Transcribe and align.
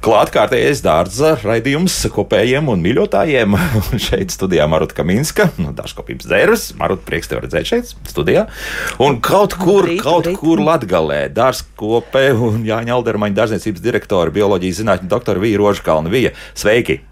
Klātkārtējais 0.00 0.80
dārza 0.80 1.34
raidījums 1.42 1.92
kopējiem 2.14 2.70
un 2.72 2.80
mīļotājiem. 2.80 3.56
šeit 4.06 4.32
studijā 4.32 4.64
Maruta 4.70 4.96
Kaminska, 4.96 5.50
no 5.60 5.74
Dažkopības 5.76 6.24
dzēras. 6.24 6.64
Maruta, 6.80 7.04
prieks 7.04 7.28
tev 7.28 7.42
redzēt 7.44 7.68
šeit 7.68 7.92
studijā. 8.08 8.46
Un 9.04 9.18
kaut 9.20 9.58
kur, 9.60 9.84
rīt, 9.90 10.00
kaut 10.06 10.30
rīt. 10.30 10.40
kur 10.40 10.64
Latgalē 10.64 11.26
dārzkopē 11.36 12.30
un 12.32 12.64
Jāņa 12.64 12.96
Aldermaņa 12.96 13.42
dārzniecības 13.42 13.84
direktora, 13.84 14.32
bioloģijas 14.40 14.80
zinātņu 14.80 15.12
doktora 15.12 15.44
Vija 15.44 15.60
Rožkalna. 15.60 16.08
Vija, 16.08 16.32
sveiki! 16.56 17.02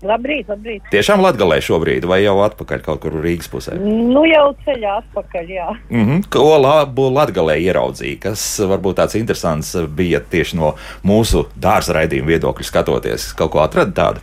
Labrīt, 0.00 0.48
labrīt. 0.48 0.86
Tiešām 0.88 1.20
Latvijā 1.20 1.58
šobrīd, 1.60 2.06
vai 2.08 2.22
jau 2.22 2.38
atpakaļ 2.40 2.80
kaut 2.86 3.02
kur 3.02 3.18
Rīgas 3.20 3.50
pusē? 3.52 3.74
Nu, 3.76 4.22
jau 4.24 4.46
ceļā 4.64 4.94
atpakaļ, 5.02 5.50
jā. 5.52 5.68
Mm 5.90 6.04
-hmm. 6.06 6.22
Ko 6.32 6.56
labu 6.56 7.10
Latvijā 7.12 7.58
ieraudzīja? 7.60 8.20
Kas 8.22 8.44
varbūt 8.64 8.96
tāds 8.96 9.18
interesants 9.20 9.76
bija 9.96 10.20
tieši 10.20 10.56
no 10.56 10.74
mūsu 11.04 11.44
dārza 11.56 11.92
raidījuma 11.92 12.32
viedokļa 12.32 12.64
skatoties? 12.64 13.32
Kaut 13.36 13.52
ko 13.52 13.60
atrada 13.60 13.92
tādu? 13.92 14.20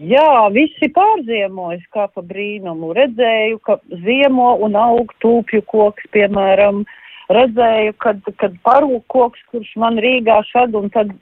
Jā, 0.00 0.48
visi 0.52 0.88
pārziemojas 0.88 1.84
kā 1.92 2.08
pa 2.08 2.22
brīnumu. 2.24 2.94
Redzēju, 2.96 3.58
ka 3.58 3.76
ziemo 4.04 4.56
un 4.64 4.76
aug 4.76 5.12
tūpju 5.20 5.62
koks, 5.68 6.08
piemēram. 6.16 6.84
Redzēju, 7.28 7.92
kad, 7.98 8.20
kad 8.40 8.56
parūk 8.64 9.04
koks, 9.08 9.40
kurš 9.52 9.76
man 9.76 10.00
Rīgā 10.00 10.40
šad 10.48 10.74
un 10.74 10.88
tad 10.90 11.12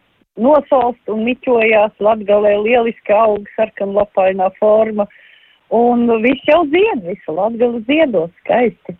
nosalst 0.41 1.13
un 1.13 1.25
miķojās, 1.27 1.95
latgalē 2.01 2.57
lieliski 2.63 3.15
aug 3.17 3.49
sarkanlapainā 3.57 4.51
forma, 4.59 5.07
un 5.73 6.07
viss 6.25 6.49
jau 6.49 6.63
zied, 6.73 7.05
visa 7.07 7.37
latgala 7.37 7.81
ziedos 7.89 8.33
skaisti. 8.43 8.97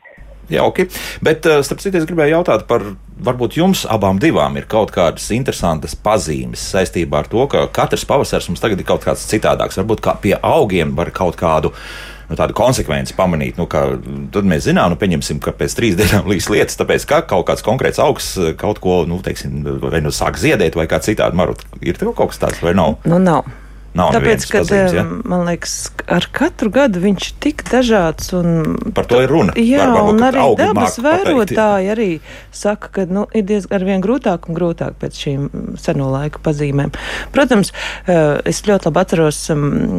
Jauki, 0.53 0.89
bet 1.25 1.47
eh, 1.47 1.61
starp 1.65 1.81
citu 1.81 2.01
es 2.01 2.07
gribēju 2.09 2.35
jautāt 2.35 2.65
par, 2.69 2.83
varbūt 3.25 3.57
jums 3.61 3.85
abām 3.89 4.19
divām 4.21 4.57
ir 4.59 4.67
kaut 4.69 4.91
kādas 4.93 5.29
interesantas 5.33 5.95
pazīmes 5.95 6.65
saistībā 6.75 7.23
ar 7.23 7.31
to, 7.31 7.45
ka 7.49 7.69
katrs 7.73 8.05
pavasars 8.09 8.51
mums 8.51 8.61
tagad 8.61 8.83
ir 8.83 8.89
kaut 8.89 9.07
kāds 9.07 9.23
citādāks. 9.31 9.79
Varbūt 9.81 10.03
kā 10.05 10.17
pie 10.21 10.35
augiem 10.43 10.97
var 10.99 11.13
kaut 11.15 11.39
kādu 11.41 11.71
nu, 12.33 12.39
tādu 12.41 12.57
konsekvenci 12.57 13.17
pamanīt. 13.19 13.61
Nu, 13.61 13.69
ka, 13.71 13.85
tad 14.35 14.49
mēs 14.49 14.67
zinām, 14.69 14.95
nu, 14.95 15.01
pieņemsim, 15.01 15.41
ka 15.45 15.55
pēc 15.57 15.77
trīs 15.79 15.99
dienām 16.01 16.29
līs 16.31 16.49
lietas, 16.53 16.79
tāpēc 16.81 17.07
ka 17.09 17.23
kaut 17.35 17.47
kāds 17.51 17.65
konkrēts 17.67 18.03
augs 18.03 18.35
kaut 18.61 18.83
ko, 18.83 19.03
nu, 19.09 19.21
teiksim, 19.25 19.63
vai 19.85 20.03
nu 20.05 20.13
sāk 20.15 20.41
ziedēt, 20.41 20.79
vai 20.79 20.89
kā 20.91 21.03
citādi. 21.05 21.39
Marut, 21.39 21.65
ir 21.85 22.01
tev 22.01 22.15
kaut 22.17 22.33
kas 22.33 22.43
tāds 22.43 22.65
vai 22.65 22.75
nav? 22.77 22.99
Nu, 23.09 23.21
nav. 23.23 23.47
Nav 23.93 24.15
Tāpēc, 24.15 24.45
ka 24.49 24.63
ja? 24.73 25.03
man 25.29 25.45
liekas, 25.45 25.91
ar 26.09 26.25
katru 26.33 26.71
gadu 26.73 27.03
viņš 27.03 27.27
ir 27.29 27.35
tik 27.45 27.65
dažāds. 27.69 28.31
Un, 28.39 28.79
Par 28.97 29.05
to 29.11 29.21
ir 29.21 29.29
runa. 29.29 29.53
Jā, 29.59 29.85
Var, 29.85 29.93
varbūt, 29.99 30.15
un 30.15 30.27
arī 30.29 30.45
dabas 30.57 30.97
vērotāji 31.03 31.91
arī 31.93 32.09
saka, 32.57 32.89
ka 32.97 33.05
nu, 33.11 33.27
ir 33.37 33.45
diezgan 33.49 34.05
grūtāk 34.05 34.49
un 34.49 34.57
grūtāk 34.57 34.97
pēc 35.01 35.19
šīm 35.25 35.49
seno 35.81 36.09
laiku 36.13 36.41
pazīmēm. 36.45 36.95
Protams, 37.35 37.73
eh, 38.07 38.41
es 38.49 38.63
ļoti 38.65 38.89
labi 38.89 39.03
atceros, 39.03 39.43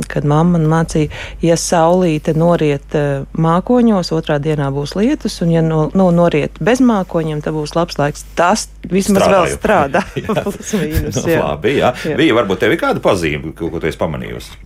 kad 0.10 0.26
mamma 0.26 0.58
man 0.58 0.66
mācīja, 0.72 1.12
ja 1.44 1.58
saulīte 1.60 2.34
noriet 2.38 2.98
eh, 2.98 3.28
mākoņos, 3.38 4.12
otrā 4.16 4.40
dienā 4.42 4.70
būs 4.74 4.96
lietus, 4.98 5.40
un 5.46 5.54
ja 5.54 5.64
no, 5.66 5.86
no 5.94 6.10
noriet 6.16 6.58
bez 6.64 6.82
mākoņiem, 6.82 7.44
tad 7.46 7.58
būs 7.58 7.76
labs 7.78 8.00
laiks. 8.02 8.26
Tas 8.38 8.68
vismaz 8.90 9.24
Strādāju. 9.24 9.54
vēl 9.54 9.58
strādā. 9.60 10.04
Plus 10.44 10.74
mīnus. 10.82 11.22
Jā. 11.22 11.40
Nu, 11.40 11.48
labi, 11.54 11.78
jā. 11.80 11.94
jā. 12.10 12.18
Bija 12.20 12.38
varbūt 12.42 12.64
tev 12.64 12.76
ir 12.76 12.82
kāda 12.82 13.04
pazīme, 13.04 13.54
ko 13.58 13.72
tu 13.84 13.92
esi 13.92 14.00
pamanījusi? 14.00 14.62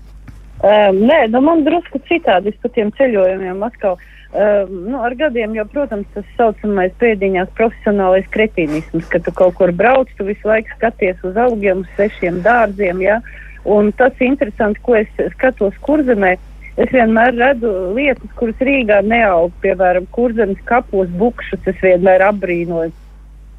Um, 0.57 1.01
nē, 1.05 1.25
nu 1.33 1.41
man 1.45 1.66
drusku 1.66 2.00
citādi 2.09 2.53
par 2.61 2.72
tiem 2.73 2.94
ceļojumiem 2.97 3.66
atkal. 3.66 3.97
Um, 4.28 4.73
nu, 4.89 4.97
ar 5.05 5.13
gadiem 5.17 5.53
jau, 5.55 5.66
protams, 5.72 6.07
tas 6.13 6.25
saucamais 6.38 6.94
pēdiņās 7.01 7.53
profesionālais 7.57 8.25
kretīnisms, 8.33 9.05
ka 9.11 9.22
tu 9.23 9.33
kaut 9.33 9.55
kur 9.59 9.72
brauc, 9.73 10.09
tu 10.17 10.25
visu 10.28 10.50
laiku 10.50 10.73
skaties 10.75 11.22
uz 11.25 11.38
augiem, 11.41 11.85
uz 11.85 11.94
svešiem 11.95 12.41
dārziem, 12.45 13.01
ja? 13.05 13.22
un 13.67 13.91
tas 13.95 14.13
ir 14.19 14.31
interesanti, 14.31 14.81
ko 14.83 14.97
es 15.00 15.09
skatos 15.35 15.78
kurzemē. 15.85 16.35
Es 16.78 16.91
vienmēr 16.94 17.34
redzu 17.34 17.72
lietas, 17.97 18.29
kuras 18.38 18.59
Rīgā 18.61 18.99
neaug, 19.05 19.53
piemēram, 19.63 20.05
kurzemes 20.13 20.59
kapos 20.69 21.09
bukšus, 21.17 21.63
es 21.66 21.79
vienmēr 21.81 22.22
apbrīnoju. 22.28 22.94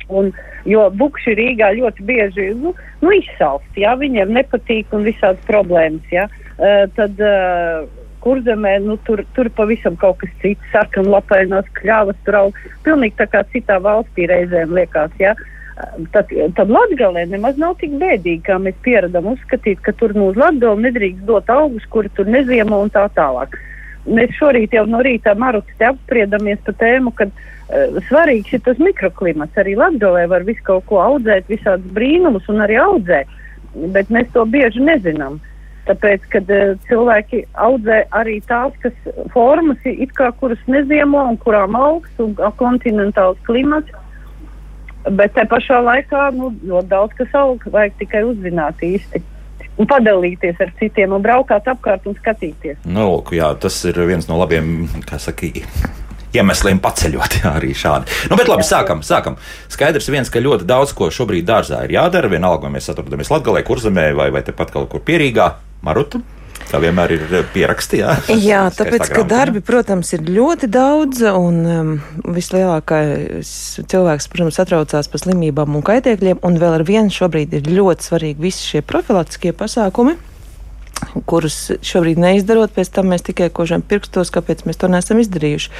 Un, 0.08 0.32
jo 0.69 0.86
bukši 0.96 1.36
Rīgā 1.36 1.74
ļoti 1.76 2.04
bieži 2.08 2.50
nu, 2.56 2.72
nu, 3.02 3.12
izsalst, 3.12 3.69
ja 3.76 3.92
viņiem 4.00 4.32
nepatīk 4.32 4.94
un 4.96 5.04
visādas 5.04 5.42
problēmas. 5.48 6.06
Ja, 6.12 6.28
uh, 6.28 6.86
tad 6.96 7.20
uh, 7.20 7.84
kurzemē 8.24 8.78
nu, 8.84 8.96
tur, 9.06 9.22
tur 9.36 9.50
pavisam 9.56 9.96
kaut 10.00 10.19
kas 10.22 10.32
cits, 10.42 10.72
sarkanlapainās 10.72 11.69
kļavas, 11.78 12.19
tur 12.26 12.41
aug 12.42 12.58
pilnīgi 12.86 13.19
tā 13.20 13.28
kā 13.30 13.44
citā 13.52 13.78
valstī 13.84 14.28
reizēm 14.30 14.74
liekas. 14.76 15.14
Ja. 15.22 15.36
Tad, 16.10 16.32
tad 16.58 16.70
Latvijā 16.75 17.12
nemaz 17.30 17.58
nav 17.60 17.76
tik 17.78 17.92
bēdīgi, 18.00 18.42
kā 18.48 18.56
mēs 18.58 18.75
pieradām 18.82 19.28
uzskatīt, 19.30 19.78
ka 19.86 19.94
tur 19.94 20.16
nu 20.16 20.32
uz 20.32 20.40
Latviju 20.40 20.75
nedrīkst 20.82 21.22
dot 21.28 21.52
augus, 21.54 21.86
kuri 21.92 22.10
tur 22.16 22.26
neziemo 22.26 22.80
un 22.82 22.90
tā 22.90 23.04
tālāk. 23.14 23.54
Mēs 24.08 24.32
šorīt 24.38 24.72
jau 24.72 24.86
no 24.88 25.02
rīta 25.04 25.34
maruti 25.36 25.74
apspriedamies 25.84 26.60
par 26.64 26.76
tēmu, 26.80 27.12
kad 27.19 27.32
uh, 27.32 27.46
Eh, 27.69 27.98
svarīgs 28.08 28.54
ir 28.56 28.62
tas 28.64 28.78
mikroklimats. 28.80 29.58
Arī 29.60 29.74
Latvijā 29.76 30.24
var 30.30 30.46
visu 30.48 30.64
kaut 30.64 30.86
ko 30.88 31.02
audzēt, 31.04 31.50
visādus 31.52 31.92
brīnumus 31.92 32.48
un 32.48 32.64
arī 32.64 32.78
audzē, 32.80 33.20
bet 33.92 34.08
mēs 34.08 34.30
to 34.32 34.46
bieži 34.48 34.80
nezinām. 34.86 35.36
Tāpēc, 35.88 36.24
kad 36.32 36.48
uh, 36.52 36.74
cilvēki 36.88 37.42
audzē 37.64 38.02
arī 38.16 38.38
tās, 38.48 38.72
kas 38.80 38.96
formas 39.32 39.84
ir 39.88 40.10
kā 40.16 40.30
kuras 40.40 40.60
neziemo 40.69 41.22
un 41.30 41.36
kurām 41.40 41.76
augsts 41.76 42.20
un 42.20 42.34
kontinentāls 42.60 43.40
klimats, 43.48 43.92
bet 45.16 45.32
te 45.36 45.44
pašā 45.48 45.80
laikā 45.84 46.26
nu, 46.36 46.50
ļoti 46.69 46.92
daudz 46.92 47.16
kas 47.20 47.36
aug, 47.40 47.64
vajag 47.72 47.96
tikai 48.00 48.25
uzzināt 48.28 48.84
īsti 48.84 49.25
un 49.78 49.89
padalīties 49.89 50.61
ar 50.65 50.75
citiem 50.81 51.15
un 51.16 51.25
braukāt 51.25 51.71
apkārt 51.71 52.06
un 52.11 52.16
skatīties. 52.19 52.83
Nu, 52.84 53.06
lūk, 53.15 53.33
jā, 53.39 53.53
tas 53.62 53.78
ir 53.89 53.99
viens 54.09 54.28
no 54.31 54.39
labiem, 54.41 54.89
kā 55.09 55.21
saka, 55.22 55.50
iemesliem 56.37 56.81
paceļot. 56.83 57.39
Jā, 57.43 57.55
arī 57.61 57.75
šādi. 57.77 58.11
Nu, 58.31 58.38
bet 58.38 58.50
labi, 58.50 58.67
sākam. 58.67 59.05
sākam. 59.06 59.38
Skaidrs 59.72 60.11
viens, 60.12 60.31
ka 60.33 60.43
ļoti 60.43 60.69
daudz 60.69 60.94
ko 60.97 61.11
šobrīd 61.15 61.47
dārzā 61.49 61.84
ir 61.87 61.97
jādara. 61.99 62.31
Vienalga, 62.33 62.67
vai 62.67 62.77
mēs 62.77 62.91
atrodamies 62.93 63.33
Latvijā, 63.33 63.65
Kurzemē 63.67 64.11
vai, 64.19 64.28
vai 64.34 64.44
tepat 64.47 64.75
kaut 64.75 64.91
kur 64.93 65.05
pierīgā, 65.05 65.55
Marutu. 65.87 66.21
Tā 66.69 66.80
vienmēr 66.82 67.14
ir 67.14 67.34
pierakstījā. 67.54 68.14
Jā, 68.42 68.64
tāpēc, 68.78 69.08
ka 69.14 69.24
darbi, 69.28 69.62
protams, 69.64 70.12
ir 70.16 70.26
ļoti 70.28 70.69
daudz, 70.72 71.22
un 71.30 71.60
um, 71.64 71.92
vislielākais 72.36 73.52
cilvēks, 73.88 74.28
protams, 74.32 74.58
satraucās 74.60 75.08
par 75.08 75.24
slimībām 75.24 75.78
un 75.78 75.86
kaitēkļiem, 75.86 76.42
un 76.44 76.58
vēl 76.60 76.80
ar 76.80 76.86
vienu 76.88 77.14
šobrīd 77.14 77.56
ir 77.60 77.70
ļoti 77.72 78.10
svarīgi 78.10 78.48
visi 78.48 78.74
šie 78.74 78.84
profilaktiskie 78.84 79.54
pasākumi 79.56 80.19
kurus 81.28 81.56
šobrīd 81.84 82.19
neizdarot, 82.20 82.72
pēc 82.75 82.90
tam 82.94 83.12
mēs 83.12 83.25
tikai 83.28 83.48
kožam 83.54 83.82
pirkstos, 83.86 84.32
kāpēc 84.34 84.64
mēs 84.66 84.80
to 84.80 84.90
neesam 84.90 85.20
izdarījuši. 85.22 85.70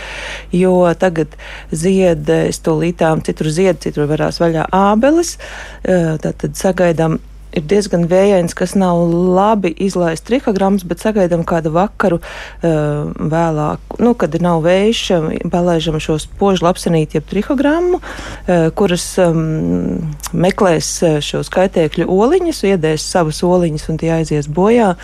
Jo 0.57 0.75
tagad 0.99 1.35
zied, 1.75 2.29
es 2.29 2.63
to 2.65 2.77
lītām, 2.79 3.23
citur 3.27 3.51
zied, 3.55 3.81
citur 3.85 4.09
varās 4.11 4.41
vaļā 4.43 4.69
ābeles, 4.75 5.37
tātad 5.85 6.55
sagaidām 6.59 7.19
ir 7.57 7.65
diezgan 7.69 8.07
vējains, 8.11 8.55
kas 8.57 8.75
nav 8.79 9.01
labi 9.09 9.73
izlaists 9.85 10.27
trihograms, 10.29 10.85
bet 10.89 11.03
sagaidām 11.03 11.45
kādu 11.49 11.73
vakaru 11.75 12.21
uh, 12.21 13.09
vēlāk, 13.17 13.99
nu, 14.03 14.15
kad 14.19 14.37
nav 14.43 14.63
vējš, 14.67 15.03
palaižam 15.53 15.99
šo 16.03 16.19
spožu 16.23 16.67
lapsenīti, 16.67 17.19
jeb 17.19 17.29
trihogrammu, 17.31 18.01
uh, 18.01 18.69
kuras 18.79 19.11
um, 19.23 20.15
meklēs 20.33 20.93
šos 21.25 21.53
kaitēkļu 21.55 22.09
oliņus, 22.13 22.65
iedēs 22.73 23.11
savus 23.17 23.43
oliņus 23.47 23.89
un 23.93 24.01
tie 24.01 24.15
aizies 24.21 24.51
bojā. 24.51 24.95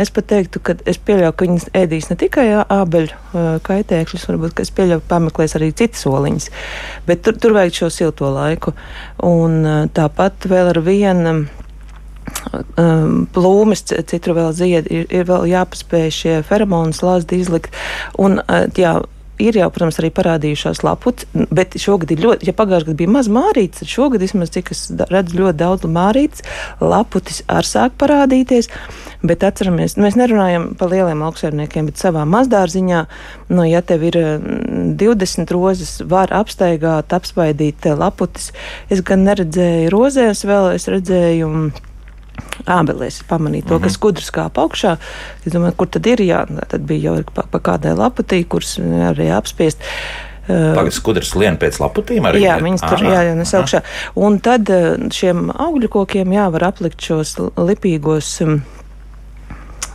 Es 0.00 0.10
pat 0.10 0.26
teiktu, 0.26 0.58
ka 0.58 0.74
es 0.90 0.96
pieļauju, 0.98 1.34
ka 1.38 1.46
viņas 1.46 1.68
ēdīs 1.78 2.08
ne 2.10 2.16
tikai 2.18 2.48
ābeļu 2.64 3.12
uh, 3.14 3.50
kaitēkļus, 3.62 4.24
varbūt, 4.26 4.64
es 4.64 4.72
pieļauju, 4.74 5.04
pameklēs 5.10 5.54
arī 5.54 5.70
citas 5.76 6.02
oliņas. 6.10 6.48
Bet 7.06 7.22
tur, 7.22 7.38
tur 7.38 7.54
vajag 7.54 7.78
šo 7.78 7.92
silto 7.94 8.32
laiku. 8.34 8.74
Un 9.22 9.62
tāpat 9.94 10.48
vēl 10.50 10.72
ar 10.72 10.80
vienu 10.82 11.36
um, 12.80 13.24
plūmes, 13.34 13.84
citur 14.10 14.38
vēl 14.38 14.52
zied, 14.56 14.90
ir, 14.92 15.08
ir 15.10 15.26
vēl 15.28 15.48
jāpaspēj 15.50 16.14
šie 16.14 16.36
feromonu 16.46 16.96
slazdi 16.96 17.40
izlikt. 17.42 17.74
Un, 18.20 18.40
uh, 18.44 18.66
jā, 18.78 18.98
ir 19.38 19.56
jau, 19.58 19.68
protams, 19.72 19.98
arī 19.98 20.10
parādījušās 20.14 20.82
laputs, 20.86 21.26
bet 21.54 21.74
šogad 21.80 22.12
ir 22.14 22.22
ļoti, 22.22 22.48
ja 22.48 22.54
pagājušajā 22.56 22.88
gadā 22.88 22.98
bija 23.00 23.12
maz 23.16 23.28
mārītes, 23.32 23.82
tad 23.82 23.90
šogad 23.90 24.22
vismaz 24.22 24.52
cik 24.54 24.70
es 24.74 24.84
redzu 25.10 25.40
ļoti 25.40 25.58
daudz 25.60 25.88
mārītes, 25.90 26.44
laputis 26.82 27.42
ar 27.50 27.66
sāk 27.66 27.96
parādīties. 28.00 28.70
Bet 29.24 29.44
atceramies, 29.46 29.96
mēs 30.00 30.18
nerunājam 30.20 30.70
par 30.78 30.92
lieliem 30.92 31.24
augstsērniekiem, 31.24 31.88
bet 31.90 32.02
savā 32.02 32.26
mazdārziņā, 32.28 33.00
nu, 33.56 33.64
ja 33.66 33.80
tev 33.86 34.04
ir 34.10 34.18
20 35.00 35.54
rozes, 35.54 35.96
var 36.04 36.34
apstaigāt, 36.36 37.14
apspaidīt 37.16 37.88
laputis. 37.98 38.52
Es 38.92 39.02
gan 39.06 39.24
neredzēju 39.26 39.90
rozēs 39.94 40.44
vēl, 40.46 40.74
es 40.76 40.88
redzēju 40.92 41.50
ābelēs 42.66 43.22
pamanīt 43.28 43.66
to, 43.68 43.74
mm 43.74 43.78
-hmm. 43.78 43.82
kas 43.84 43.98
skudras 43.98 44.30
kāp 44.34 44.60
augšā. 44.60 44.96
Es 45.46 45.52
domāju, 45.52 45.76
kur 45.76 45.88
tad 45.88 46.06
ir, 46.06 46.20
jā, 46.20 46.44
tad 46.68 46.80
bija 46.80 47.10
jau 47.10 47.24
pa, 47.34 47.44
pa 47.50 47.58
kādai 47.58 47.94
laputī, 47.96 48.44
kuras 48.44 48.78
arī 48.78 49.30
apspiest. 49.36 49.78
Tagad 50.46 50.92
skudras 50.92 51.34
lien 51.34 51.56
pēc 51.56 51.80
laputīm 51.80 52.26
arī? 52.28 52.42
Jā, 52.44 52.58
viņas 52.60 52.82
tur 52.84 53.00
jā, 53.00 53.22
jā, 53.30 53.34
nes 53.34 53.54
augšā. 53.54 53.80
Un 54.14 54.38
tad 54.44 54.68
šiem 55.10 55.50
augļu 55.50 55.88
kokiem 55.88 56.32
jā, 56.32 56.50
var 56.52 56.64
aplikt 56.64 57.00
šos 57.00 57.38
lipīgos, 57.56 58.42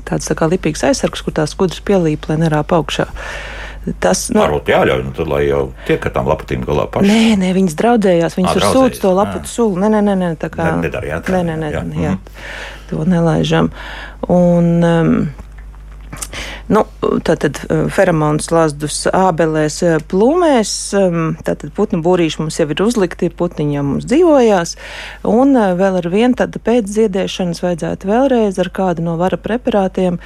tāds 0.09 0.25
tā 0.25 0.35
kā 0.35 0.49
lipīgs 0.49 0.83
aizsargs, 0.83 1.21
kur 1.21 1.33
tās 1.33 1.53
skudras 1.53 1.81
pielīp, 1.85 2.25
lai 2.29 2.37
nerāp 2.41 2.73
augšā. 2.73 3.05
Tas 4.03 4.25
nu, 4.33 4.41
varbūt 4.41 4.69
jāļauj, 4.73 5.03
nu, 5.07 5.11
tad, 5.15 5.29
lai 5.31 5.43
jau 5.47 5.61
tiek 5.87 6.03
ar 6.03 6.11
tām 6.13 6.27
laputīm 6.29 6.65
galā 6.67 6.83
pašā. 6.91 7.07
Nē, 7.07 7.37
nē, 7.39 7.51
viņas 7.55 7.77
draudzējās, 7.79 8.35
viņas 8.37 8.57
tur 8.57 8.65
sūdz 8.75 9.01
to 9.01 9.13
laputu 9.15 9.49
sulu. 9.49 9.79
Nē, 9.79 9.89
nē, 9.95 10.01
nē, 10.05 10.15
nē 10.19 10.31
tā 10.41 10.51
kā. 10.53 10.67
Ne, 10.67 10.89
nedarījāt. 10.89 11.31
Nē, 11.31 11.41
nē, 11.47 11.55
nē, 11.63 11.69
jā. 11.71 11.85
jā, 12.03 12.15
to 12.91 13.07
nelaižam. 13.07 13.71
Un, 14.35 14.69
um, 14.83 15.15
Nu, 16.69 16.83
tātad 17.25 17.57
feromons 17.89 18.51
lazdus 18.53 19.01
ābelēs 19.09 19.79
plūmēs, 20.11 20.73
tātad 21.47 21.71
putnu 21.73 22.03
būrīši 22.05 22.43
mums 22.43 22.59
jau 22.59 22.67
ir 22.69 22.83
uzlikti, 22.85 23.31
putniņi 23.33 23.77
jau 23.79 23.83
mums 23.87 24.05
dzīvojās, 24.05 24.75
un 25.25 25.57
vēl 25.79 25.97
ar 25.97 26.09
vienu 26.13 26.37
tad 26.37 26.53
pēc 26.61 26.91
ziedēšanas 26.93 27.63
vajadzētu 27.63 28.09
vēlreiz 28.11 28.59
ar 28.61 28.69
kādu 28.75 29.05
no 29.07 29.15
vara 29.17 29.39
preparātiem. 29.41 30.19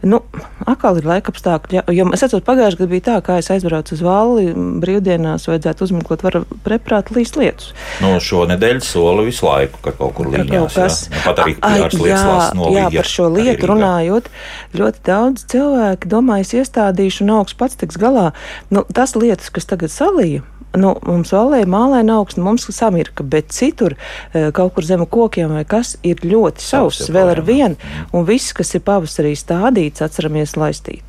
Nu, 0.00 0.22
atkal 0.64 1.02
ir 1.02 1.08
laikapstākļi, 1.10 1.82
jo 1.92 2.08
es 2.16 2.24
atceros 2.24 2.46
pagājušajā 2.48 2.80
gadā 2.80 2.90
bija 2.94 3.06
tā, 3.10 3.18
kā 3.26 3.36
es 3.42 3.52
aizbraucu 3.52 3.98
uz 3.98 4.04
valli, 4.06 4.48
brīvdienās 4.80 5.50
vajadzētu 5.50 5.84
uzmeklēt 5.84 6.24
vara 6.24 6.42
preparātu 6.64 7.18
līdz 7.18 7.34
lietus. 7.42 7.74
Nu, 8.00 8.14
šo 8.24 8.46
nedēļu 8.48 8.86
soli 8.88 9.28
visu 9.28 9.44
laiku, 9.50 9.84
ka 9.84 9.92
kaut 10.00 10.16
kur 10.16 10.32
kas. 10.32 11.04
Jā. 11.10 11.20
Nu, 11.20 11.22
pat 11.28 11.44
arī 11.44 11.58
pāris 11.60 12.00
lietas 12.00 12.24
lās 12.24 12.56
novīja. 12.56 12.88
Jā, 12.88 12.96
par 12.96 13.12
šo 13.12 13.28
lietu 13.36 13.72
runājot, 13.74 14.32
ļoti 14.80 15.06
daudz 15.10 15.44
cilvēku 15.52 15.89
cilvēki 15.90 16.10
domājas 16.10 16.54
iestādīšu 16.54 17.24
un 17.24 17.30
augs 17.40 17.54
pats 17.54 17.76
tiks 17.76 17.98
galā. 17.98 18.32
Nu, 18.70 18.84
tas 18.84 19.14
lietas, 19.16 19.50
kas 19.50 19.66
tagad 19.66 19.90
salīja. 19.90 20.42
Nu, 20.76 20.94
mums 21.02 21.32
valē 21.32 21.64
mālēna 21.66 22.20
augsts, 22.20 22.38
mums 22.38 22.68
samirka, 22.70 23.24
bet 23.24 23.50
citur, 23.50 23.96
eh, 24.32 24.52
kaut 24.52 24.74
kur 24.74 24.84
zem 24.84 25.04
kokiem 25.04 25.50
vai 25.50 25.64
kas, 25.64 25.96
ir 26.04 26.16
ļoti 26.22 26.60
sauss 26.60 27.10
vēl 27.10 27.30
ar 27.30 27.42
vienu, 27.42 27.76
un 28.12 28.24
viss, 28.24 28.52
kas 28.52 28.74
ir 28.74 28.80
pavasarī 28.80 29.34
stādīts, 29.34 30.00
atceramies 30.00 30.54
laistīt. 30.54 31.02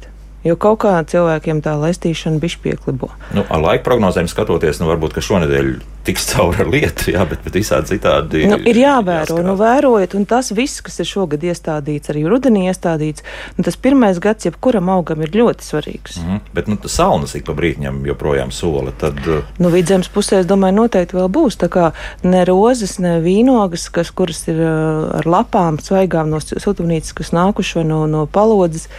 Jo 0.43 0.55
kaut 0.55 0.79
kā 0.79 1.05
cilvēkiem 1.05 1.61
tā 1.61 1.77
laistīšana 1.77 2.39
bija 2.39 2.57
pieklibo. 2.63 3.11
Nu, 3.35 3.45
ar 3.47 3.61
laika 3.61 3.83
prognozēm 3.85 4.25
skatoties, 4.25 4.79
nu, 4.81 4.87
varbūt 4.89 5.21
šonadēļ 5.21 5.75
tiks 6.05 6.25
cauri 6.31 6.63
ar 6.63 6.69
lietu, 6.71 7.11
jā, 7.13 7.25
bet, 7.29 7.43
bet 7.45 7.57
visādi 7.59 7.93
citādi. 7.93 8.43
Nu, 8.49 8.57
ir 8.57 8.79
jāvēro, 8.81 9.37
jāskatā. 9.37 9.45
nu, 9.45 9.55
vērojot, 9.59 10.15
un 10.17 10.25
tas 10.29 10.51
viss, 10.55 10.81
kas 10.85 10.99
ir 11.03 11.09
šogad 11.09 11.43
iestādīts, 11.45 12.11
arī 12.13 12.23
rudenī 12.29 12.65
iestādīts, 12.71 13.25
nu, 13.57 13.65
tas 13.67 13.77
pirmais 13.81 14.19
gads 14.23 14.49
jebkuram 14.49 14.89
augam 14.93 15.21
ir 15.21 15.33
ļoti 15.35 15.67
svarīgs. 15.67 16.17
Mm 16.17 16.27
-hmm. 16.29 16.41
Bet, 16.53 16.67
nu, 16.67 16.77
saunas 16.85 17.35
ik 17.35 17.45
pa 17.45 17.53
brītņam 17.53 18.01
joprojām 18.07 18.51
sola, 18.51 18.91
tad. 18.97 19.21
Uh, 19.27 19.43
nu, 19.57 19.69
vidzemes 19.69 20.09
pusē, 20.09 20.41
es 20.41 20.49
domāju, 20.49 20.79
noteikti 20.81 21.17
vēl 21.17 21.29
būs, 21.29 21.57
tā 21.61 21.69
kā 21.69 21.91
ne 22.23 22.45
rozes, 22.45 22.97
ne 22.99 23.19
vīnogas, 23.21 23.89
kas, 23.91 24.11
kuras 24.11 24.47
ir 24.47 24.59
uh, 24.59 25.17
ar 25.19 25.25
lapām 25.25 25.79
svaigām 25.79 26.29
no 26.29 26.39
siltumnīcas, 26.39 27.13
kas 27.13 27.31
nākuši 27.31 27.83
no, 27.83 28.07
no 28.07 28.25
palodzes, 28.25 28.89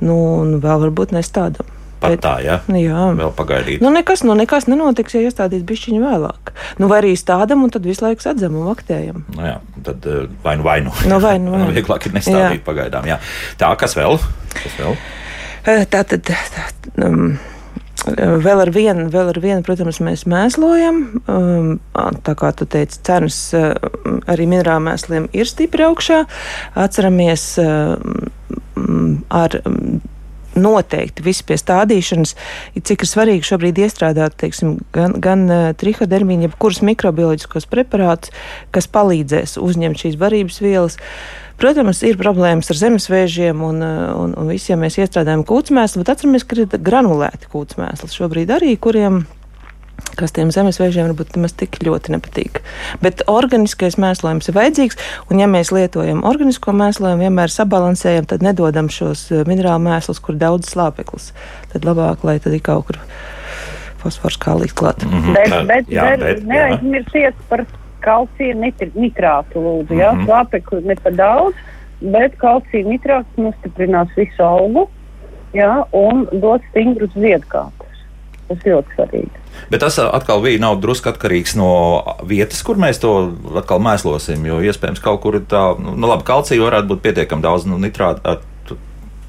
nu, 0.00 0.16
un 0.42 0.60
vēl 0.60 0.86
varbūt 0.86 1.12
nestādam. 1.12 1.66
Pat 2.02 2.24
tā, 2.24 2.34
ja? 2.44 2.58
jā. 2.78 3.06
Vēl 3.18 3.32
pagaidīt. 3.38 3.84
Nu, 3.84 3.92
nekas, 3.94 4.24
nu, 4.26 4.36
nekas 4.38 4.68
nenotiks, 4.70 5.16
ja 5.16 5.22
iestādīs 5.28 5.64
bišķiņu 5.68 6.02
vēlāk. 6.02 6.52
Nu, 6.82 6.90
vai 6.90 7.02
arī 7.02 7.14
stādam 7.18 7.64
un 7.66 7.72
tad 7.74 7.86
visu 7.88 8.04
laiku 8.06 8.24
sadzam 8.24 8.58
un 8.58 8.68
vaktējam. 8.70 9.24
Nu, 9.36 9.46
jā, 9.46 9.56
tad 9.86 10.08
vai 10.44 10.58
nu 10.58 10.66
vai 10.66 10.80
nu. 10.84 10.94
No, 11.10 11.22
vai 11.22 11.38
nu, 11.42 11.52
vai 11.56 11.64
nu. 11.64 11.72
Vieglāk 11.78 12.10
ir 12.10 12.18
nestādīt 12.18 12.60
jā. 12.60 12.66
pagaidām, 12.66 13.08
jā. 13.08 13.20
Tā, 13.60 13.72
kas 13.80 13.96
vēl? 13.98 14.20
Kas 14.58 14.76
vēl? 14.80 15.00
Tā 15.62 16.02
tad. 16.02 16.26
Tā, 16.26 16.68
um, 17.06 17.34
Vēl 18.02 18.58
ar 18.58 18.70
vienu, 18.74 19.04
vēl 19.12 19.28
ar 19.30 19.38
vienu, 19.38 19.62
protams, 19.62 20.00
mēs 20.02 20.24
mēslojam. 20.26 20.96
Um, 21.30 21.68
tā 22.26 22.34
kā 22.38 22.50
tu 22.58 22.66
teici, 22.66 22.98
cenas 23.06 23.36
arī 23.54 24.48
minerālu 24.50 24.82
mēsliem 24.88 25.28
ir 25.36 25.46
stipri 25.46 25.86
augšā. 25.86 26.24
Atceramies 26.82 27.44
ar 27.62 29.56
noteikti 30.58 31.24
viss 31.24 31.44
pie 31.46 31.58
stādīšanas, 31.60 32.34
cik 32.78 33.04
ir 33.04 33.10
svarīgi 33.10 33.48
šobrīd 33.48 33.82
iestrādāt 33.84 34.36
teiksim, 34.40 34.78
gan, 34.94 35.16
gan 35.22 35.46
trihodermīnu, 35.78 36.48
jebkurus 36.48 36.82
mikrobioloģiskos 36.86 37.68
preparātus, 37.70 38.34
kas 38.74 38.90
palīdzēs 38.92 39.58
uzņemt 39.62 40.04
šīs 40.04 40.18
barības 40.20 40.60
vielas. 40.64 40.98
Protams, 41.60 42.00
ir 42.02 42.16
problēmas 42.18 42.72
ar 42.72 42.78
zemesvēžiem 42.80 43.60
un, 43.62 43.84
un, 43.84 44.32
un 44.34 44.50
visiem 44.50 44.80
mēs 44.82 44.98
iestrādājam 44.98 45.44
kūtsmēslu, 45.46 46.02
bet 46.02 46.16
atceramies, 46.16 46.46
ka 46.48 46.58
ir 46.58 46.80
granulēti 46.82 47.52
kūtsmēsli 47.52 48.10
šobrīd 48.10 48.50
arī, 48.56 48.74
kuriem 48.82 49.22
kas 50.18 50.34
tiem 50.36 50.50
zemesvēžiem 50.52 51.08
varbūt 51.08 51.36
nemaz 51.36 51.54
tik 51.56 51.78
ļoti 51.84 52.14
nepatīk. 52.14 52.60
Bet 53.04 53.22
organiskais 53.30 53.98
mēslojums 54.00 54.48
ir 54.48 54.56
vajadzīgs, 54.56 54.98
un 55.30 55.42
ja 55.42 55.48
mēs 55.50 55.72
lietojam 55.74 56.24
organisko 56.28 56.74
mēslojumu, 56.76 57.26
vienmēr 57.26 57.52
sabalansējam, 57.52 58.28
tad 58.30 58.44
nedodam 58.44 58.90
šos 58.92 59.28
eh, 59.32 59.44
minerālu 59.48 59.86
mēslus, 59.86 60.20
kur 60.22 60.38
daudz 60.40 60.72
slāpeklis. 60.72 61.32
Tad 61.72 61.86
labāk, 61.88 62.26
lai 62.28 62.38
tad 62.42 62.56
ir 62.56 62.64
kaut 62.64 62.90
kur 62.90 63.00
fosfors 64.02 64.38
kā 64.40 64.56
likt 64.58 64.76
klāt. 64.78 65.04
Mm 65.06 65.22
-hmm. 65.22 65.34
Bet, 65.34 65.66
bet, 65.66 65.92
jā, 65.92 66.08
bet 66.18 66.42
neaizmirsiet 66.44 67.34
par 67.48 67.64
kalcija 68.00 68.54
nitrātu 68.54 69.62
lūdzu, 69.62 69.94
jā, 69.94 70.12
mm 70.12 70.18
-hmm. 70.18 70.26
slāpekli 70.26 70.84
ne 70.86 70.96
pa 70.96 71.10
daudz, 71.10 71.54
bet 72.00 72.36
kalcija 72.36 72.84
nitrāts 72.88 73.36
nostiprinās 73.36 74.08
visu 74.16 74.42
augu, 74.42 74.88
jā, 75.54 75.84
un 75.92 76.26
dos 76.32 76.60
stingrus 76.70 77.14
ziedkāpus. 77.14 77.81
Tas 78.52 78.68
ļoti 78.68 78.98
svarīgi. 78.98 79.42
Bet 79.70 79.80
tas 79.80 79.98
atkal 80.02 80.42
bija 80.44 80.72
drusku 80.80 81.10
atkarīgs 81.12 81.56
no 81.56 81.72
vietas, 82.28 82.62
kur 82.66 82.80
mēs 82.80 83.00
to 83.02 83.12
atkal 83.56 83.82
mēslosim. 83.84 84.44
Jo 84.48 84.60
iespējams, 84.64 85.02
kaut 85.04 85.22
kur 85.24 85.38
tā, 85.48 85.64
nu, 85.80 85.96
nu 85.96 86.10
labi, 86.10 86.26
kalcija 86.28 86.62
varētu 86.62 86.90
būt 86.92 87.04
pietiekami 87.06 87.44
daudz 87.44 87.68
nu, 87.68 87.80
nitrāta. 87.82 88.40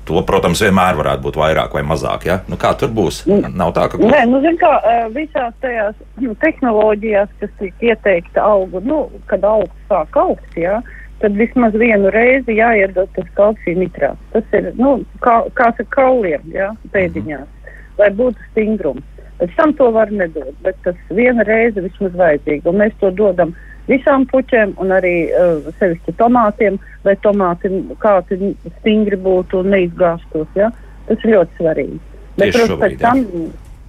To, 0.04 0.20
protams, 0.28 0.60
vienmēr 0.60 0.98
varētu 1.00 1.24
būt 1.24 1.38
vairāk 1.40 1.76
vai 1.78 1.82
mazāk. 1.88 2.26
Ja? 2.28 2.42
Nu, 2.52 2.58
kā 2.60 2.74
tur 2.76 2.90
būs? 2.92 3.22
Nav 3.30 3.72
tā, 3.72 3.86
ka. 3.88 4.02
Nē, 4.02 4.26
nu, 4.28 4.42
zin, 4.44 4.58
kā, 4.60 4.72
visās 5.16 5.54
tajās 5.64 5.96
tehnoloģijās, 6.42 7.32
kas 7.40 7.54
tiek 7.62 7.86
ieteikta 7.88 8.44
augu, 8.44 8.82
nu, 8.84 9.06
kad 9.32 9.48
augs 9.48 9.88
sāk 9.88 10.20
augt, 10.20 10.60
ja, 10.60 10.82
tad 11.24 11.40
vismaz 11.40 11.80
vienu 11.80 12.12
reizi 12.12 12.58
jāiedod 12.58 13.16
tas 13.16 13.32
kalcija 13.40 13.80
nitrāts. 13.80 14.20
Tas 14.36 14.60
ir, 14.60 14.74
nu, 14.76 14.98
kā, 15.24 15.38
kā 15.56 15.72
saka, 15.78 15.88
kauliem, 15.96 16.52
ja, 16.52 16.74
pēdiņās, 16.92 17.48
mm 17.48 17.72
-hmm. 17.72 17.98
lai 18.04 18.12
būtu 18.20 18.52
stingrums. 18.52 19.13
Pēc 19.40 19.54
tam 19.58 19.74
to 19.78 19.90
var 19.96 20.12
nedot, 20.14 20.54
bet 20.64 20.78
tas 20.86 20.98
viena 21.10 21.46
reize 21.48 21.82
vismaz 21.82 22.14
vajadzīga. 22.20 22.70
Un 22.70 22.80
mēs 22.84 22.94
to 23.02 23.10
dodam 23.18 23.54
visām 23.90 24.28
puķēm 24.30 24.76
un 24.82 24.94
arī 24.96 25.16
uh, 25.34 25.66
sevišķi 25.80 26.16
tomātiem, 26.20 26.78
lai 27.04 27.16
tomāti 27.26 27.72
kādi 28.04 28.54
stingri 28.80 29.20
būtu 29.20 29.64
un 29.64 29.74
neizgāstos. 29.74 30.48
Ja? 30.60 30.70
Tas 31.10 31.26
ir 31.26 31.36
ļoti 31.36 31.60
svarīgi. 31.60 32.00
Bet, 32.38 32.56
protams, 32.56 32.80
pēc 32.82 32.96
tam, 33.02 33.26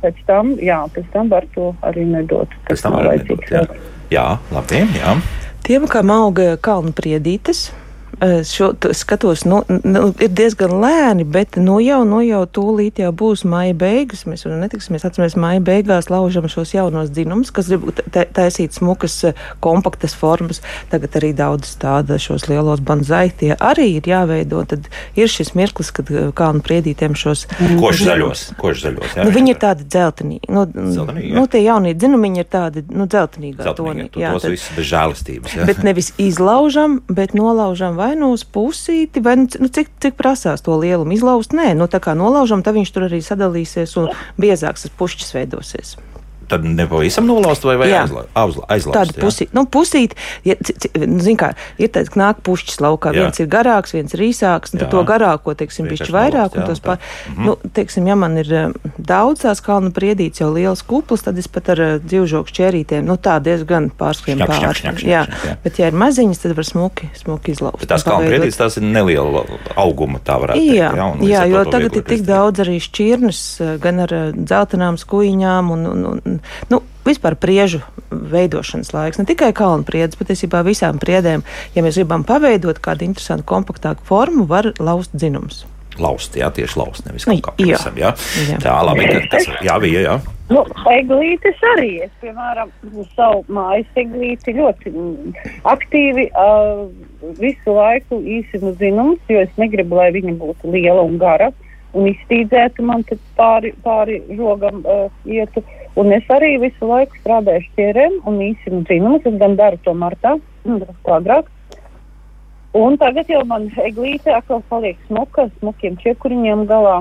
pēc 0.02 0.24
tam, 0.28 0.52
jā, 0.60 0.80
pēc 0.96 1.06
tam 1.14 1.30
var 1.32 1.46
to 1.54 1.70
arī 1.86 2.08
nedot. 2.08 2.50
Tas 2.64 2.74
pēc 2.74 2.84
tam 2.86 2.98
var 2.98 3.12
nedot, 3.12 3.46
jā. 3.52 3.62
jā, 4.12 4.26
labi, 4.52 4.82
jā. 4.98 5.16
Tiem, 5.64 5.86
kam 5.88 6.10
auga 6.12 6.54
kalnu 6.60 6.92
priedītes, 6.96 7.70
šo 8.48 8.70
skatos, 8.92 9.44
nu, 9.48 9.62
nu, 9.68 10.06
ir 10.22 10.30
diezgan 10.30 10.72
lēni, 10.82 11.24
bet 11.26 11.58
nu 11.60 11.78
jau, 11.82 12.02
nu 12.08 12.20
jau 12.24 12.42
tūlīt 12.46 13.00
jau 13.02 13.10
būs 13.14 13.44
maija 13.48 13.74
beigas. 13.78 14.24
Mēs 14.28 14.46
jau 14.46 14.52
netiksimies, 14.54 15.04
atceramies, 15.06 15.36
maija 15.40 15.62
beigās 15.64 16.10
laužam 16.12 16.48
šos 16.50 16.74
jaunos 16.74 17.12
dzinumus, 17.14 17.52
kas 17.54 17.70
grib 17.72 17.90
taisīt 18.12 18.76
smukas, 18.76 19.20
kompaktas 19.64 20.16
formas. 20.18 20.62
Tagad 20.92 21.18
arī 21.20 21.32
daudz 21.36 21.74
tāda 21.82 22.18
šos 22.22 22.48
lielos 22.50 22.82
banzai 22.84 23.28
tie 23.34 23.54
arī 23.58 23.90
ir 23.98 24.08
jāveido. 24.08 24.64
Tad 24.68 24.88
ir 25.18 25.30
šis 25.30 25.54
mirklis, 25.58 25.92
kad 25.94 26.10
kalnu 26.36 26.64
priedītiem 26.64 27.16
šos. 27.18 27.46
Koši 27.80 28.08
zaļos, 28.08 28.44
koši 28.60 28.86
zaļos. 28.88 29.16
Jā, 29.18 29.26
nu, 29.26 29.34
viņi 29.34 29.54
ir 29.54 29.60
tādi 29.62 29.88
dzeltenīgi. 29.88 30.52
Nu, 30.54 30.66
Zeltenīgi, 30.94 31.32
nu, 31.34 31.46
tie 31.50 31.64
jaunie 31.64 31.94
dzinumiņi 31.98 32.42
ir 32.42 32.48
tādi, 32.50 32.84
nu, 32.92 33.08
dzeltenīgā 33.10 33.74
tonī. 33.78 34.08
Jā, 34.18 34.34
tos 34.36 34.46
tad, 34.46 34.54
visus 34.54 34.76
bez 34.76 34.88
žēlistības. 34.90 35.56
Jā. 35.58 35.68
Bet 35.68 35.82
nevis 35.86 36.10
izlaužam, 36.20 36.98
bet 37.08 37.34
nolaužam 37.36 37.98
vai 38.04 38.14
nu 38.20 38.32
uz 38.36 38.44
pusīti, 38.44 39.22
vai 39.24 39.38
nu, 39.40 39.48
nu, 39.60 39.70
cik, 39.72 39.92
cik 40.04 40.18
prasās 40.20 40.64
to 40.64 40.76
lielumu 40.80 41.16
izlaust. 41.16 41.56
Nē, 41.56 41.72
nu 41.78 41.88
tā 41.90 42.02
kā 42.04 42.16
nolaužam, 42.18 42.64
tad 42.64 42.76
viņš 42.76 42.94
tur 42.94 43.08
arī 43.08 43.22
sadalīsies 43.24 43.96
un 44.00 44.12
biezāks 44.40 44.86
tas 44.86 44.98
pušķis 44.98 45.38
veidosies 45.38 45.96
tad 46.48 46.64
nepavisam 46.66 47.26
nolauzt 47.28 47.64
vai, 47.66 47.76
vai 47.80 47.90
aizla, 47.92 48.26
aizla, 48.34 48.66
aizlaust? 48.68 48.96
Tāda 48.96 49.14
pusīte, 49.20 49.54
nu, 49.56 49.64
pusīt, 49.70 50.14
ja, 50.46 50.56
nu, 51.04 51.18
zin 51.24 51.38
kā, 51.40 51.52
ir 51.80 51.90
tāds, 51.94 52.12
ka 52.12 52.20
nāk 52.20 52.42
pušķis 52.46 52.80
laukā, 52.84 53.12
jā. 53.14 53.24
viens 53.24 53.42
ir 53.42 53.48
garāks, 53.52 53.94
viens 53.96 54.14
ir 54.16 54.24
īsāks, 54.28 54.74
un 54.74 54.82
tad 54.82 54.92
to 54.92 55.02
garāko, 55.08 55.54
teiksim, 55.58 55.88
bišķi 55.90 56.14
vairāk, 56.14 56.58
un 56.58 56.68
tos 56.68 56.82
pār, 56.84 56.98
mm 56.98 57.34
-hmm. 57.34 57.46
nu, 57.48 57.72
teiksim, 57.76 58.06
ja 58.10 58.16
man 58.18 58.38
ir 58.38 58.52
um, 58.60 58.74
daudz 58.98 59.44
tās 59.44 59.62
kalnu 59.64 59.92
priedītes 59.94 60.40
jau 60.40 60.52
liels 60.54 60.82
kupls, 60.82 61.22
tad 61.22 61.38
es 61.38 61.48
pat 61.48 61.68
ar 61.74 61.80
uh, 61.80 61.94
dzīvžoku 62.04 62.52
šķērītēm, 62.52 63.08
nu, 63.08 63.16
tā 63.16 63.38
diezgan 63.42 63.90
pārskrien 63.98 64.38
pāri. 64.38 64.60
Šņak, 64.60 64.76
šņak, 64.80 64.98
šņak, 64.98 65.08
jā. 65.08 65.24
jā, 65.48 65.56
bet 65.64 65.78
ja 65.78 65.88
ir 65.88 65.98
maziņas, 65.98 66.38
tad 66.42 66.56
var 66.56 66.64
smuki, 66.64 67.10
smuki 67.14 67.52
izlaust. 67.52 67.80
Bet 67.80 67.88
tās 67.88 68.04
kalnu 68.04 68.28
priedītes, 68.28 68.58
tās 68.58 68.76
ir 68.76 68.82
neliela 68.82 69.44
auguma, 69.76 70.18
tā 70.24 70.38
varētu 70.40 70.60
jā, 70.60 70.90
teikt. 70.90 71.28
Jā, 71.28 71.44
jā 71.44 71.44
jo 71.52 71.64
tagad 71.70 71.96
ir 71.96 72.04
tik 72.04 72.26
daudz 72.26 72.64
arī 72.64 72.78
šķirnes, 72.80 73.42
uh, 73.60 73.74
gan 73.82 74.00
ar 74.06 74.14
dzeltenām 74.34 74.98
skuiņām 75.00 75.70
un, 75.74 75.86
un, 75.86 76.04
un 76.14 76.33
nu, 76.70 76.80
vispār 77.06 77.36
priežu 77.40 77.82
veidošanas 78.10 78.92
laiks. 78.94 79.20
Ne 79.20 79.28
tikai 79.28 79.52
kalnu 79.56 79.86
priedes, 79.88 80.16
bet 80.18 80.28
patiesībā 80.28 80.64
visām 80.66 81.00
priedēm, 81.02 81.44
ja 81.76 81.84
mēs 81.84 82.00
gribam 82.00 82.24
paveidot 82.26 82.80
kādu 82.84 83.08
interesantu, 83.08 83.46
kompaktāku 83.50 84.06
formu, 84.08 84.48
var 84.50 84.72
laust 84.80 85.14
dzinums. 85.16 85.64
Laust, 86.00 86.34
jā, 86.34 86.48
tieši 86.50 86.78
laust, 86.80 87.04
nevis 87.06 87.26
kaut 87.28 87.42
kā 87.44 87.52
pavisam, 87.54 87.98
jā. 88.00 88.10
jā. 88.48 88.56
Tā, 88.62 88.78
labi, 88.82 89.06
kas, 89.30 89.46
jā, 89.68 89.76
bija, 89.82 90.00
jā. 90.02 90.14
Nu, 90.50 90.64
eglītes 90.90 91.60
arī, 91.70 92.02
es, 92.04 92.10
piemēram, 92.20 92.72
savu 93.14 93.44
mājas 93.54 94.00
eglīti 94.00 94.56
ļoti 94.58 94.92
aktīvi 95.70 96.26
uh, 96.34 96.82
visu 97.38 97.76
laiku 97.78 98.18
īsinu 98.20 98.74
zinumus, 98.80 99.22
jo 99.30 99.40
es 99.46 99.54
negribu, 99.60 99.96
lai 100.00 100.10
viņa 100.16 100.34
būtu 100.42 100.74
liela 100.74 101.06
un 101.06 101.16
gara 101.22 101.52
un 101.94 102.10
iztīdzētu 102.10 102.84
man 102.84 103.04
pāri, 103.38 103.72
pāri 103.84 104.20
žogam 104.34 104.82
uh, 104.82 105.06
ietu. 105.24 105.62
Un 106.00 106.10
es 106.10 106.26
arī 106.34 106.56
visu 106.58 106.88
laiku 106.90 107.18
strādāju 107.20 107.62
šķierēm 107.68 108.16
un 108.26 108.40
īsinu 108.42 108.82
dzinumus. 108.88 109.26
Es 109.30 109.36
gan 109.38 109.54
daru 109.58 109.78
to 109.84 109.94
martā, 109.94 110.34
drusku 110.66 111.12
agrāk. 111.14 111.50
Un 112.74 112.96
tagad 112.98 113.28
jau 113.30 113.44
man 113.46 113.68
eglīte 113.78 114.32
atkal 114.34 114.64
paliek 114.70 114.98
smuka, 115.06 115.46
smukiem 115.60 115.94
čiekuriņiem 116.02 116.64
galā, 116.66 116.96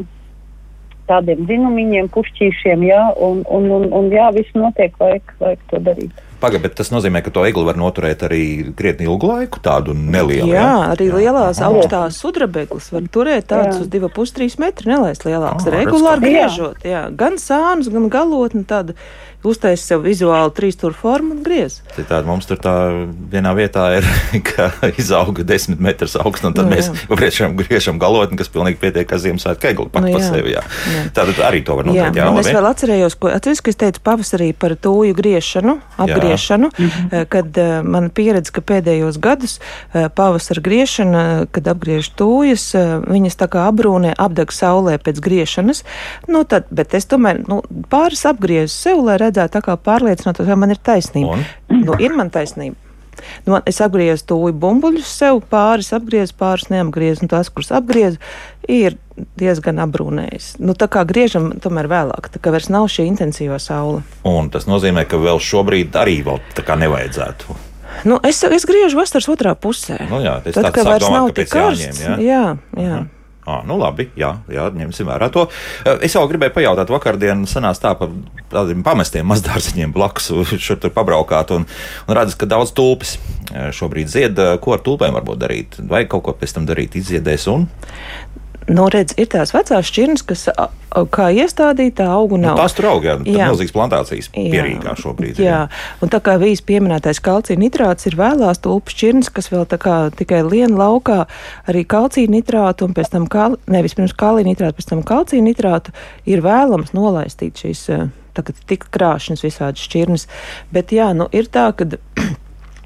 tādiem 1.09 1.47
dzinumiņiem, 1.50 2.12
pušķīšiem, 2.13 2.85
jā, 2.85 3.01
un, 3.17 3.41
un, 3.50 3.65
un, 3.79 3.88
un 3.97 4.12
jā, 4.13 4.29
viss 4.38 4.53
notiek, 4.53 4.93
vajag, 5.01 5.33
vajag 5.41 5.65
to 5.71 5.81
darīt. 5.89 6.21
Pagaid, 6.43 6.59
bet 6.65 6.73
tas 6.75 6.89
nozīmē, 6.91 7.21
ka 7.23 7.31
to 7.31 7.45
egli 7.47 7.63
var 7.63 7.77
noturēt 7.79 8.25
arī 8.27 8.43
krietni 8.75 9.07
ilgu 9.07 9.29
laiku, 9.29 9.62
tādu 9.63 9.95
nelielu. 9.95 10.50
Jā, 10.51 10.59
jā? 10.59 10.71
arī 10.91 11.07
jā. 11.07 11.21
lielās 11.21 11.62
Aha. 11.62 11.69
augstās 11.71 12.17
sudrabeglis 12.19 12.89
var 12.91 13.07
turēt 13.15 13.47
tādus 13.53 13.85
uz 13.85 13.91
2,5-3 13.93 14.59
metru, 14.59 14.91
nelaist 14.91 15.23
lielāks, 15.23 15.63
oh, 15.63 15.71
regulāri 15.71 16.25
griežot. 16.27 16.83
Jā. 16.83 17.05
Gan 17.15 17.39
sānus, 17.39 17.88
gan 17.93 18.09
galotni 18.12 18.65
tādu 18.67 18.97
uztaisīt 19.47 19.83
sev 19.83 20.03
vizuāli 20.05 20.53
trīs 20.55 20.77
stūra 20.77 20.95
formu 20.97 21.35
un 21.38 21.43
griez. 21.45 21.79
Tāda 21.95 22.23
mums 22.27 22.47
tur 22.50 22.59
tā 22.62 22.73
vienā 23.31 23.53
vietā 23.57 23.89
ir, 23.97 24.07
ka 24.50 24.69
izauga 25.00 25.45
desmit 25.47 25.81
metrus 25.83 26.15
augsts, 26.19 26.45
un 26.47 26.55
tad 26.57 26.69
nu, 26.69 26.75
mēs 26.75 26.89
priekšām 27.09 27.57
griežam 27.59 28.00
galotni, 28.01 28.39
kas 28.39 28.51
pilnīgi 28.53 28.79
pietiek 28.81 29.07
kā 29.09 29.19
Ziemassvētku 29.21 29.63
kegli 29.63 29.89
pat 29.93 30.05
nu, 30.05 30.13
jā. 30.13 30.19
pa 30.19 30.31
sevi. 30.31 30.55
Jā. 30.55 30.63
Jā. 30.93 31.03
Tātad 31.15 31.41
arī 31.47 31.63
to 31.65 31.77
var 31.79 31.89
noteikti. 31.89 32.21
Jā, 32.21 32.29
jā 32.29 32.43
es 32.43 32.51
vēl 32.55 32.69
atcerējos, 32.69 33.17
ko 33.19 33.31
atceries, 33.33 33.63
ka 33.63 33.73
es 33.73 33.79
teicu 33.83 34.03
pavasarī 34.05 34.50
par 34.57 34.75
tūju 34.79 35.17
griešanu, 35.17 35.77
apgriešanu, 36.05 36.71
jā. 36.73 36.88
Mhm. 36.88 37.27
kad 37.33 37.62
uh, 37.62 37.75
man 37.85 38.09
pieredze, 38.13 38.53
ka 38.55 38.63
pēdējos 38.65 39.19
gadus 39.23 39.59
uh, 39.59 40.07
pavasara 40.15 40.63
griešana, 40.63 41.23
kad 41.53 41.67
apgriež 41.71 42.12
tūjas, 42.19 42.69
viņas 43.07 43.39
tā 43.39 43.50
kā 43.51 43.67
abrūnē, 43.69 44.13
apdeg 44.19 44.53
saulē 44.53 44.97
pēc 45.01 45.21
griešanas, 45.23 45.83
nu 46.31 46.43
tad, 46.50 46.67
bet 46.73 46.95
es 46.97 47.07
tomēr, 47.09 47.43
nu, 47.50 47.62
pāris 47.91 48.25
apgriezu 48.29 48.73
sev, 48.73 49.03
lai 49.07 49.17
redzētu, 49.21 49.33
vajadzētu 49.34 49.58
tā 49.58 49.62
kā 49.66 49.78
pārliecināties, 49.78 50.48
vai 50.48 50.58
man 50.60 50.74
ir 50.74 50.82
taisnība. 50.82 51.38
Un? 51.38 51.84
Nu, 51.84 51.98
ir 52.00 52.13
man 52.16 52.30
taisnība. 52.34 52.78
Nu, 53.46 53.60
es 53.70 53.78
apgriezu 53.84 54.25
tūju 54.32 54.56
bumbuļus 54.58 55.10
sev, 55.20 55.44
pāris 55.50 55.92
apgriezu, 55.96 56.34
pāris 56.40 56.70
neapgriezu, 56.74 57.24
un 57.24 57.32
tās, 57.32 57.52
kuras 57.54 57.70
apgriezu, 57.78 58.18
ir 58.68 58.98
diezgan 59.38 59.82
apbrūnējis. 59.84 60.56
Nu, 60.63 60.74
tā 60.74 60.90
kā 60.92 61.04
griežam 61.08 61.52
tomēr 61.62 61.88
vēlāk, 61.92 62.32
tā 62.34 62.42
kā 62.42 62.54
vairs 62.54 62.72
nav 62.74 62.90
šī 62.90 63.06
intensīvā 63.12 63.60
saule. 63.62 64.02
Un 64.28 64.50
tas 64.54 64.66
nozīmē, 64.70 65.06
ka 65.06 65.22
vēl 65.22 65.42
šobrīd 65.44 65.96
arī 66.00 66.24
vēl 66.25 66.42
tā 66.58 66.66
kā 66.66 66.78
nevajadzētu. 66.82 67.60
Nu, 68.10 68.18
es, 68.25 68.42
es 68.42 68.66
griežu 68.66 68.98
vasaras 68.98 69.30
otrā 69.30 69.54
pusē. 69.54 70.00
Nu, 70.10 70.24
jā, 70.24 70.40
Tad, 70.48 70.72
kad 70.74 70.88
vairs 70.88 71.06
domāt, 71.06 71.20
nav 71.20 71.36
tik 71.38 71.52
karsts. 71.54 72.02
Jā, 72.02 72.18
jā. 72.18 72.24
jā. 72.25 72.48
Uh 72.74 72.88
-huh. 72.90 73.12
À, 73.43 73.59
nu 73.67 73.75
labi, 73.75 74.07
jā, 74.15 74.29
jā, 74.51 74.69
ņemsim 74.71 75.09
vērā 75.09 75.27
to. 75.33 75.45
Es 76.05 76.15
jau 76.15 76.23
gribēju 76.29 76.55
pajautāt, 76.55 76.91
vakardien 76.93 77.43
sanāca 77.50 77.89
tā 77.89 77.91
par 78.00 78.13
tādiem 78.53 78.83
pamestiem 78.85 79.27
mazdārziņiem 79.27 79.91
blakus, 79.95 80.29
šur 80.65 80.79
tur 80.79 80.93
pabraukāt 80.95 81.51
un, 81.55 81.67
un 82.07 82.15
redzat, 82.15 82.39
ka 82.39 82.50
daudz 82.53 82.71
tulpes 82.77 83.17
šobrīd 83.51 84.12
zied. 84.12 84.39
Ko 84.63 84.77
ar 84.77 84.83
tulpēm 84.85 85.17
varbūt 85.19 85.41
darīt? 85.43 85.79
Vai 85.89 86.05
kaut 86.09 86.23
ko 86.27 86.35
pēc 86.39 86.55
tam 86.55 86.69
darīt, 86.69 86.95
izziedēs 87.00 87.50
un? 87.51 87.67
Nu, 88.70 88.88
redz, 88.91 89.15
ir 89.20 89.27
tās 89.32 89.51
vecās 89.55 89.88
šķirnes, 89.89 90.24
kas 90.27 90.46
kā 91.13 91.27
iestādītā 91.34 92.05
auga 92.13 92.38
nav. 92.38 92.55
Nu, 92.55 92.62
tās 92.62 92.75
tur 92.77 92.88
aug, 92.91 93.05
jā, 93.05 93.15
jā. 93.25 93.48
milzīgas 93.50 93.74
plantācijas 93.75 94.29
pierīgā 94.34 94.96
šobrīd. 95.00 95.41
Jā. 95.41 95.46
jā, 95.46 95.60
un 96.03 96.12
tā 96.13 96.22
kā 96.24 96.36
vīs 96.41 96.63
pieminētais 96.65 97.22
kalcija 97.24 97.60
nitrāts 97.60 98.08
ir 98.10 98.17
vēlās 98.20 98.62
tulpu 98.63 98.93
šķirnes, 98.93 99.32
kas 99.34 99.50
vēl 99.53 99.65
tā 99.70 99.79
kā 99.82 99.98
tikai 100.15 100.43
lien 100.48 100.77
laukā, 100.79 101.24
arī 101.72 101.86
kalcija 101.89 102.32
nitrātu 102.32 102.88
un 102.88 102.96
pēc 102.98 103.13
tam, 103.15 103.27
kal, 103.32 103.58
nevis 103.72 103.98
pirms 103.98 104.15
kalija 104.17 104.48
nitrātu, 104.48 104.79
pēc 104.79 104.91
tam 104.93 105.03
kalcija 105.08 105.43
nitrātu 105.43 105.96
ir 106.29 106.46
vēlams 106.46 106.93
nolaistīt 106.96 107.65
šīs, 107.65 107.88
tagad 108.34 108.62
tik 108.70 108.88
krāšņas 108.93 109.43
visādas 109.46 109.84
šķirnes. 109.84 110.29
Bet 110.74 110.93
jā, 110.96 111.12
nu 111.17 111.27
ir 111.36 111.50
tā, 111.53 111.70
ka 111.77 111.89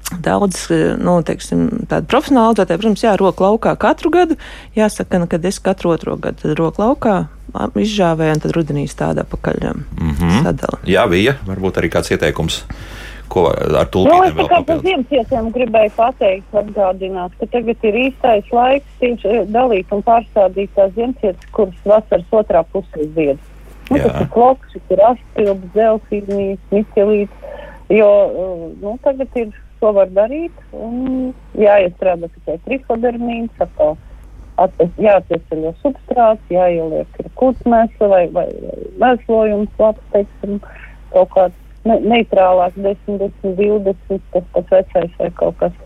Daudz, 0.08 0.70
eh, 0.72 0.94
nu, 0.96 1.18
teiksim, 1.20 1.66
tādu 1.88 2.08
profesionālu 2.08 2.54
audzētāju, 2.54 2.80
protams, 2.80 3.02
jā, 3.04 3.12
roka 3.20 3.44
laukā 3.44 3.74
katru 3.76 4.12
gadu. 4.12 4.38
Jāsaka, 4.76 5.20
ka 5.28 5.40
es 5.44 5.58
katru 5.60 5.92
otro 5.92 6.16
gadu 6.16 6.40
tad 6.42 6.56
roka 6.56 6.82
laukā 6.82 7.16
izžāvēju, 7.54 8.36
un 8.36 8.40
tad 8.40 8.54
rudenī 8.56 8.86
stāda 8.88 9.24
pakaļ 9.24 9.74
mm 9.74 10.12
-hmm. 10.14 10.42
sadala. 10.42 10.78
Jā, 10.84 11.08
bija 11.08 11.36
varbūt 11.46 11.78
arī 11.78 11.90
kāds 11.92 12.10
ieteikums. 12.10 12.64
Ko 13.28 13.52
ar 13.52 13.88
tulpīm 13.92 14.24
nu, 14.24 14.32
vēl 14.36 14.48
papildināt? 14.48 14.82
Ziemcietiem 14.82 15.50
gribēju 15.52 15.90
pateikt, 15.96 16.54
atgādināt, 16.54 17.32
ka 17.40 17.46
tagad 17.46 17.76
ir 17.84 17.94
īstais 17.94 18.48
laiks 18.52 18.86
tieši 19.00 19.28
eh, 19.28 19.44
dalīt 19.46 19.92
un 19.92 20.02
pārstādīt 20.02 20.70
tās 20.74 20.94
ziemcietas, 20.94 21.50
kuras 21.52 21.84
vasaras 21.84 22.24
otrā 22.30 22.64
pusē 22.72 23.04
zied. 23.14 23.38
Nu, 23.90 23.98
tas 23.98 24.20
ir 24.20 24.28
kloks, 24.32 24.74
ir 24.90 25.00
astils, 25.04 25.60
zelfīnijas, 25.74 26.58
miķelīts, 26.72 27.32
jo, 27.88 28.10
eh, 28.28 28.76
nu, 28.80 28.98
tagad 29.04 29.28
ir 29.36 29.52
ko 29.80 29.92
var 29.96 30.10
darīt. 30.16 30.54
Jāiestrādā 31.58 32.30
tikai 32.34 32.58
trifodermīns, 32.66 33.64
atkal 33.64 33.96
jāatvesaļo 34.98 35.72
substrāts, 35.82 36.52
jāieliek 36.52 37.18
kūtsmēsla 37.38 38.10
vai, 38.10 38.24
vai, 38.34 38.46
mēslojums, 39.02 39.70
labs, 39.78 40.04
teiksim, 40.14 40.58
kaut 41.14 41.30
kāds 41.36 41.86
ne, 41.86 41.98
neitrālāks 42.14 42.78
10, 42.82 43.20
10, 43.22 43.58
20, 43.58 44.24
tas 44.34 44.48
pats 44.54 44.74
vecais 44.74 45.18
vai 45.20 45.30
kaut 45.42 45.60
kas. 45.62 45.76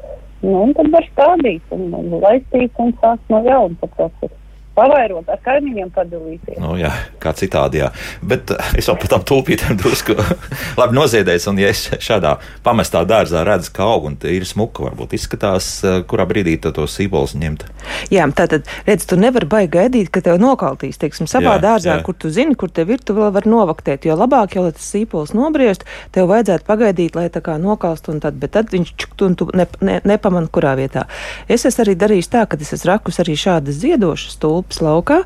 Nu, 0.43 0.57
un 0.65 0.73
tad 0.75 0.89
var 0.91 1.05
stādīt 1.13 1.75
un, 1.75 1.91
laistīt 2.25 2.81
un 2.83 2.97
sākt 3.03 3.29
no 3.31 3.45
jauna 3.47 3.79
pa 3.79 3.91
procesu 3.93 4.42
pavairot, 4.77 5.29
ar 5.29 5.41
kaimiņiem 5.45 5.91
padalīties. 5.95 6.59
Nu, 6.63 6.75
jā, 6.81 6.91
kā 7.23 7.33
citādi, 7.37 7.83
jā. 7.83 7.91
Bet 8.25 8.53
eh, 8.55 8.73
es 8.81 8.89
jau 8.89 8.97
par 9.01 9.11
tām 9.13 9.25
tulpītēm 9.29 9.77
drusku 9.81 10.17
labi 10.81 10.97
noziedēju, 10.97 11.45
un 11.53 11.61
ja 11.63 11.73
es 11.73 11.85
šādā 12.03 12.37
pamestā 12.65 13.05
dārzā 13.09 13.45
redzu, 13.47 13.73
ka 13.77 13.87
aug 13.93 14.09
un 14.11 14.19
ir 14.29 14.47
smuka, 14.49 14.87
varbūt 14.89 15.17
izskatās, 15.19 15.69
eh, 15.85 16.01
kurā 16.09 16.27
brīdī 16.29 16.57
to, 16.63 16.73
to 16.77 16.87
sīpolus 16.91 17.37
ņemt. 17.39 17.67
Jā, 18.13 18.27
tātad, 18.37 18.69
redz, 18.89 19.07
tu 19.09 19.19
nevari 19.21 19.49
baigi 19.51 19.73
gaidīt, 19.77 20.13
ka 20.15 20.25
tev 20.25 20.41
nokaltīs, 20.43 21.01
teiksim, 21.01 21.29
savā 21.31 21.57
jā, 21.59 21.65
dārzā, 21.67 21.99
jā. 21.99 22.07
kur 22.07 22.17
tu 22.17 22.33
zini, 22.33 22.57
kur 22.59 22.73
tev 22.73 22.95
ir, 22.95 23.03
tu 23.05 23.17
vēl 23.19 23.33
vari 23.35 23.53
novaktēt, 23.53 24.09
jo 24.09 24.17
labāk 24.19 24.57
jau, 24.57 24.67
lai 24.67 24.75
tas 24.77 24.89
sīpols 24.95 25.35
nobriest, 25.37 25.85
tev 26.15 26.31
vajadzētu 26.33 26.69
pagaidīt, 26.69 27.19
lai 27.19 27.29
tā 27.33 27.45
kā 27.45 27.59
nokalst 27.61 28.09
un 28.13 28.23
tad, 28.25 28.41
bet 28.41 28.55
tad 28.57 28.73
viņš 28.73 28.95
čuk, 28.97 29.17
un 29.27 29.37
tu 29.39 29.49
ne, 29.57 29.67
ne, 29.85 30.01
nepaman, 30.09 30.49
kurā 30.53 30.75
vietā. 30.79 31.05
Es 31.51 31.67
esmu 31.69 31.85
arī 31.85 31.97
darījis 31.99 32.31
tā, 32.33 32.45
ka 32.49 32.59
es 32.61 32.73
esmu 32.77 32.93
rakus 32.93 33.21
arī 33.23 33.37
šādas 33.39 33.81
ziedošas 33.83 34.39
tulpes 34.43 34.62
tulpes 34.63 34.81
laukā. 34.83 35.23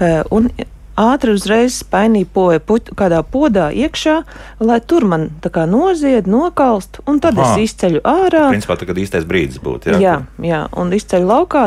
Eh, 0.00 0.22
un 0.30 0.50
ātri 0.96 1.34
uzreiz 1.36 1.82
spainīpoja 1.82 2.62
puķu 2.64 2.94
kādā 2.96 3.18
podā 3.20 3.68
iekšā, 3.68 4.14
lai 4.64 4.78
tur 4.80 5.04
man 5.04 5.28
tā 5.44 5.50
kā 5.52 5.66
nozied, 5.68 6.24
nokalst, 6.24 7.02
un 7.06 7.20
tad 7.20 7.36
Aha. 7.36 7.52
es 7.52 7.68
izceļu 7.68 8.00
ārā. 8.00 8.46
Principā 8.48 8.78
tagad 8.80 8.96
īstais 8.96 9.26
brīdis 9.28 9.60
būtu. 9.60 9.92
Jā, 9.92 10.00
Jā, 10.00 10.14
jā, 10.40 10.62
un 10.72 10.94
izceļ 10.96 11.28
laukā. 11.28 11.66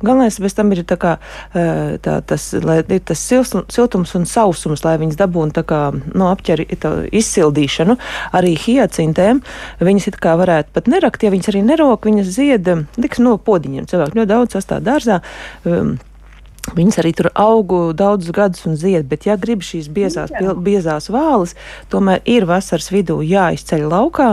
Galvenais 0.00 0.40
bez 0.40 0.56
tam 0.56 0.72
ir 0.72 0.84
tā 0.88 0.96
kā, 0.96 1.18
eh, 1.52 1.98
tā, 2.00 2.22
tas, 2.24 2.54
lai 2.54 2.78
ir 2.80 3.00
tas 3.04 3.20
silsum- 3.20 3.68
siltums 3.68 4.14
un 4.14 4.24
sausums, 4.24 4.84
lai 4.84 4.96
viņas 4.96 5.20
dabūtu 5.20 5.52
tā 5.60 5.64
kā 5.64 6.02
no 6.14 6.34
apķeri 6.34 6.66
tā 6.80 7.10
izsildīšanu. 7.12 7.98
Arī 8.32 8.56
hiacintēm 8.56 9.42
viņas 9.80 10.06
it 10.08 10.20
kā 10.20 10.38
varētu 10.40 10.72
pat 10.72 10.86
nerakt, 10.86 11.22
ja 11.22 11.30
viņas 11.30 11.52
arī 11.52 11.62
nerok, 11.64 12.08
viņas 12.08 12.32
zied, 12.32 12.64
tiks 12.96 13.18
no 13.18 13.36
podiņiem. 13.36 13.84
Cilvēki 13.84 14.16
ļoti 14.16 14.26
daudz 14.26 14.56
sastāv 14.56 14.80
dārzā. 14.80 15.20
Um, 15.66 15.98
Viņas 16.76 16.98
arī 17.02 17.10
tur 17.18 17.28
augu 17.34 17.92
daudzus 17.96 18.30
gadus 18.34 18.64
un 18.68 18.76
zied, 18.78 19.06
bet, 19.10 19.26
ja 19.26 19.34
grib 19.40 19.62
šīs 19.66 19.88
biezās, 19.90 20.30
pil, 20.30 20.52
biezās 20.54 21.08
vāles, 21.10 21.54
tomēr 21.90 22.20
ir 22.30 22.46
vasaras 22.48 22.90
vidū 22.92 23.18
jāizceļ 23.26 23.86
laukā 23.90 24.28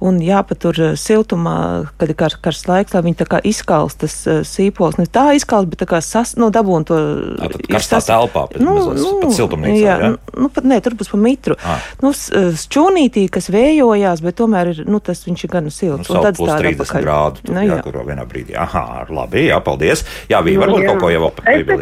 un 0.00 0.20
jāpatur 0.24 0.80
eh, 0.80 0.92
siltumā, 0.96 1.56
kad 2.00 2.08
ir 2.12 2.16
kar, 2.18 2.36
karsts 2.42 2.68
laiks, 2.70 2.94
lai 2.96 3.02
viņi 3.06 3.18
tā 3.22 3.26
kā 3.28 3.40
izkals 3.44 3.94
tas 4.00 4.16
eh, 4.26 4.40
sīpols. 4.46 4.98
Ne 5.00 5.06
tā 5.06 5.32
izkals, 5.36 5.68
bet 5.68 5.82
tā 5.84 5.88
kā 5.90 6.00
sas, 6.04 6.34
nu, 6.40 6.48
dabūn 6.54 6.86
to. 6.88 6.98
Ir 7.42 7.56
karstā 7.68 8.00
sas- 8.00 8.08
telpā, 8.10 8.46
pēc 8.52 8.64
mazliet, 8.64 9.20
pat 9.22 9.36
siltumnīcā, 9.36 9.78
jā, 9.82 9.96
jā? 10.02 10.12
nu, 10.38 10.48
pat, 10.52 10.64
nē, 10.64 10.80
tur 10.84 10.96
būs 10.98 11.12
pa 11.12 11.20
mitru. 11.20 11.56
Ah. 11.66 11.78
Nu, 12.02 12.12
s- 12.16 12.30
šķūnītī, 12.66 13.26
kas 13.32 13.50
vējojās, 13.52 14.22
bet 14.24 14.38
tomēr 14.40 14.72
ir, 14.72 14.82
nu, 14.88 15.00
tas 15.04 15.24
viņš 15.26 15.44
ir 15.46 15.52
gan 15.52 15.68
Nu, 15.68 15.70
silts. 15.70 16.08
savu 16.08 16.22
tad 16.24 16.36
plus 16.40 16.48
stāda 16.50 16.62
30 16.64 16.80
atpakaļ. 16.82 17.02
grādu. 17.04 17.42
Tur 17.46 17.54
Nu, 17.54 17.60
jā, 17.62 17.76
jā. 17.76 17.82
kur 17.84 18.00
vienā 18.08 18.24
brīdī. 18.26 18.56
Aha, 18.58 19.06
labi, 19.10 19.44
jā, 19.50 19.60
paldies. 19.62 20.02
Jā, 20.30 20.40
bija 20.42 20.58
Nu, 20.58 20.64
varbūt 20.66 20.82
jā. 20.82 20.88
kaut 20.90 21.00
ko 21.04 21.10
jau 21.12 21.30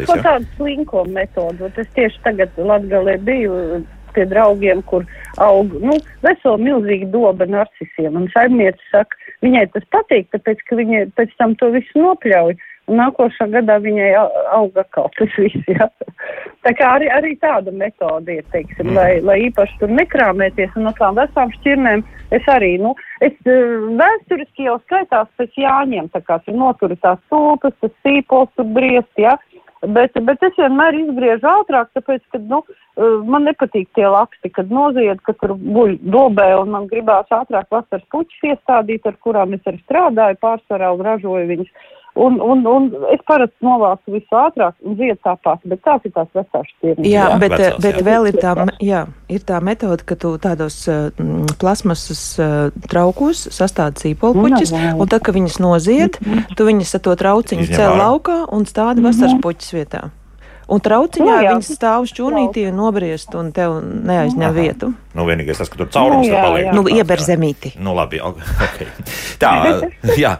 apgādājis. 0.01 0.11
kaut 0.11 0.27
tādu 0.27 0.45
slinko 0.57 1.03
metodu. 1.07 1.71
Es 1.77 1.89
tieši 1.97 2.23
tagad 2.25 2.57
Latgalē 2.57 3.17
biju 3.25 3.83
pie 4.15 4.25
draugiem, 4.27 4.81
kur 4.89 5.05
aug, 5.39 5.71
nu, 5.83 5.95
vesela 6.25 6.57
milzīga 6.59 7.07
doba 7.13 7.47
narcisiem. 7.47 8.17
Un 8.19 8.27
saimniece 8.33 8.83
saka, 8.91 9.15
viņai 9.45 9.69
tas 9.75 9.87
patīk, 9.95 10.27
tāpēc, 10.35 10.65
ka 10.67 10.79
viņa 10.79 11.05
pēc 11.15 11.33
tam 11.39 11.55
to 11.55 11.71
visu 11.75 12.01
nopļauj. 12.01 12.57
Un 12.89 12.97
nākošā 12.97 13.45
gadā 13.53 13.77
viņai 13.79 14.09
au- 14.19 14.45
aug 14.57 14.77
atkal 14.81 15.07
tas 15.15 15.29
viss, 15.37 15.67
jā. 15.69 15.85
Tā 16.65 16.73
kā 16.75 16.87
arī, 16.97 17.07
arī 17.13 17.35
tāda 17.39 17.71
metode 17.71 18.33
ir, 18.35 18.43
teiksim, 18.51 18.89
mm. 18.89 18.97
lai, 18.97 19.11
lai 19.21 19.37
īpaši 19.47 19.77
tur 19.79 19.93
nekrāmēties 19.95 20.75
un 20.75 20.89
no 20.89 20.91
tām 20.97 21.15
vecām 21.15 21.53
šķirnēm. 21.55 22.03
Es 22.35 22.49
arī, 22.51 22.73
nu, 22.81 22.91
es 23.23 23.33
eh, 23.45 23.77
vēsturiski 24.01 24.67
jau 24.67 24.75
skaitās 24.83 25.29
pēc 25.39 25.55
jāņem, 25.61 26.09
tā 26.11 26.21
kā 26.25 26.41
tur 26.43 26.57
notura 26.57 26.97
tās 27.05 27.21
stulpes, 27.27 27.77
tas 27.81 27.95
sīpols 28.03 28.51
tur 28.57 28.67
briest, 28.75 29.13
jā. 29.17 29.37
Bet, 29.81 30.13
bet 30.13 30.43
es 30.45 30.57
vienmēr 30.59 30.93
izgriežu 30.93 31.47
ātrāk, 31.49 31.87
tāpēc, 31.97 32.21
ka, 32.29 32.37
nu, 32.51 32.59
eh, 32.69 33.15
man 33.25 33.47
nepatīk 33.49 33.87
tie 33.97 34.05
laksti, 34.05 34.51
kad 34.53 34.69
nozied, 34.69 35.23
ka 35.25 35.33
tur 35.33 35.55
buļ 35.57 35.95
dobē 36.13 36.51
un 36.59 36.69
man 36.75 36.85
gribās 36.91 37.25
ātrāk 37.33 37.65
vasaras 37.73 38.05
puķis 38.13 38.51
iestādīt, 38.51 39.07
ar 39.09 39.17
kurām 39.25 39.55
es 39.57 39.65
arī 39.65 39.81
strādāju 39.81 40.37
pārsvarā 40.45 40.91
un 40.93 41.01
ražoju 41.07 41.49
viņus. 41.49 41.73
Un, 42.15 42.41
un, 42.43 42.65
un 42.67 42.89
es 43.13 43.21
parasti 43.23 43.63
novācu 43.63 44.11
visu 44.11 44.35
ātrāk 44.35 44.75
un 44.83 44.97
ziedu 44.99 45.15
tāpat, 45.23 45.61
bet 45.63 45.79
tās 45.85 46.03
ir 46.03 46.11
tās 46.11 46.27
vecās 46.35 46.67
šķirnes. 46.73 47.07
Jā, 47.07 47.27
jā, 47.29 47.37
bet, 47.39 47.53
Vecās, 47.55 47.77
bet 47.85 47.99
jā. 47.99 48.03
vēl 48.09 48.27
ir 48.27 48.39
tā, 48.43 48.51
jā, 48.83 49.01
ir 49.31 49.45
tā 49.47 49.61
metode, 49.63 50.03
ka 50.09 50.17
tu 50.19 50.33
tādos 50.43 50.81
uh, 50.91 51.07
plasmasas 51.61 52.23
uh, 52.43 52.49
traukos 52.91 53.45
sastādi 53.55 54.09
sīpolpuķis, 54.09 54.73
Nu, 54.75 55.03
un 55.03 55.11
tad, 55.11 55.23
kad 55.23 55.35
viņas 55.35 55.59
nozied, 55.63 56.19
tu 56.57 56.67
viņas 56.67 56.97
ar 56.99 57.05
to 57.07 57.15
trauciņu 57.23 57.69
cel 57.71 57.95
laukā 57.99 58.41
un 58.51 58.67
stādi 58.67 59.03
vasaras 59.05 59.39
puķis 59.43 59.77
vietā. 59.77 60.09
Un 60.71 60.83
trauciņā 60.83 61.27
Nu, 61.27 61.39
jā. 61.43 61.55
viņas 61.55 61.71
stāv 61.75 62.05
šķūnītī 62.11 62.67
un 62.69 62.77
nobriest, 62.79 63.33
un 63.35 63.51
tev 63.55 63.79
neaizņem 63.83 64.53
vietu. 64.55 64.91
Nu, 65.17 65.25
vienīgais 65.27 65.59
tas, 65.59 65.67
ka 65.71 65.79
tur 65.81 65.89
caurums 65.91 66.27
Nu, 66.27 66.33
jā, 66.33 66.41
paliek. 66.45 66.65
jā. 66.69 66.73
Nu, 66.75 66.83
tāds, 66.85 66.97
ieber 67.01 67.19
jā. 67.19 67.25
zemīti. 67.33 67.71
Nu, 67.83 67.93
labi, 67.97 68.21
ok. 68.23 68.37
Tā, 69.41 69.51
jā. 70.23 70.33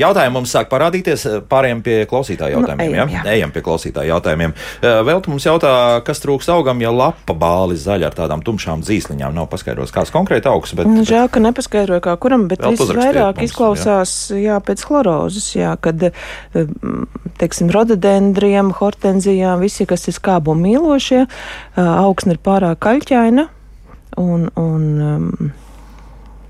Jautājumi 0.00 0.34
mums 0.38 0.54
sāk 0.54 0.70
parādīties. 0.72 1.26
Pārējiem 1.50 1.82
pie 1.84 1.96
klausītāja 2.10 2.56
Nu, 2.56 2.62
jautājumiem. 2.64 2.94
ejam, 2.94 3.12
jā? 3.12 3.20
jā. 3.24 3.34
Ejam 3.36 3.52
pie 3.54 3.62
klausītāja 3.66 4.14
jautājumiem. 4.14 4.54
Vēl 4.80 5.20
mums 5.28 5.46
jautā, 5.46 5.72
kas 6.06 6.22
trūks 6.24 6.48
augam, 6.54 6.80
ja 6.80 6.90
lapa 6.94 7.36
bāli 7.36 7.76
zaļa 7.80 8.08
ar 8.10 8.16
tādām 8.16 8.44
tumšām 8.46 8.82
zīsliņām. 8.86 9.36
Nav 9.36 9.50
paskaidrots, 9.52 9.92
kāds 9.94 10.12
konkrēti 10.14 10.48
augs, 10.50 10.72
bet 10.78 10.88
Nu, 10.90 11.04
žēl, 11.06 11.28
ka 11.30 11.42
nepaskaidroja, 11.44 12.00
kā 12.08 12.16
kuram, 12.20 12.48
bet 12.50 12.64
Vēl 12.64 12.74
viss 12.74 12.86
uzrakstiet 12.86 13.14
vairāk 13.14 13.36
mums, 13.36 13.50
izklausās 13.50 14.14
jā. 14.32 14.40
Jā, 14.50 14.56
pēc 14.64 14.82
chlorozes, 14.88 15.46
jā, 15.54 15.76
kad, 15.84 16.08
teiksim, 17.40 17.70
rododendriem, 17.74 18.72
hortenzijām, 18.80 19.60
visi, 19.62 19.86
kas 19.88 20.08
ir 20.10 20.16
skābu 20.16 20.56
mīlošie, 20.58 21.26
augsne 21.76 22.34
ir 22.36 22.42
pārāk 22.44 22.80
kaļķaina 22.82 23.46
un, 24.20 24.46
un 24.60 24.86
um, 25.06 25.50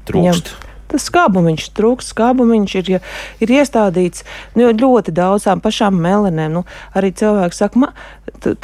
trūkst. 0.08 0.54
Tas 0.90 1.06
skābumiņš 1.10 1.68
trūks, 1.78 2.10
skābumiņš 2.14 2.74
ir, 2.80 2.88
ja, 2.96 3.00
ir 3.42 3.52
iestādīts 3.60 4.24
nu, 4.58 4.70
ļoti 4.74 5.14
daudzām 5.14 5.62
pašām 5.62 5.94
melenēm. 6.02 6.50
Nu, 6.60 6.64
arī 6.98 7.12
cilvēks 7.14 7.60
saka, 7.62 7.78
man 7.78 7.94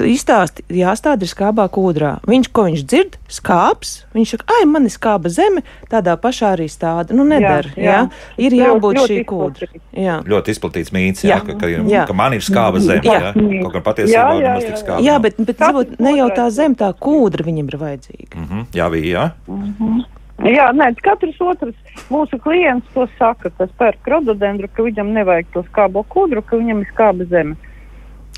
izstāsti, 0.07 0.65
jāstāda 0.73 1.27
ir 1.27 1.31
skābā 1.31 1.67
kūdrā. 1.73 2.17
Viņš, 2.27 2.49
ko 2.55 2.67
viņš 2.69 2.83
dzird, 2.89 3.17
skāps, 3.31 3.95
viņš 4.17 4.35
saka, 4.37 4.49
ai, 4.59 4.65
man 4.71 4.89
ir 4.89 4.95
skāba 4.95 5.31
zeme, 5.33 5.63
tādā 5.93 6.17
pašā 6.21 6.55
arī 6.57 6.67
stāda. 6.73 7.15
Nu, 7.17 7.27
nedara, 7.29 7.71
jā, 7.77 7.83
Jā, 7.87 7.87
jā. 7.87 8.01
jā. 8.03 8.47
Ir 8.47 8.59
jābūt 8.59 8.99
ļoti 9.01 9.13
šī 9.15 9.25
kūdra. 9.31 9.71
Jā. 9.97 10.19
Ļoti 10.27 10.55
izplatīts 10.55 10.93
mīts, 10.95 11.25
jā, 11.27 11.37
Jā. 11.37 11.41
ka, 11.47 11.57
ka, 11.61 11.71
Jā. 11.71 12.05
ka 12.09 12.17
man 12.17 12.37
ir 12.37 12.45
skāba 12.45 12.83
zeme. 12.83 13.05
Jā. 13.07 13.31
Jā. 13.31 13.63
Kaut 13.63 13.73
kā 13.77 13.83
patiesībā 13.87 14.17
Jā, 14.17 14.27
jā, 14.35 14.43
nemaz 14.51 14.67
tik 14.67 14.75
jā. 14.75 14.83
skāba. 14.83 15.01
Jā, 15.07 15.17
bet, 15.23 15.39
bet 15.39 15.65
ir 15.67 15.97
ne 16.03 16.17
jau 16.17 16.29
tā 16.31 16.47
kūdra. 16.47 16.57
zem, 16.59 16.77
tā 16.79 16.91
kūdra 17.07 17.47
viņam 17.47 17.73
ir 17.73 17.79
vajadzīga. 17.87 18.45
Mhm, 18.45 18.67
jā, 18.77 18.91
bija, 18.93 19.27
jā. 19.47 20.07
Jā, 20.45 20.67
nē, 20.77 20.91
katrs 21.01 21.39
otrs 21.41 21.77
mūsu 22.13 22.37
klients 22.45 22.89
to 22.93 23.07
saka, 23.17 23.49
kas 23.57 23.71
pērk 23.81 24.11
rododendru, 24.13 24.69
ka 24.69 24.85
viņam 24.85 25.15
nevajag 25.17 25.49
to 25.55 25.63
skābo 25.71 26.03
kudru, 26.13 26.43
ka 26.45 26.61
viņam 26.61 26.83
ir 26.85 26.91
skāba 26.93 27.25
zeme. 27.31 27.57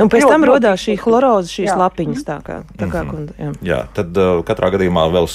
Un 0.00 0.08
pēc 0.12 0.26
tam 0.30 0.44
rodās 0.46 0.78
šī 0.84 0.94
chloroza, 1.00 1.48
šīs 1.50 1.70
Jā. 1.72 1.76
lapiņas 1.80 2.22
tā 2.26 2.36
kā. 2.46 2.60
Tā 2.78 2.86
kā 2.92 3.02
Mhm. 3.02 3.10
kunda, 3.10 3.32
jā. 3.38 3.50
Jā, 3.62 3.78
tad 3.94 4.16
uh, 4.16 4.42
katrā 4.46 4.70
gadījumā 4.76 5.06
vēl 5.10 5.26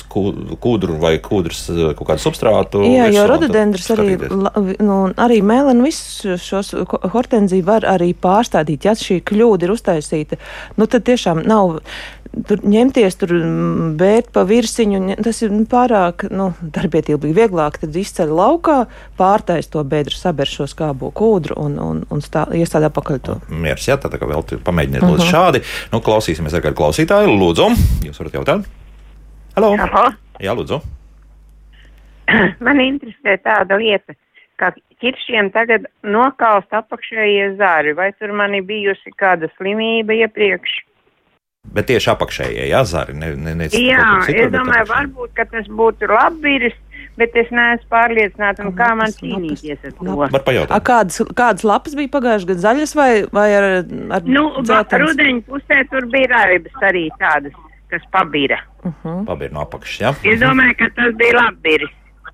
kūdru 0.64 0.98
vai 1.02 1.18
kūdras 1.20 1.62
uh, 1.74 1.94
kaut 1.98 2.08
kādu 2.14 2.24
substrātu. 2.24 2.84
Jā, 2.88 3.10
virsū 3.10 3.18
jo 3.18 3.28
rododendrs 3.28 3.90
arī, 3.92 4.18
la- 4.32 4.54
nu, 4.80 4.98
arī 5.18 5.42
mēlēnu 5.44 5.84
visus 5.84 6.40
šos 6.42 6.74
ho- 6.80 7.04
hortenziju 7.14 7.64
var 7.68 7.82
arī 7.82 8.14
pārstādīt. 8.16 8.86
Ja 8.86 8.96
šī 8.96 9.22
kļūda 9.24 9.64
ir 9.68 9.76
uztaisīta, 9.76 10.38
nu 10.78 10.88
tad 10.88 11.04
tiešām 11.04 11.44
nav 11.46 11.80
tur 12.48 12.58
ņemties, 12.66 13.14
tur 13.22 13.30
mm, 13.30 13.92
bērt 14.00 14.32
pa 14.34 14.42
virsiņu. 14.50 15.22
Tas 15.22 15.42
ir 15.46 15.52
nu, 15.54 15.66
pārāk 15.70 16.24
nu, 16.34 16.48
darbietilpīgi. 16.66 17.36
Vieglāk 17.38 17.78
tad 17.84 17.94
izceļ 17.94 18.32
laukā, 18.34 18.88
pārtais 19.20 19.70
to 19.70 19.84
bedru, 19.86 20.16
saber 20.18 20.50
šo 20.50 20.66
skābo 20.66 21.12
kūdru 21.14 21.54
un, 21.62 21.78
un, 21.78 22.02
un 22.10 22.24
stā, 22.26 22.48
iestādā 22.58 22.90
pakaļ 22.90 23.22
to. 23.28 23.36
Mieres, 23.54 23.86
jā, 23.86 24.00
tā 24.02 24.10
tā 24.10 24.18
kā 24.18 24.26
vēl 24.26 24.42
tur 24.54 24.64
pamēģiniet 24.70 25.04
Mhm. 25.04 25.12
lūdzu 25.12 25.30
šādi. 25.34 25.64
Nu, 25.92 26.00
klausīsimies 26.06 26.54
ar 26.58 26.64
kādu 26.66 26.80
klausītāju. 26.80 27.34
Lūdzu, 27.44 27.70
jūs 28.08 28.20
varat 28.22 28.40
jautāt? 28.40 28.70
Halo! 29.58 29.74
Aha. 29.78 30.06
Jā, 30.42 30.56
lūdzu. 30.58 30.82
Man 32.66 32.80
interesē 32.82 33.36
tāda 33.44 33.78
lieta, 33.78 34.16
ka 34.62 34.72
ķiršiem 35.04 35.52
tagad 35.54 35.86
nokalst 36.08 36.72
apakšējie 36.74 37.54
zāri. 37.60 37.94
Vai 37.98 38.12
tur 38.16 38.32
man 38.32 38.56
ir 38.56 38.64
bijusi 38.64 39.12
kāda 39.20 39.50
slimība 39.58 40.16
iepriekš? 40.24 40.78
Bet 41.74 41.88
tieši 41.88 42.10
apakšējie, 42.12 42.68
jā, 42.72 42.82
zari. 42.88 43.14
Ne, 43.16 43.34
ne, 43.40 43.54
ne, 43.56 43.68
Jā, 43.72 44.06
citur, 44.26 44.40
es 44.46 44.50
domāju, 44.52 44.88
varbūt, 44.90 45.32
ka 45.38 45.46
tas 45.52 45.68
būtu 45.72 46.10
labīris, 46.12 46.76
bet 47.18 47.36
es 47.40 47.50
neesmu 47.54 47.90
pārliecināta, 47.94 48.66
un 48.68 48.76
kā 48.78 48.90
man 48.98 49.10
Lapas, 49.10 49.20
cīnīties 49.22 49.84
ar 49.86 49.94
to. 49.98 50.16
Var 50.22 50.34
A, 50.34 50.44
pajautāt. 50.48 50.86
kādas, 50.90 51.22
kādas 51.38 51.64
lapas 51.68 51.96
bija 52.00 52.12
pagājušajā 52.16 52.50
gadā? 52.52 52.64
Zaļas 52.68 52.96
vai, 53.00 53.12
vai 53.32 53.48
ar, 53.58 53.68
ar 54.18 54.30
Nu, 54.30 54.46
rudeņa 54.62 55.42
pusē 55.50 55.82
tur 55.92 56.08
bija 56.14 56.32
raibas 56.34 56.88
arī 56.90 57.08
tādas, 57.22 57.58
kas 57.94 58.06
pabira. 58.12 58.60
Uh 58.84 58.92
-huh. 59.04 59.26
Pabīr 59.26 59.52
no 59.52 59.62
apakšas, 59.62 60.00
jā. 60.02 60.14
Es 60.34 60.40
domāju, 60.40 60.78
ka 60.80 60.90
tas 60.96 61.14
bija 61.16 61.40
labīris. 61.40 61.94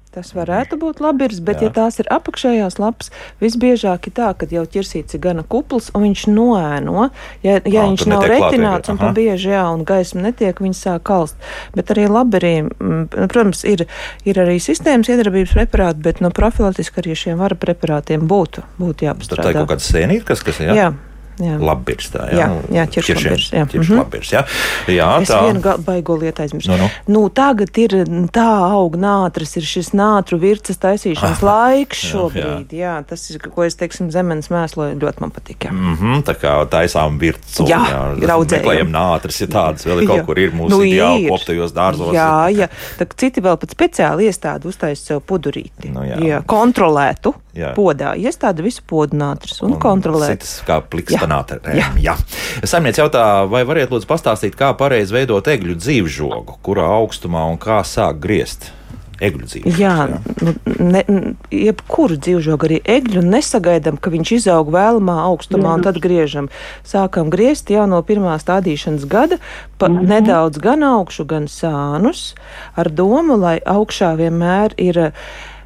Tas 0.10 0.32
varētu 0.34 0.80
būt 0.82 1.04
labirs, 1.06 1.38
bet, 1.46 1.60
Jā. 1.62 1.70
Ja 1.70 1.74
tās 1.76 2.00
ir 2.02 2.08
apakšējās 2.10 2.80
lapas, 2.82 3.12
visbiežāk 3.44 4.08
ir 4.10 4.14
tā, 4.18 4.32
ka 4.34 4.48
jau 4.50 4.64
ķirsīts 4.66 5.14
ir 5.14 5.22
gana 5.22 5.44
kupls 5.46 5.92
un 5.94 6.08
viņš 6.08 6.24
noēno. 6.34 7.12
Ja, 7.46 7.60
ja 7.62 7.84
Ā, 7.84 7.92
viņš 7.92 8.06
nav 8.10 8.26
retināts 8.26 8.90
un 8.90 8.98
pa 8.98 9.12
bieži, 9.14 9.52
jā, 9.54 9.68
un 9.70 9.84
gaisma 9.86 10.24
netiek, 10.26 10.58
viņš 10.66 10.82
sāk 10.82 11.06
kalst. 11.06 11.38
Bet 11.78 11.94
arī 11.94 12.08
labiriem, 12.10 12.72
mm, 12.74 13.04
protams, 13.30 13.62
ir, 13.70 13.86
ir 14.26 14.42
arī 14.42 14.58
sistēmas 14.58 15.12
iedarbības 15.14 15.54
preparāti, 15.54 16.02
bet 16.10 16.24
no 16.26 16.34
profilaktiski 16.34 17.04
arī 17.04 17.14
šiem 17.14 17.38
vara 17.38 17.60
preparātiem 17.60 18.26
būtu, 18.26 18.66
būtu 18.82 18.98
Tad 18.98 18.98
tā 18.98 19.06
ir 19.06 19.12
jāpastrādā. 19.14 19.54
kaut 19.62 19.72
kāda 19.76 19.86
sēnīte, 19.86 20.26
kas, 20.26 20.42
kas 20.42 20.64
jā. 20.66 20.74
Jā. 20.74 20.90
Jā. 21.40 21.56
Labbirstā, 21.60 22.28
jā, 22.34 22.38
Jā, 22.40 22.48
jā, 22.78 22.84
ķiršlabbirs, 22.94 23.50
jā. 23.54 23.64
Mhm. 23.64 23.72
Ķiršlabbirs, 23.74 24.32
jā. 24.36 24.42
jā, 24.88 25.08
Es 25.22 25.30
tā. 25.32 25.40
vienu 25.46 25.62
gal- 25.64 25.78
baigo 25.86 26.18
lietu 26.20 26.44
aizmirsu. 26.44 26.72
Nu, 26.72 26.78
nu. 26.78 26.90
Nu, 27.08 27.22
tagad 27.30 27.78
ir 27.78 27.96
tā 28.36 28.48
aug 28.70 28.96
nātris, 29.00 29.56
ir 29.58 29.64
šis 29.64 29.92
nātru 29.98 30.40
virces 30.40 30.78
taisīšanas 30.78 31.42
laiks 31.42 32.04
Jā, 32.04 32.12
šobrīd. 32.14 32.74
Jā, 32.76 32.96
tas 33.08 33.30
ir, 33.32 33.40
ko 33.40 33.64
es 33.64 33.76
teiksim, 33.80 34.12
zemenes 34.12 34.50
mēsloju 34.54 35.00
ļoti 35.00 35.20
man 35.22 35.32
patīk. 35.32 35.66
Jā. 35.68 35.72
Mm 35.72 35.96
-hmm, 35.98 36.24
tā 36.24 36.36
kā 36.36 36.54
taisām 36.70 37.20
virtu. 37.20 37.66
Jā, 37.68 37.80
raudzējam. 38.20 38.64
Meklējam 38.66 38.92
nātris, 38.92 39.42
ja 39.42 39.48
tādas 39.48 39.86
vēl 39.86 40.02
ir 40.04 40.08
kaut 40.08 40.20
Jā. 40.20 40.26
kur 40.26 40.40
ir 40.40 40.52
mūsu 40.52 40.70
Nu, 40.70 40.82
ideāli 40.84 41.30
koptajos 41.30 41.72
dārzos. 41.74 42.14
Jā, 42.14 42.50
jā. 42.52 42.68
Tā, 43.00 43.06
citi 43.16 43.42
vēl 43.42 43.58
pat 43.58 43.70
speciāli 43.72 44.28
iestādi 44.30 44.66
uztaisa 44.68 45.06
sev 45.06 45.22
pudurīti. 45.22 45.90
Nu, 45.94 46.02
jā. 46.04 46.18
jā, 46.20 46.42
kontrolētu 46.46 47.34
Jā. 47.60 47.74
podā. 47.78 48.16
Iestādi 48.20 48.66
visu 48.66 48.84
podu 48.88 49.20
nātris 49.20 49.60
un, 49.62 49.76
un 49.76 49.84
kontrolētu. 49.84 50.40
Citas 50.40 50.56
kā 50.68 50.80
pliks 50.86 51.16
Jā. 51.16 51.24
panātrēm. 51.26 51.70
Jā. 51.76 51.92
Jā. 52.00 52.18
Saimniec 52.64 53.00
jautā, 53.02 53.26
vai 53.52 53.66
variet 53.68 53.94
lūdzu 53.94 54.10
pastāstīt, 54.10 54.58
kā 54.60 54.72
pareizi 54.80 55.16
veidot 55.16 55.48
egļu 55.52 55.78
dzīvžogu, 55.80 56.60
kurā 56.66 56.88
augstumā 57.00 57.46
un 57.52 57.60
kā 57.62 57.82
sāk 57.88 58.22
griezt 58.24 58.72
egļu 59.24 59.48
dzīvi? 59.48 59.74
Jā, 59.80 59.96
nu, 60.44 60.54
ne, 60.80 61.04
jebkuru 61.54 62.18
dzīvžogu 62.20 62.70
arī 62.70 62.80
egļu 62.98 63.24
nesagaidām, 63.26 64.00
ka 64.00 64.12
viņš 64.14 64.34
izaug 64.40 64.72
vēlamā 64.74 65.18
augstumā 65.28 65.76
un 65.78 65.86
tad 65.86 66.00
griežam. 66.04 66.50
Sākam 66.88 67.32
griezt 67.34 67.72
jau 67.74 67.86
no 67.90 68.02
pirmā 68.06 68.38
stādīšanas 68.42 69.08
gada, 69.12 69.40
pa 69.82 69.92
nedaudz 69.92 70.62
gan 70.64 70.86
augšu, 70.88 71.28
gan 71.30 71.50
sānus, 71.52 72.34
ar 72.80 72.92
domu, 72.92 73.38
lai 73.40 73.58
augšā 73.60 74.16
vienmēr 74.20 74.78
ir 74.80 75.04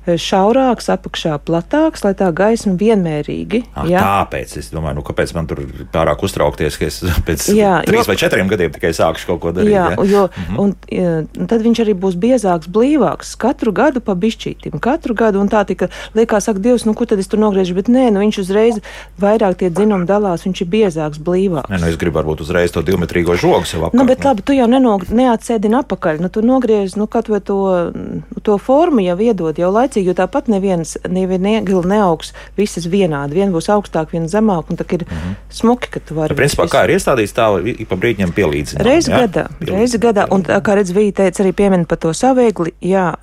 šaurāks, 0.07 0.89
apakšā 0.93 1.37
platāks, 1.47 2.03
lai 2.03 2.13
tā 2.17 2.27
gaisma 2.35 2.75
vienmērīgi. 2.79 3.63
Ah, 3.73 3.87
jā. 3.87 4.01
tāpēc 4.03 4.57
es 4.59 4.69
domāju, 4.73 4.99
nu, 4.99 5.03
kāpēc 5.07 5.33
man 5.37 5.47
tur 5.49 5.63
pārāk 5.93 6.23
uztraukties, 6.27 6.77
ka 6.79 6.89
es 6.89 6.99
pēc 7.27 7.47
Jā, 7.55 7.77
trīs 7.87 8.03
jo- 8.03 8.09
vai 8.11 8.17
četriem 8.19 8.51
gadiem 8.51 8.73
tikai 8.75 8.91
sākšu 8.95 9.31
kaut 9.31 9.41
ko 9.45 9.53
darīt. 9.55 9.73
Jā, 9.73 9.85
jā. 9.95 10.07
jo, 10.11 10.23
un, 10.59 10.75
ja, 10.91 11.13
tad 11.49 11.63
viņš 11.65 11.83
arī 11.85 11.95
būs 11.97 12.17
biezāks, 12.19 12.69
blīvāks. 12.73 13.35
Katru 13.39 13.73
gadu 13.75 14.03
pa 14.03 14.15
bišķītim, 14.19 14.79
katru 14.83 15.15
gadu. 15.17 15.41
Un 15.43 15.51
tā 15.51 15.63
tika, 15.67 15.89
liekas, 16.17 16.49
ak, 16.51 16.59
Dievs, 16.63 16.85
nu, 16.87 16.93
ko 16.95 17.07
tad 17.09 17.19
es 17.23 17.27
tur 17.31 17.41
nogriežu? 17.41 17.75
Bet 17.75 17.89
nē, 17.91 18.09
nu, 18.13 18.21
viņš 18.23 18.39
uzreiz 18.43 18.79
vairāk 19.19 19.57
tie 19.59 19.71
dzinumi 19.73 20.07
dalās, 20.09 20.45
viņš 20.45 20.63
ir 20.63 20.69
biezāks, 20.71 21.19
blīvāks. 21.23 21.71
Nē, 21.71 21.79
nu, 21.81 21.89
es 21.91 21.97
gribu 21.99 22.19
varbūt 22.19 22.43
uzreiz 22.45 22.71
to 22.75 22.83
divmetrīgo 22.85 23.35
žogu 23.39 23.67
sev 23.67 23.87
apkārt. 23.87 23.97
Nu, 23.99 24.05
bet 24.07 24.23
labi, 24.27 24.45
tu 24.45 24.55
jau 24.55 24.67
nenog, 24.71 25.07
neatsēdini 25.11 25.79
atpakaļ. 25.81 26.21
Nu, 26.23 26.31
tu 26.33 26.43
nogriezi 26.45 26.99
nu, 27.01 27.07
kaut 27.11 27.31
vai 27.31 27.41
to, 27.43 27.59
nu, 27.95 28.43
to 28.45 28.57
formu 28.61 29.03
jau 29.03 29.17
iedod 29.23 29.59
jau 29.59 29.71
laicīgi, 29.93 30.09
jo 30.09 30.15
tāpat 30.17 30.49
neviens 30.49 30.97
neviena 31.07 31.59
iegila 31.59 31.83
neaugs 31.85 32.33
visas 32.57 32.87
vienādi. 32.87 33.37
Viena 33.37 33.51
būs 33.53 33.69
augstāk, 33.69 34.11
viena 34.11 34.27
zemāk, 34.27 34.69
un 34.69 34.77
tā 34.77 34.85
ir 34.93 35.05
mm 35.05 35.17
-hmm. 35.17 35.35
smuki, 35.49 35.89
ka 35.89 35.99
tu 35.99 36.15
vari. 36.15 36.33
Mhm. 36.33 36.37
Principā, 36.37 36.63
visu- 36.63 36.75
kā 36.75 36.83
ir 36.85 36.95
iestādīts, 36.97 37.33
tā 37.33 37.67
ik 37.67 37.87
pa 37.87 37.95
brīdņiem 37.95 38.31
pielīdzināt. 38.33 38.83
Reizi 38.83 39.11
gadā, 39.11 39.47
reizi 39.59 39.97
gadā, 39.97 40.27
un 40.31 40.43
tā 40.43 40.61
kā 40.61 40.75
redz, 40.75 40.91
Vija 40.93 41.11
teica, 41.11 41.43
arī 41.43 41.53
piemin 41.53 41.85
par 41.85 41.97
to 41.97 42.13
saviegli, 42.13 42.73
jā, 42.81 43.15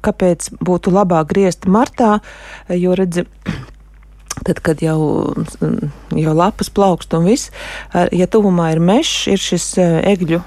kāpēc 0.00 0.50
būtu 0.60 0.90
labāk 0.90 1.26
griezt 1.26 1.66
martā, 1.66 2.20
jo 2.68 2.94
redz, 2.94 3.24
tad, 4.46 4.60
kad 4.60 4.80
jau, 4.82 5.34
mm, 5.60 5.90
jau 6.16 6.34
lapas 6.34 6.70
plaukst 6.70 7.14
un 7.14 7.24
viss, 7.24 7.50
ja 8.12 8.26
tuvumā 8.26 8.72
ir 8.72 8.80
mežs, 8.80 9.26
ir 9.26 9.38
šis 9.38 9.78
egļu. 9.78 10.42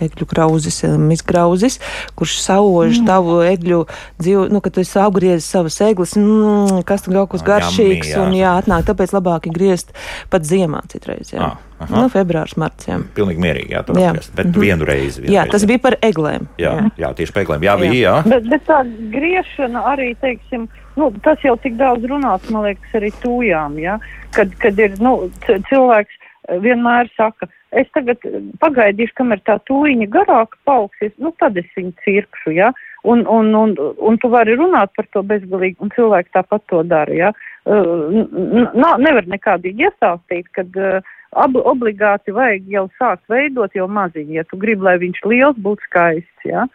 Egļu 0.00 0.26
grauzis, 0.30 0.82
izgrauzis, 1.16 1.80
kurš 2.18 2.36
sauž 2.44 3.00
mm. 3.00 3.06
tavu 3.08 3.40
egļu 3.46 3.80
dzīvi, 4.20 4.46
nu, 4.52 4.60
kad 4.64 4.76
tu 4.76 4.84
esi 4.84 4.98
apgriezis 5.02 5.48
savas 5.50 5.80
eglis, 5.84 6.14
mm, 6.18 6.84
kas 6.88 7.06
tur 7.06 7.18
kaut 7.20 7.32
kas 7.34 7.46
garšīgs, 7.46 8.12
yummy, 8.12 8.14
jā. 8.14 8.26
un 8.26 8.38
jā, 8.38 8.52
atnāk, 8.62 8.86
tāpēc 8.88 9.14
labāk 9.16 9.50
ir 9.50 9.56
griezt 9.56 9.92
pat 10.30 10.46
ziemā 10.46 10.84
citreiz, 10.92 11.32
jā. 11.34 11.50
Ah, 11.50 11.84
aha. 11.84 12.02
nu, 12.04 12.08
februārs, 12.12 12.56
marts, 12.60 12.86
jā. 12.88 13.00
Pilnīgi 13.16 13.42
mierīgi, 13.42 13.74
jā, 13.74 13.82
to 13.86 13.96
Jā. 13.98 14.12
apgriezt, 14.12 14.34
bet 14.36 14.46
Mhm. 14.46 14.60
vienu 14.60 14.84
reizi. 14.88 15.22
vienu 15.22 15.34
Jā, 15.34 15.44
reizi. 15.44 15.52
tas 15.52 15.64
bija 15.66 15.78
par 15.78 15.96
eglēm. 16.02 16.46
Jā, 16.58 16.74
jā 16.98 17.12
tieši 17.16 17.32
pēklēm. 17.32 17.62
Jā, 17.64 17.74
Jā. 17.74 17.80
bija, 17.80 18.00
jā. 18.04 18.16
Bet, 18.28 18.48
bet 18.48 18.66
tā 18.66 18.80
griešana 19.14 19.84
arī, 19.94 20.14
teiksim, 20.20 20.68
nu, 20.96 21.10
tas 21.24 21.38
jau 21.44 21.56
tik 21.56 21.76
daudz 21.80 22.04
runāts, 22.04 22.50
man 22.50 22.68
liekas, 22.68 22.92
arī 22.94 23.12
tūjām, 23.22 23.78
ja? 23.80 23.98
kad, 24.36 24.52
kad 24.62 24.78
ir 24.78 24.94
nu, 25.00 25.30
cilvēks 25.46 26.14
eh, 26.48 26.58
vienmēr 26.62 27.08
saka, 27.16 27.48
es 27.76 27.90
tagad 27.94 28.22
eh, 28.28 28.38
pagaidīšu, 28.62 29.16
kamēr 29.20 29.42
tā 29.46 29.58
tūjiņa 29.70 30.08
garāka 30.12 30.58
paaugsies, 30.68 31.12
nu 31.18 31.34
tad 31.42 31.58
es 31.60 31.68
viņu 31.76 31.92
cirkšu, 32.04 32.54
ja? 32.56 32.72
un, 33.02 33.24
un, 33.26 33.54
un, 33.54 33.76
un 33.98 34.18
tu 34.20 34.28
vari 34.28 34.56
runāt 34.58 34.92
par 34.96 35.06
to 35.14 35.22
bezgalīgi, 35.24 35.78
un 35.80 35.92
cilvēki 35.94 36.34
tāpat 36.36 36.66
to 36.68 36.82
dara. 36.84 37.14
Ja? 37.16 37.30
N- 37.64 38.28
n- 38.28 38.68
nav- 38.76 39.00
nevar 39.00 39.28
nekādīgi 39.30 39.86
iestāstīt, 39.88 40.50
kad 40.56 40.76
uh, 40.76 41.00
ob 41.32 41.56
obligāti 41.62 42.34
vajag 42.36 42.68
jau 42.68 42.86
sākt 43.00 43.24
veidot 43.32 43.74
jau 43.76 43.88
maziņu, 43.88 44.36
ja 44.40 44.44
tu 44.50 44.60
gribi, 44.60 44.84
lai 44.84 44.98
viņš 45.00 45.24
liels 45.32 45.60
būtu 45.64 45.88
skaists. 45.88 46.44
Ja? 46.44 46.66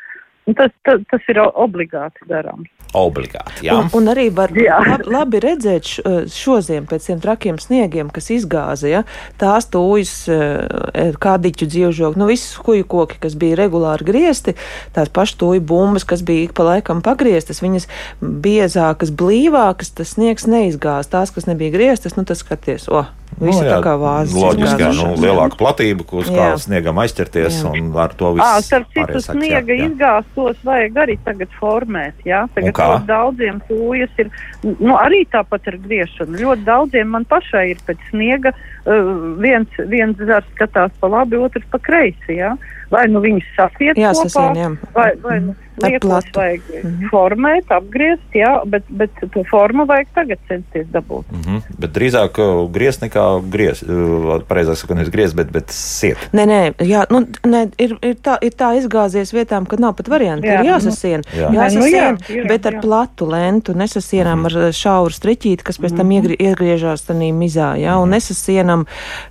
Tas, 0.58 0.74
tas, 0.86 1.02
tas 1.12 1.30
ir 1.30 1.42
obligāti 1.46 2.26
darāms. 2.30 2.70
Obligāti, 2.96 3.66
jā. 3.68 3.76
Un, 3.78 3.90
un 3.98 4.12
arī 4.14 4.30
var 4.34 4.54
Jā. 4.56 4.78
labi, 4.86 5.10
labi 5.12 5.42
redzēt 5.44 5.90
eh, 6.00 6.18
šodien 6.32 6.88
pēc 6.90 7.10
tiem 7.10 7.22
trakiem 7.24 7.60
sniegiem, 7.62 8.12
kas 8.14 8.32
izgāza, 8.34 8.88
ja, 8.90 9.02
tās 9.42 9.68
tūjas, 9.74 10.14
eh, 10.32 11.12
kādiķu 11.22 11.68
dzīvžogi, 11.72 12.20
nu 12.22 12.30
visas 12.30 12.56
kuju 12.66 12.88
koki, 12.90 13.20
kas 13.26 13.36
bija 13.40 13.60
regulāri 13.60 14.08
griezti, 14.08 14.56
tās 14.96 15.12
pašas 15.14 15.40
tūju 15.42 15.66
bumbas, 15.68 16.08
kas 16.08 16.24
bija 16.26 16.48
ik 16.48 16.56
pa 16.58 16.70
laikam 16.70 17.04
pagrieztas, 17.06 17.62
viņas 17.66 17.90
biezākas, 18.22 19.12
blīvākas, 19.12 19.92
tas 19.98 20.16
sniegs 20.16 20.48
neizgāza. 20.50 21.12
Tās, 21.18 21.34
kas 21.36 21.50
nebija 21.50 21.74
grieztas, 21.76 22.16
nu 22.18 22.26
tas 22.28 22.42
skaties, 22.44 22.88
o, 22.90 23.06
visi 23.40 23.60
Nu, 23.60 23.66
tā 23.66 23.72
jā, 23.74 23.80
kā 23.84 23.94
vāzes. 24.00 24.36
Loģiski, 24.40 24.88
nu, 24.96 25.08
lielāka 25.20 25.58
platība, 25.60 26.06
uz 26.16 26.30
kā 26.32 26.52
Jā. 26.52 26.60
sniegam 26.62 27.00
aizķerties, 27.04 27.58
Jā. 27.62 27.72
un 27.74 27.90
ar 28.00 28.14
to 28.18 28.32
viss. 28.38 28.46
Ā, 28.46 28.62
starp 28.64 28.92
citu, 28.96 29.22
sniega 29.26 29.76
jā. 29.76 29.90
izgāstos 29.90 30.62
vajag 30.68 31.02
arī 31.04 31.18
tagad 31.26 31.52
formēt, 31.60 32.22
jā. 32.28 32.46
Tagad 32.56 32.78
kā? 32.78 32.88
daudziem 33.10 33.60
tūjas 33.70 34.22
ir, 34.24 34.32
nu, 34.64 34.96
arī 35.00 35.26
tāpat 35.32 35.68
ar 35.72 35.80
griešanu. 35.84 36.40
Ļoti 36.44 36.68
daudziem 36.70 37.12
man 37.18 37.28
pašai 37.28 37.66
ir 37.74 37.84
pēc 37.88 38.08
sniega, 38.12 38.54
uh, 38.54 39.12
viens, 39.44 39.84
viens 39.92 40.16
zars 40.32 40.48
skatās 40.56 40.96
pa 41.02 41.12
labi, 41.12 41.42
otrs 41.42 41.68
pa 41.72 41.82
kreisi, 41.84 42.40
jā. 42.40 42.56
Vai 42.96 43.06
nu 43.12 43.22
viņus 43.24 43.52
safiet 43.58 44.00
Jā, 44.00 44.14
kopā, 44.16 44.30
sasien, 44.30 44.60
jā. 44.62 44.72
vai, 44.96 45.10
vai 45.24 45.40
nu, 45.44 45.56
liekos 45.84 46.30
vajag 46.36 46.62
Mhm. 46.86 47.08
formēt, 47.12 47.72
apgriezt, 47.76 48.28
jā, 48.34 48.52
bet, 48.72 48.84
bet 48.90 49.12
to 49.34 49.44
formu 49.50 49.84
vajag 49.90 50.08
tagad 50.16 50.40
censties 50.48 50.88
dabūt. 50.94 51.26
Mhm. 51.36 51.58
Bet 51.82 51.92
drīzāk 51.98 52.40
uh, 52.40 52.62
griezt 52.72 53.04
nekā 53.04 53.26
griezt. 53.52 53.84
Uh, 53.84 54.40
Pareizāk 54.48 54.80
sakot, 54.80 54.96
nevis 54.96 55.12
griezt, 55.12 55.36
bet, 55.36 55.52
bet 55.52 55.74
siet. 55.76 56.22
Nē, 56.36 56.46
nē, 56.48 56.60
jā, 56.88 57.04
nu, 57.12 57.26
nē 57.44 57.66
ir, 57.82 57.98
ir, 58.02 58.16
tā, 58.24 58.38
ir 58.46 58.56
tā 58.56 58.72
izgāzies 58.80 59.34
vietām, 59.36 59.68
kad 59.68 59.84
nav 59.84 59.96
pat 60.00 60.08
variantu. 60.12 60.48
Jā, 60.48 60.62
ir 60.62 60.64
nu, 60.64 60.72
jāsasien, 60.72 61.26
jā. 61.36 61.52
jāsasien 61.52 61.82
Nu, 61.82 61.90
jā, 61.92 62.38
ir, 62.38 62.48
bet 62.48 62.66
ar 62.70 62.78
jā. 62.78 62.82
platu 62.86 63.28
lentu, 63.28 63.76
nesasienam 63.76 64.46
ar 64.48 64.56
šauru 64.76 65.12
striķīti, 65.12 65.66
kas 65.68 65.82
pēc 65.82 65.98
tam 65.98 66.14
iegri, 66.16 66.38
iegriežās 66.40 67.04
tādā 67.10 67.32
mizā. 67.36 67.74
Jā, 67.82 67.98
un 68.00 68.16
nesasienam 68.16 68.86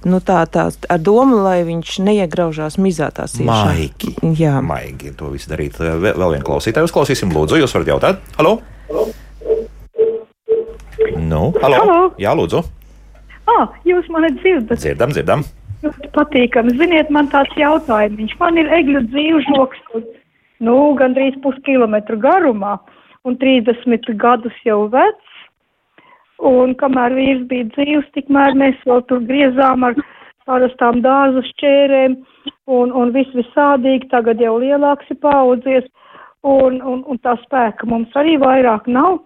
nu, 0.05 0.21
tā, 0.21 0.43
tā, 0.51 0.69
ar 0.91 1.01
domu, 1.01 1.41
lai 1.47 1.63
viņš 1.65 1.97
neiegraužās 2.05 2.77
mizā 2.77 3.09
tā 3.15 3.25
siešana. 3.31 3.54
Maigi. 3.55 4.15
Jā. 4.39 4.59
Maigi 4.65 5.13
to 5.19 5.31
visu 5.35 5.51
darīt. 5.51 5.79
Uh, 5.81 5.99
Vēl, 6.03 6.25
vienu 6.37 6.47
klausītāju 6.47 6.89
uzklausīsim, 6.89 7.33
lūdzu. 7.35 7.61
Jūs 7.63 7.75
varat 7.77 7.93
jautāt? 7.95 8.25
Halo? 8.39 8.59
Nu, 11.19 11.51
halo? 11.63 11.77
Halo. 11.79 11.99
Jā, 12.21 12.35
lūdzu. 12.37 12.65
Ah, 13.51 13.77
jūs 13.87 14.09
mani 14.13 14.33
dzirdat. 14.39 14.81
Dzirdam, 14.81 15.13
dzirdam. 15.15 15.45
Ļoti 15.85 16.11
patīkami. 16.17 16.75
Ziniet, 16.81 17.11
man 17.13 17.29
tāds 17.33 17.53
jautājums. 17.61 18.33
Man 18.41 18.59
ir 18.61 18.71
egļu 18.73 19.05
dzīvžoks, 19.13 19.83
nu, 20.65 20.77
gandrīz 21.01 21.37
puskilometru 21.45 22.17
garumā 22.23 22.79
un 23.29 23.37
30 23.41 24.15
gadus 24.21 24.57
jau 24.65 24.85
vecs. 24.93 25.33
Un 26.45 26.75
kamēr 26.81 27.15
vīrs 27.17 27.45
bija 27.49 27.69
dzīvs, 27.77 28.11
tikmēr 28.17 28.57
mēs 28.59 28.81
vēl 28.89 29.05
tur 29.09 29.23
griezām 29.29 29.85
ar 29.87 29.95
parastām 30.49 31.01
dārza 31.05 31.45
šķērēm 31.53 32.17
un, 32.67 32.93
un 32.93 33.13
viss 33.15 33.33
visādīgi. 33.37 34.09
Tagad 34.13 34.41
jau 34.41 34.57
lielāks 34.63 35.11
ir 35.11 35.19
paudzies 35.23 35.87
un, 36.43 36.81
un, 36.83 37.05
un 37.07 37.19
tā 37.25 37.37
spēka 37.45 37.87
mums 37.89 38.13
arī 38.17 38.37
vairāk 38.43 38.87
nav. 38.87 39.21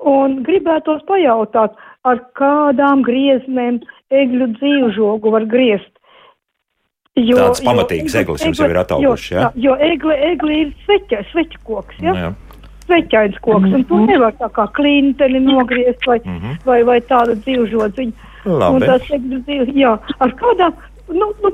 Un 0.00 0.38
gribētos 0.46 1.02
pajautāt, 1.08 1.74
ar 2.08 2.20
kādām 2.38 3.02
griezmēm 3.04 3.82
egļu 4.10 4.46
dzīvžogu 4.56 5.32
var 5.34 5.44
griezt. 5.50 5.90
Jo, 7.20 7.36
Tāds 7.36 7.60
pamatīgs 7.66 8.14
eglis 8.16 8.44
jums 8.46 8.60
jau 8.62 8.68
ir 8.70 8.78
atauguši, 8.80 9.34
jo, 9.34 9.40
ja? 9.42 9.50
Jo 9.60 9.74
egli, 9.82 10.14
egli 10.30 10.60
ir 10.62 10.70
sveķa, 10.86 11.24
sveķa 11.32 11.58
koks, 11.66 11.98
ja? 12.00 12.14
Nu, 12.14 12.22
jā. 12.22 12.30
Sveķains 12.86 13.36
koks, 13.44 13.74
un 13.76 13.84
to 13.86 13.98
nevar 14.06 14.32
tā 14.38 14.48
kā 14.56 14.64
klinteni 14.74 15.42
nogriezt 15.44 16.06
vai, 16.08 16.16
Mhm. 16.24 16.56
vai, 16.64 16.80
vai 16.86 17.00
tādu 17.00 17.36
dzīvžodziņu. 17.44 18.12
Un 18.46 18.56
Labi. 18.62 18.86
tas 18.86 19.10
egļu 19.18 19.42
dzīv, 19.44 19.74
jā, 19.76 19.92
ar 20.18 20.32
kādām, 20.40 20.72
nu, 21.12 21.28
nu, 21.42 21.50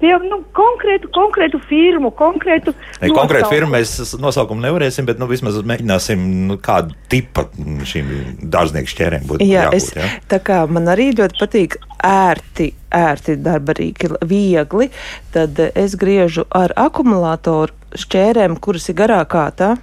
Pie 0.00 0.12
nu, 0.26 0.40
konkrētu, 0.56 1.08
konkrētu 1.14 1.60
firmu, 1.70 2.10
konkrētu. 2.16 2.74
Ne, 3.00 3.08
konkrēti 3.08 3.46
nosaukumu. 3.46 3.54
firmu 3.54 3.72
mēs 3.72 4.14
nosaukumu 4.20 4.64
nevarēsim, 4.66 5.06
bet 5.08 5.20
nu, 5.22 5.28
vismaz 5.30 5.56
mēģināsim, 5.64 6.26
nu, 6.50 6.58
kādu 6.62 6.96
tipu 7.12 7.46
šīm 7.88 8.12
dārznieku 8.52 8.92
šķērēm 8.92 9.26
būtu 9.30 9.48
Jā, 9.48 9.66
jābūt. 9.66 9.78
es, 9.80 9.90
jā? 9.96 10.10
tā 10.28 10.40
kā 10.44 10.60
man 10.68 10.90
arī 10.92 11.10
ļoti 11.16 11.40
patīk 11.40 11.78
ērti, 12.06 12.70
ērti 12.94 13.38
darbarīgi, 13.40 14.12
viegli, 14.28 14.90
tad 15.34 15.58
es 15.72 15.96
griežu 16.00 16.44
ar 16.54 16.76
akumulātoru 16.76 17.96
šķērēm, 17.96 18.60
kuras 18.60 18.90
ir 18.92 19.00
garākā 19.00 19.48
tā. 19.56 19.74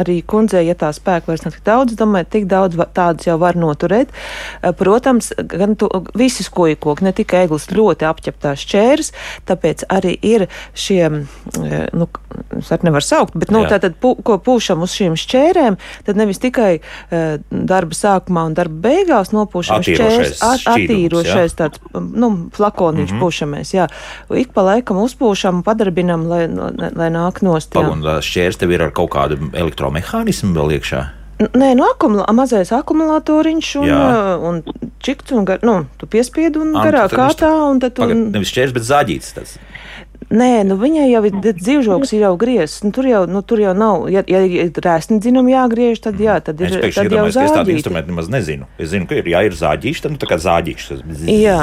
Arī 0.00 0.20
kundzei, 0.26 0.64
ja 0.68 0.74
tā 0.78 0.90
spēka 0.94 1.30
vairs 1.30 1.44
nav 1.44 1.54
tik 1.56 1.64
daudz, 1.66 1.96
domāju, 1.98 2.30
tik 2.30 2.48
daudz 2.50 2.78
tādas 2.96 3.28
jau 3.28 3.36
var 3.38 3.58
noturēt. 3.58 4.10
Eh, 4.62 4.72
Protams, 4.76 5.32
gan 5.38 5.76
tu, 5.76 5.88
visi 6.18 6.46
skoju 6.46 6.76
koki, 6.80 7.04
ne 7.04 7.12
tikai 7.16 7.44
eglis, 7.46 7.68
ļoti 7.70 8.08
apķeptās 8.08 8.64
šķērs, 8.64 9.12
tāpēc 9.48 9.86
arī 9.92 10.16
ir 10.22 10.46
šie, 10.74 11.02
eh, 11.06 11.88
nu, 11.92 12.08
es 12.58 12.70
nevaru 12.82 13.04
saukt, 13.04 13.36
bet, 13.38 13.52
nu, 13.54 13.62
Jā. 13.64 13.76
tātad, 13.76 13.96
pu, 14.00 14.14
ko 14.26 14.38
pūšam 14.42 14.82
uz 14.84 14.94
šīm 14.96 15.16
šķērēm, 15.18 15.78
tad 16.06 16.18
nevis 16.18 16.40
tikai 16.42 16.78
uh, 16.80 17.36
darba 17.50 17.96
sākumā 17.96 18.44
un 18.48 18.56
darba 18.56 18.88
beigās 18.88 19.30
nopūšam 19.34 19.84
šķērs, 19.86 20.42
at, 20.44 20.64
attīrošais 20.74 21.56
tāds, 21.58 21.82
nu, 21.94 22.50
flakoniņš 22.54 23.10
mm 23.10 23.16
-hmm. 23.16 23.22
pušamies, 23.22 23.74
jā. 23.74 23.88
Ik 24.34 24.52
pa 24.52 24.62
laikam 24.66 25.00
uzpūšam, 25.02 25.62
padarbinam, 25.66 26.26
lai, 26.28 26.46
lai, 26.48 27.10
nāk 27.14 27.42
nost. 27.42 27.72
Pagaidā, 27.74 28.18
šķērs 28.24 28.58
tev 28.60 28.74
ir 28.74 28.82
ar 28.88 28.92
kaut 28.94 29.10
kādu 29.14 29.38
elektromehānismu 29.84 30.54
vēl 30.56 30.74
iekšā. 30.78 31.02
Nē, 31.34 31.72
nu, 31.74 31.82
akumula, 31.90 32.28
mazais 32.30 32.70
akumulatoriņš 32.72 33.68
un, 33.80 33.88
Jā. 33.88 33.96
uh, 34.38 34.44
un 34.46 34.60
čikts, 35.02 35.32
un 35.34 35.44
gar, 35.44 35.58
nu, 35.66 35.80
tu 35.98 36.06
piespied 36.06 36.54
un 36.56 36.76
Ah, 36.78 36.84
garā 36.86 37.08
kārtā, 37.10 37.50
un 37.72 37.80
tad 37.82 37.96
tu. 37.96 38.04
Pagad, 38.04 38.20
nevis 38.36 38.52
šķērs, 38.54 38.74
bet 38.76 38.86
zaģīts. 38.86 39.32
Tas. 39.34 39.56
Nē, 40.30 40.62
nu 40.64 40.78
viņai 40.80 41.08
jau 41.10 41.20
ir 41.26 41.34
dzīvžoks, 41.58 42.14
ir 42.14 42.22
jau 42.24 42.32
griezts. 42.40 42.84
Nu, 42.86 42.94
tur, 42.94 43.04
jau, 43.10 43.24
nu, 43.28 43.42
tur 43.42 43.60
jau 43.60 43.74
nav, 43.76 44.06
ja, 44.14 44.22
ja 44.30 44.40
ir 44.46 44.70
rēsni 44.72 45.18
dzinumi 45.20 45.52
jāgriež, 45.52 46.00
tad 46.06 46.22
jā, 46.22 46.38
tad 46.40 46.62
ir, 46.62 46.70
Es 46.80 46.94
tad 46.96 47.10
jau 47.12 47.26
ka 47.26 47.28
es 47.28 47.36
tādu 47.36 47.50
zāģīti. 47.58 47.76
instrumentu 47.82 48.14
nemaz 48.14 48.30
nezinu. 48.32 48.70
Es 48.78 48.94
zinu, 48.94 49.10
ka 49.10 49.18
ir, 49.18 49.28
ja 49.34 49.42
ir 49.44 49.52
zāģīši, 49.58 50.06
tad 50.06 50.14
nu, 50.14 50.22
tā 50.22 50.30
kā 50.30 50.38
zāģīši. 50.38 50.88
tas 50.88 51.28
Jā, 51.28 51.58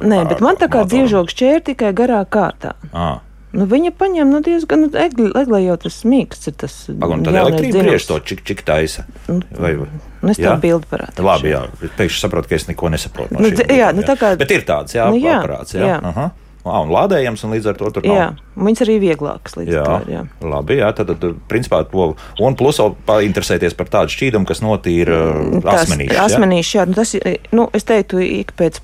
nē, 0.00 0.24
bet 0.32 0.40
man 0.40 0.56
tā 0.56 0.66
kā 0.72 0.82
dzīvžoks 0.88 1.36
šķēr 1.36 1.60
tikai 1.70 1.92
garā 1.94 2.24
kārtā. 2.24 2.72
Ā, 2.90 3.20
Nu, 3.52 3.64
viņa 3.66 3.90
paņem 3.98 4.30
nu, 4.30 4.38
diezgan, 4.46 4.84
nu, 4.84 4.88
egli, 4.94 5.30
egli 5.34 5.60
jau 5.64 5.74
tas 5.82 5.96
mīksts 6.06 6.50
ir 6.52 6.54
tas. 6.60 6.74
Pagaidām, 6.86 7.24
tad 7.26 7.38
elektrība 7.40 7.82
griež 7.82 8.06
to 8.06 8.18
čik, 8.22 8.44
čik 8.46 8.62
taisa. 8.66 9.06
Vai, 9.26 9.72
vai? 9.80 9.88
Nu, 10.20 10.30
es 10.30 10.38
Jā? 10.38 10.52
tev 10.52 10.60
bildi 10.62 10.86
parādīšu. 10.90 11.24
Labi, 11.26 11.50
jā. 11.50 11.62
Pēkšņi 11.98 12.22
saprotu, 12.22 12.50
ka 12.52 12.54
es 12.60 12.68
neko 12.68 12.92
nesaprotu. 12.94 13.34
No 13.34 13.42
Nu, 13.42 13.50
jā, 13.50 13.90
nu, 13.96 14.04
tā 14.06 14.14
kā- 14.20 14.36
Bet 14.38 14.54
ir 14.54 14.62
tāds, 14.68 14.94
jā, 14.94 15.08
Nu, 15.10 15.18
jā, 15.18 15.40
aparāts. 15.40 15.74
Jā, 15.74 15.96
jā. 15.96 15.98
Aha. 16.12 16.30
Ā, 16.70 16.80
un 16.84 16.92
lādējams, 16.94 17.42
un 17.44 17.54
līdz 17.56 17.68
ar 17.72 17.78
to 17.78 17.90
tur 17.96 18.06
nav. 18.06 18.16
Jā, 18.16 18.26
viņas 18.56 18.82
arī 18.86 18.96
vieglākas 19.02 19.56
līdz 19.58 19.72
Jā, 19.74 19.82
ar 19.82 20.04
to. 20.04 20.12
Jā. 20.14 20.22
labi. 20.52 20.76
Jā, 20.78 20.90
tad, 20.96 21.10
tad 21.20 21.40
principā, 21.50 21.82
to 21.90 22.12
un 22.46 22.58
plus 22.58 22.78
vēl 22.82 22.94
painteresēties 23.08 23.74
par 23.78 23.90
tādu 23.92 24.14
šķīdumu, 24.14 24.48
kas 24.48 24.62
notīra 24.64 25.18
uh, 25.30 25.58
Tas 25.64 25.84
asmenīšu. 25.84 26.76
jā? 26.78 26.86
nu, 26.86 26.98
tas 26.98 27.14
nu, 27.56 27.66
es 27.76 27.88
teiktu, 27.88 28.22
ik 28.40 28.54
pēc, 28.58 28.80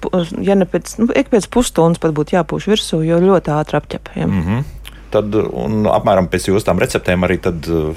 ja 0.46 0.58
ne 0.58 0.66
pēc, 0.70 0.96
nu, 1.02 1.10
ik 1.14 1.30
pēc 1.32 1.46
pusstundas 1.52 2.02
pat 2.02 2.16
būtu 2.16 2.36
jāpūš 2.38 2.68
virsū, 2.72 3.00
jo 3.06 3.20
ļoti 3.22 3.54
ātri 3.54 3.80
apķep. 3.80 4.12
Jā. 4.16 4.26
Mm 4.26 4.42
-hmm. 4.42 4.66
Tad, 5.14 5.34
un 5.38 5.86
apmēram 5.86 6.28
pēc 6.28 6.50
jūsu 6.50 6.66
tām 6.66 6.82
receptēm 6.82 7.24
arī 7.24 7.38
tad. 7.40 7.70
uh, 7.70 7.96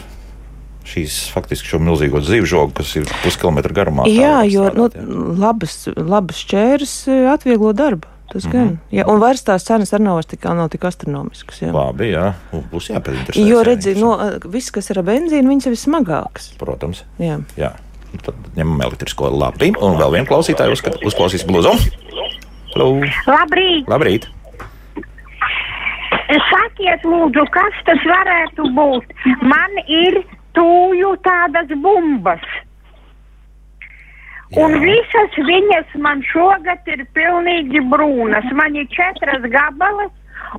Šīs 0.89 1.27
faktiski 1.29 1.67
šo 1.67 1.77
milzīgo 1.83 2.21
zivžogu, 2.25 2.71
kas 2.73 2.95
ir 2.95 3.09
puskilometra 3.23 3.73
garumā. 3.73 4.07
Jā, 4.09 4.39
jo 4.49 4.71
nu, 4.73 4.87
strādāt, 4.89 4.95
jā. 4.95 5.35
labas, 5.43 5.75
labas 5.97 6.39
šķērs 6.45 6.93
eh, 7.13 7.27
atvieglo 7.29 7.73
darbu. 7.77 8.07
Tas 8.29 8.45
gan. 8.45 8.61
Mm 8.61 8.69
-hmm. 8.69 8.97
jā, 8.99 9.03
un 9.09 9.19
vairs 9.19 9.43
tās 9.43 9.63
cenas 9.65 9.93
arī 9.93 10.03
nav 10.05 10.23
tik, 10.23 10.43
nav 10.43 10.69
tik 10.69 10.83
astronomiskas. 10.85 11.61
Jā. 11.61 11.73
Labi, 11.73 12.11
jā. 12.13 12.33
Nu, 12.53 12.63
Būs 12.71 12.89
jāpēdinteresē. 12.89 13.47
Jo, 13.47 13.63
redzi, 13.63 13.95
no, 13.95 14.17
viss, 14.45 14.71
kas 14.71 14.89
ir 14.89 14.99
ar 14.99 15.05
benzīnu, 15.05 15.49
viņas 15.49 15.65
ir 15.65 15.71
vismagākas. 15.71 16.53
Protams. 16.57 17.03
Jā. 17.17 17.39
Jā. 17.57 17.71
Nu, 18.13 18.19
Tad 18.25 18.35
ņemam 18.55 18.81
elektrisko 18.81 19.29
lapi. 19.29 19.73
Un 19.81 19.97
vēl 19.97 20.11
vienu 20.11 20.25
klausītāju 20.25 20.71
uzskat, 20.71 21.01
uzklausīs 21.05 21.45
blūzu. 21.45 21.73
Labrīt! 22.77 23.87
Labrīt! 23.89 24.27
Sakiet, 26.29 27.01
lūdzu, 27.03 27.45
kas 27.53 27.77
tas 27.87 28.01
varētu 28.05 28.69
būt? 28.77 29.13
Man 29.41 29.79
ir 29.87 30.21
tūju 30.53 31.15
tādas 31.25 31.71
bumbas. 31.81 32.43
Un 34.57 34.73
Jā. 34.73 34.79
visas 34.81 35.35
viņas 35.45 35.91
man 36.01 36.23
šogad 36.25 36.87
ir 36.89 37.03
pilnīgi 37.13 37.83
brūnas. 37.91 38.47
Man 38.57 38.77
ir 38.79 38.87
četras 38.89 39.45
gabalas, 39.53 40.09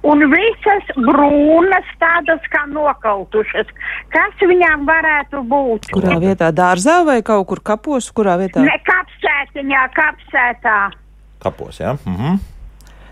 un 0.06 0.22
visas 0.30 0.92
brūnas, 0.94 1.88
tādas 1.98 2.46
kā 2.52 2.62
nokautušas. 2.70 3.72
Kas 4.14 4.46
viņām 4.46 4.86
varētu 4.86 5.42
būt? 5.50 5.90
Kurā 5.96 6.20
vietā 6.22 6.52
dārzā 6.54 7.00
vai 7.08 7.18
kaut 7.26 7.48
kur 7.50 7.64
kapos, 7.72 8.12
kurā 8.14 8.38
vietā? 8.38 8.62
Ne 8.62 8.78
kapsētiņā, 8.86 9.84
kapsētā. 9.98 10.78
Kapos, 11.42 11.82
jā. 11.82 11.96
Mhm. 12.06 12.40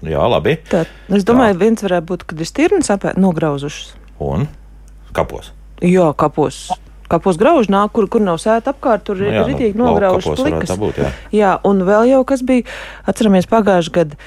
Jā, 0.07 0.23
labi. 0.31 0.55
Tā, 0.71 0.85
es 1.11 1.25
domāju, 1.27 1.59
viens 1.59 1.83
varētu 1.83 2.07
būt, 2.07 2.29
kad 2.31 2.39
ir 2.39 2.47
stirnas 2.47 2.91
apē 2.95 3.17
nograuzušas. 3.19 3.97
Un 4.23 4.47
kapos. 5.17 5.51
Jā, 5.83 6.13
kapos. 6.15 6.69
Kapos 7.09 7.39
grauž 7.41 7.71
nāk, 7.73 7.95
kur, 7.97 8.05
kur 8.13 8.21
nav 8.21 8.37
sēta 8.43 8.75
apkārt, 8.75 9.07
tur 9.09 9.17
Nu 9.17 9.31
ir 9.31 9.39
nu, 9.39 9.47
ritīgi 9.49 9.73
lauku 9.79 9.95
nograužas 9.95 10.37
plikas. 10.43 10.73
būt, 10.77 11.01
jā. 11.01 11.11
jā, 11.33 11.53
un 11.65 11.81
vēl 11.89 12.11
jau 12.11 12.21
kas 12.29 12.45
bija, 12.45 12.67
atceramies 13.09 13.49
pagājušajā 13.49 13.95
gadā. 13.97 14.19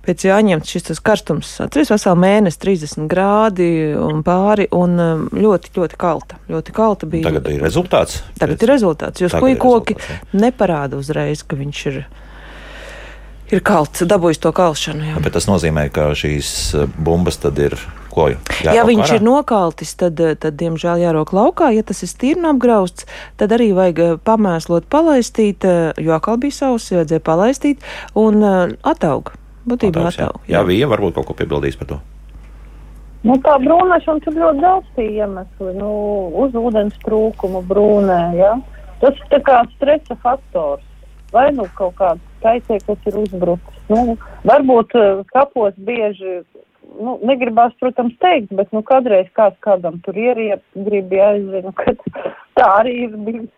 Pēc 0.00 0.24
jāņemt 0.24 0.64
šis 0.64 1.02
karstums, 1.04 1.50
atceries 1.60 1.92
veselu 1.92 2.16
mēnesi, 2.16 2.56
30 2.62 3.04
grādi 3.10 3.68
un 4.00 4.22
pāri, 4.24 4.64
un 4.72 4.96
um, 4.96 5.26
ļoti, 5.36 5.74
ļoti 5.76 6.00
kalta. 6.00 6.40
Ļoti 6.48 6.72
kalta 6.72 7.08
bija. 7.10 7.28
Tagad 7.28 7.50
ir 7.52 7.60
rezultāts. 7.60 8.22
Tagad 8.40 8.64
ir 8.64 8.72
rezultāts, 8.72 9.20
jo 9.20 9.28
skujkoki 9.28 9.98
rezultāts, 9.98 10.40
neparāda 10.40 10.96
uzreiz, 10.96 11.44
ka 11.44 11.60
viņš 11.60 11.84
ir, 11.92 12.02
ir 13.52 13.60
kalts, 13.60 14.08
dabūjis 14.08 14.40
to 14.40 14.54
kalšanu. 14.56 15.10
Jā. 15.12 15.20
Bet 15.20 15.36
tas 15.36 15.50
nozīmē, 15.52 15.90
ka 15.92 16.08
šīs 16.16 16.54
uh, 16.80 16.88
bumbas 16.96 17.36
tad 17.44 17.60
ir 17.60 17.76
ko? 18.12 18.28
Ja 18.64 18.84
viņš 18.88 19.16
ir 19.16 19.24
nokaltis, 19.24 19.94
tad, 19.98 20.20
eh, 20.20 20.36
tad, 20.38 20.58
diemžēl, 20.60 21.02
jārok 21.04 21.32
laukā. 21.36 21.70
Ja 21.74 21.82
tas 21.86 22.02
ir 22.04 22.10
stīrni 22.10 22.48
apgrausts, 22.50 23.06
tad 23.40 23.54
arī 23.56 23.70
vajag 23.76 23.98
eh, 24.04 24.14
pamēslot, 24.24 24.88
palaistīt, 24.92 25.64
eh, 25.64 25.92
jo 25.98 26.14
akal 26.16 26.40
bija 26.42 26.58
sauss, 26.60 26.92
vajadzēja 26.94 27.24
palaistīt 27.24 27.84
un 28.18 28.42
uh, 28.42 28.72
ataug. 28.82 29.32
Būtībā 29.68 30.06
Ataugs, 30.08 30.18
jā. 30.18 30.30
ataug. 30.30 30.48
jā, 30.48 30.62
Vija 30.66 30.88
varbūt 30.90 31.18
kaut 31.18 31.28
ko 31.28 31.36
piebildīs 31.36 31.76
par 31.80 31.90
to. 31.92 32.00
Nu, 33.20 33.36
tā 33.44 33.58
brūnēšana 33.60 34.24
tur 34.24 34.36
ļoti 34.40 34.62
daudz 34.62 34.92
tie 34.96 35.08
iemesli. 35.20 35.74
Nu, 35.76 35.90
uz 36.40 36.54
ūdens 36.56 36.96
trūkumu 37.04 37.60
brūnē, 37.68 38.20
ja? 38.38 38.54
Tas 39.02 39.18
ir 39.20 39.42
kā 39.44 39.60
stresa 39.74 40.16
faktors. 40.24 40.86
Vai 41.30 41.50
nu 41.54 41.66
kaut 41.78 41.94
kāds 42.00 42.24
kaitēklis 42.42 43.04
ir 43.06 43.18
uzbrucis. 43.20 43.82
Nu, 43.92 44.16
varbūt 44.48 44.96
eh, 44.98 45.20
kapos 45.34 45.76
bieži, 45.76 46.40
nu, 46.98 47.18
negribās, 47.26 47.74
protams, 47.82 48.16
teikt, 48.22 48.52
bet 48.56 48.72
nu, 48.74 48.82
kādreiz 48.86 49.30
kāds 49.36 49.58
kādam 49.66 50.00
tur 50.04 50.18
ieriep, 50.18 50.62
grib 50.88 51.12
jāizzina, 51.14 51.72
ka 51.80 51.94
tā 52.58 52.68
arī 52.80 52.96
ir 53.06 53.16
bijis. 53.28 53.48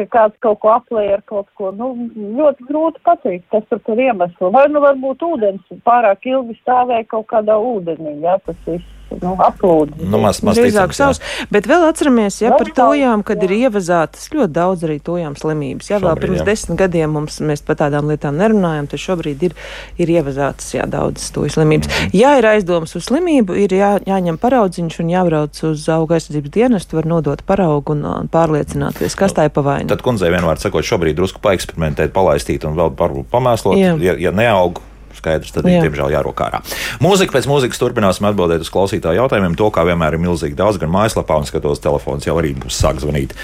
Ka 0.00 0.06
kāds 0.08 0.38
kaut 0.40 0.62
ko 0.62 0.70
aplēja 0.72 1.18
ar 1.18 1.22
kaut 1.28 1.50
ko, 1.60 1.68
nu, 1.76 1.90
ļoti 2.38 2.64
grūti 2.64 3.02
pateikt, 3.04 3.44
kas 3.52 3.66
tur 3.68 3.82
par 3.84 4.00
iemeslu. 4.00 4.48
Vai 4.54 4.62
nu 4.72 4.80
varbūt 4.80 5.20
ūdens 5.26 5.82
pārāk 5.84 6.24
ilgi 6.30 6.56
stāvēja 6.62 7.04
kaut 7.10 7.26
kādā 7.28 7.58
ūdenī, 7.60 8.14
jā, 8.24 8.38
tas 8.46 8.56
viss, 8.64 8.91
nu, 9.22 9.34
aplūdis. 9.42 10.04
Nu, 10.08 10.20
maz, 10.22 10.40
maz 10.46 10.58
Drīzāk 10.58 10.94
jā. 10.94 10.98
savs, 10.98 11.20
bet 11.52 11.68
vēl 11.70 11.86
atceramies, 11.88 12.38
ja 12.42 12.52
Vēl 12.52 12.62
par 12.62 12.70
tojām, 12.78 13.24
kad 13.26 13.42
jā. 13.42 13.48
ir 13.48 13.66
ievazātas 13.66 14.28
ļoti 14.32 14.52
daudz 14.56 14.86
arī 14.88 14.98
tojām 15.04 15.36
slimības. 15.38 15.90
Ja 15.90 16.00
vēl 16.02 16.12
Šobrīd, 16.12 16.22
pirms 16.24 16.42
jā. 16.42 16.46
desmit 16.48 16.80
gadiem 16.82 17.16
mums, 17.16 17.38
mēs 17.44 17.64
par 17.66 17.78
tādām 17.82 18.10
lietām 18.10 18.38
nerunājam, 18.40 18.88
tad 18.92 19.02
šobrīd 19.02 19.46
ir, 19.48 19.56
ir 20.02 20.14
ievazātas 20.16 20.70
jā, 20.74 20.86
daudzas 20.90 21.32
toju 21.34 21.52
slimības. 21.56 21.90
Mhm. 21.90 22.14
Ja 22.16 22.34
ir 22.40 22.48
aizdomas 22.52 22.94
uz 22.98 23.08
slimību, 23.08 23.56
ir 23.64 23.76
jā, 23.76 23.92
jāņem 24.08 24.38
paraudziņš 24.42 25.00
un 25.02 25.12
jābrauc 25.12 25.62
uz 25.72 25.88
auga 25.92 26.18
aizsardzības 26.18 26.54
dienestu, 26.54 27.00
var 27.00 27.10
nodot 27.16 27.42
paraugu 27.48 27.96
un, 27.96 28.06
un 28.08 28.30
pārliecināties, 28.32 29.18
kas 29.18 29.36
tā 29.36 29.48
ir 29.48 29.54
pa 29.56 29.64
vainu. 29.66 29.90
Tad 29.92 30.04
kundzei 30.04 30.32
vienmēr 30.32 30.60
sakot, 30.62 30.86
šobrīd 30.86 31.18
drusku 31.18 31.42
paeksperimentēt, 31.44 32.14
palaistīt 32.14 32.66
un 32.68 32.78
vēl 32.78 32.94
pamēslot. 33.32 33.78
Jā. 33.80 33.96
Ja, 34.02 34.16
ja 34.28 34.34
neaug, 34.34 34.80
skaidrs, 35.22 35.54
tad 35.54 35.68
ir 35.70 35.86
diemžēl 35.86 36.12
jārok 36.16 36.42
ārā. 36.44 36.62
Mūzika 37.02 37.36
pēc 37.36 37.48
mūzikas 37.50 37.80
turpināsim 37.80 38.26
atbildēt 38.28 38.64
uz 38.66 38.72
klausītāju 38.74 39.22
jautājumiem. 39.22 39.56
To, 39.60 39.70
kā 39.74 39.86
vienmēr 39.88 40.18
ir 40.18 40.24
milzīgi 40.24 40.58
daudz, 40.58 40.80
gan 40.82 40.92
mājaslapā, 40.92 41.38
un 41.38 41.48
skatos, 41.48 41.82
telefons 41.84 42.26
jau 42.26 42.36
arī 42.40 42.54
būs 42.58 42.80
sāk 42.82 43.00
zvanīt 43.02 43.36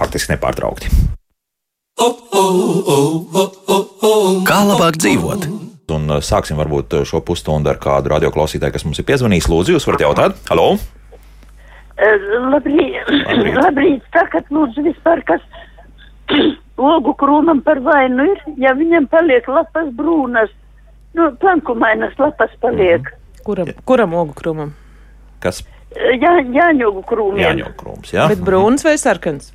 faktiski 0.00 0.34
nepārtraukti. 0.34 0.90
Kā 4.46 4.58
labāk 4.68 4.98
dzīvot? 5.00 5.48
Un 5.96 6.10
uh, 6.10 6.18
sāksim 6.24 6.58
varbūt 6.58 6.98
uh, 6.98 7.06
šo 7.06 7.22
pusstundu 7.24 7.70
ar 7.70 7.78
kādu 7.80 8.10
radioklausītāju, 8.10 8.74
kas 8.74 8.84
mums 8.88 8.98
ir 9.00 9.06
piezvanījis. 9.06 9.48
Lūdzu, 9.52 9.76
jūs 9.76 9.86
varat 9.86 10.02
jautāt? 10.02 10.40
Halo! 10.50 10.74
Labrīt, 11.96 13.08
Labrīt. 13.08 13.54
labrīt. 13.56 14.02
Sakat, 14.12 14.50
lūdzu, 14.52 14.82
vispār, 14.84 15.22
kas 15.24 15.44
ogu 16.92 17.14
krūmam 17.16 17.62
par 17.64 17.80
vainu 17.86 18.26
ir, 18.34 18.42
ja 18.60 18.74
viņam 18.76 19.06
paliek 19.08 19.46
lapas 19.48 19.88
brūnas, 19.96 20.52
nu, 21.16 21.30
plankumainas 21.40 22.14
lapas 22.20 22.52
paliek. 22.60 23.08
Kuram, 23.46 23.70
kuram 23.88 24.14
ogu 24.14 24.34
krūmam? 24.36 24.72
Kas 25.40 25.62
Jā, 25.96 26.32
Jāņogu 26.52 27.02
krūmiem. 27.08 27.40
jāņem 27.44 27.74
krūms? 27.80 28.10
Jā, 28.12 28.26
Bet 28.28 28.42
brūns 28.44 28.82
vai 28.84 28.96
sarkans? 29.00 29.52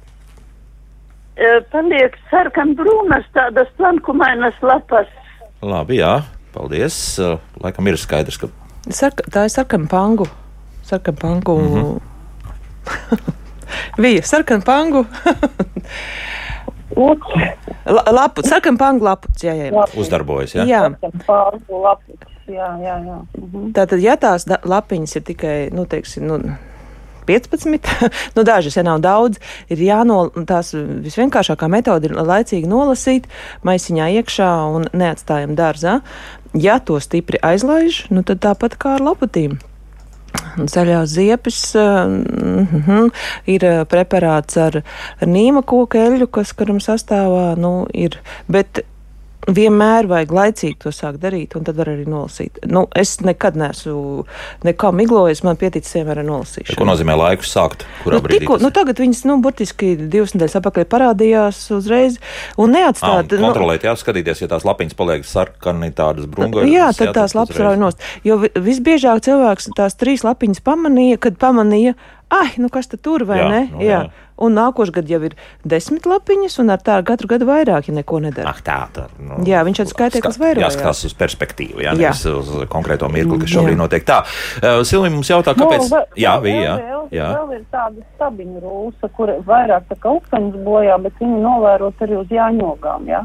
E, 1.38 1.50
Paliek 1.72 2.16
sarkan 2.32 2.74
brūnas 2.78 3.28
tādas 3.36 3.70
plankumainas 3.78 4.58
lapas. 4.66 5.08
labi, 5.62 6.00
jā. 6.02 6.22
Paldies. 6.52 6.96
Uh, 7.20 7.38
Laikam 7.64 7.88
ir 7.88 7.96
skaidrs, 7.98 8.38
ka 8.42 8.50
Sarka, 8.90 9.24
tā 9.32 9.46
ir 9.46 9.54
sarkana 9.54 9.88
pangu. 9.88 10.26
Sarkana 10.84 11.18
pangu. 11.18 11.58
Mm. 11.62 12.00
-hmm. 13.12 13.34
Bija 14.02 14.22
sarkana 14.24 14.64
pangu. 14.66 15.06
La, 17.86 18.04
lapu, 18.12 18.44
sarkana 18.46 18.80
pangu 18.80 19.08
laputs, 19.08 19.44
jā, 19.46 19.56
jā. 19.58 19.70
jā. 19.72 19.86
uzdarbojas. 19.98 20.56
Jā? 20.58 20.68
jā. 20.70 20.82
lapus. 21.70 22.28
Jā, 22.52 22.68
jā, 22.84 22.98
jā. 23.06 23.22
Mhm. 23.38 23.72
Tātad, 23.78 24.02
ja 24.04 24.18
tās 24.20 24.46
da- 24.50 24.60
lapiņas 24.68 25.16
ir 25.16 25.24
tikai, 25.30 25.56
nu, 25.76 25.86
teiksim, 25.88 26.28
nu, 26.28 26.40
15, 27.26 27.88
nu, 28.36 28.44
dažas 28.44 28.76
ja 28.76 28.84
nav 28.84 29.00
daudz, 29.04 29.40
ir 29.72 29.82
jānol, 29.86 30.34
tās 30.50 30.74
visvienkāršākā 30.76 31.70
metode 31.72 32.10
ir 32.10 32.18
laicīgi 32.18 32.70
nolasīt 32.70 33.30
maisiņā 33.68 34.12
iekšā 34.20 34.52
un 34.76 34.90
neatstājam 34.92 35.56
dārzā. 35.56 36.00
Ja 36.58 36.82
to 36.84 37.00
stipri 37.00 37.40
aizlaiž, 37.40 38.08
nu, 38.12 38.26
tad 38.28 38.44
tāpat 38.44 38.76
kā 38.82 38.98
ar 38.98 39.06
laputīm. 39.06 39.62
Zaļās 40.58 41.16
ziepes 41.16 41.60
mm, 41.78 42.82
mm, 42.82 43.10
ir 43.52 43.68
uh, 43.68 43.82
preparāts 43.90 44.60
ar, 44.62 44.82
ar 45.20 45.30
nīma 45.30 45.64
koku 45.68 46.00
eļļu, 46.02 46.30
kas 46.34 46.56
karam 46.58 46.82
sastāvā 46.84 47.54
nu, 47.60 47.74
ir. 47.94 48.20
Bet 48.52 48.84
vienmēr 49.50 50.06
vajag 50.10 50.32
laicīgi 50.36 50.78
to 50.84 50.92
sākt 50.94 51.18
darīt, 51.24 51.56
un 51.58 51.64
tad 51.66 51.76
var 51.80 51.90
arī 51.90 52.06
nolasīt. 52.10 52.60
Nu, 52.70 52.84
es 52.96 53.16
nekad 53.26 53.56
neesmu 53.58 54.26
nekā 54.68 54.92
miglojis, 54.94 55.42
man 55.48 55.58
pieticis 55.58 55.96
vienmēr 55.98 56.22
ar 56.22 56.28
nolasīšanu. 56.28 56.78
Ko 56.78 56.86
nozīmē 56.86 57.16
laiku 57.18 57.48
sākt? 57.50 57.86
Kurā 58.04 58.20
Nu, 58.20 58.22
brīdī? 58.22 58.44
tikko, 58.44 58.60
tas 58.60 58.66
nu, 58.68 58.72
tagad 58.76 59.02
viņas, 59.02 59.24
nu, 59.26 59.40
burtiski 59.42 59.96
divas 59.98 60.36
nedēļas 60.36 60.58
atpakaļ 60.62 60.88
parādījās 60.94 61.62
uzreiz 61.74 62.20
un 62.62 62.76
neatstāt. 62.78 63.34
un 63.34 63.42
nu, 63.42 63.50
kontrolēt, 63.50 63.82
jā, 63.90 63.96
skatīties, 63.98 64.42
ja 64.46 64.48
tās 64.54 64.66
lapiņas 64.68 64.98
paliek 65.00 65.26
sarkani, 65.26 65.92
tādas 65.92 66.30
brūngas. 66.30 66.70
Jā, 66.70 66.92
tad 66.98 67.16
tās 67.18 67.34
lapas 67.38 67.58
rauj 67.58 67.78
nost. 67.82 67.98
Jo 68.24 68.38
vi- 68.38 68.54
visbiežāk 68.56 69.26
cilvēks 69.26 69.72
tās 69.78 69.96
trīs 69.98 70.22
lapiņas 70.28 70.62
pamanīja, 70.62 71.18
kad 71.20 71.38
pamanīja, 71.42 71.96
ah, 72.30 72.54
nu 72.58 72.70
kas 72.70 72.88
tad 72.88 73.02
tur 73.02 73.26
vai 73.26 73.40
Jā, 73.42 73.50
ne? 73.50 73.62
nu 73.74 73.82
jā. 73.82 74.02
Un 74.42 74.56
nākošais 74.58 74.92
gads 74.96 75.12
jau 75.14 75.20
ir 75.28 75.36
desmit 75.64 76.08
lapiņas, 76.10 76.56
un 76.64 76.72
ar 76.74 76.80
tā 76.82 76.96
katru 77.06 77.28
gadu 77.30 77.46
vairāk, 77.46 77.88
ja 77.90 77.94
neko 77.94 78.20
nedara. 78.24 78.50
Ah, 78.50 78.62
tā, 78.66 78.78
tā, 78.96 79.04
nu, 79.20 79.44
Jā, 79.46 79.62
viņš 79.68 79.82
tāds 79.84 79.94
skaitīgs 79.94 80.34
ska- 80.34 80.42
vairojās. 80.42 80.76
Jāskatās 80.76 81.04
uz 81.06 81.14
perspektīvu, 81.20 81.84
jā, 81.86 81.92
Jā. 81.94 82.12
nevis 82.12 82.26
uz 82.26 82.50
konkrēto 82.72 83.10
mirkli, 83.14 83.38
kas 83.44 83.50
šobrīd 83.54 83.78
Jā. 83.78 83.82
notiek. 83.84 84.06
Tā, 84.08 84.20
uh, 84.26 84.82
Silvija 84.84 85.14
mums 85.14 85.30
jautā, 85.30 85.54
kāpēc. 85.54 85.86
Nu, 85.86 85.92
vēl- 85.98 86.18
jā, 86.18 86.34
bija, 86.42 86.62
jā. 86.66 86.76
Vēl, 86.82 87.04
jā. 87.12 87.28
vēl 87.38 87.54
ir 87.60 87.66
tāda 87.72 88.04
stabiņa 88.16 88.62
rūsa, 88.66 89.10
kur 89.16 89.28
vairāk 89.46 89.84
tā 89.92 89.96
kā 90.02 90.16
uktaņas 90.18 90.58
bojā, 90.66 90.98
bet 91.04 91.14
viņu 91.22 91.42
novērot 91.46 92.02
arī 92.02 92.18
uz 92.22 92.28
jāņogām, 92.34 93.06
jā. 93.06 93.22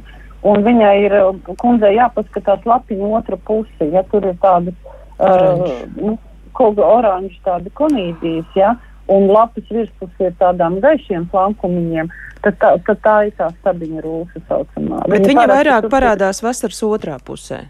Un 0.47 0.63
viņai 0.63 0.95
ir, 1.07 1.13
uh, 1.25 1.55
kundzei 1.57 1.97
jāpaskatās 1.97 2.63
lapiņa 2.69 3.09
otra 3.19 3.37
puse, 3.37 3.89
ja 3.93 4.03
tur 4.03 4.23
ir 4.29 4.35
tādas, 4.43 4.75
uh, 5.19 5.27
Oranži. 5.27 5.87
nu, 5.97 6.19
kaut 6.55 6.77
kā 6.77 6.85
oranži 6.85 7.41
tādi 7.45 7.71
konīzijas, 7.73 8.45
jā. 8.55 8.77
Un 9.09 9.29
lapas 9.31 9.69
virspus 9.71 10.11
ir 10.19 10.33
tādām 10.41 10.81
gaišiem 10.83 11.29
flankumiņiem, 11.31 12.09
tad 12.43 12.57
tā, 12.59 12.73
tad 12.89 12.99
tā 13.05 13.17
ir 13.29 13.33
tā 13.39 13.53
stabiņa 13.61 14.03
rūsa 14.03 14.43
saucamā. 14.49 15.05
Bet 15.07 15.23
viņa 15.29 15.45
parasti 15.45 15.55
vairāk 15.57 15.81
tur- 15.87 15.95
parādās 15.95 16.43
vasaras 16.43 16.83
otrā 16.83 17.19
pusē. 17.23 17.65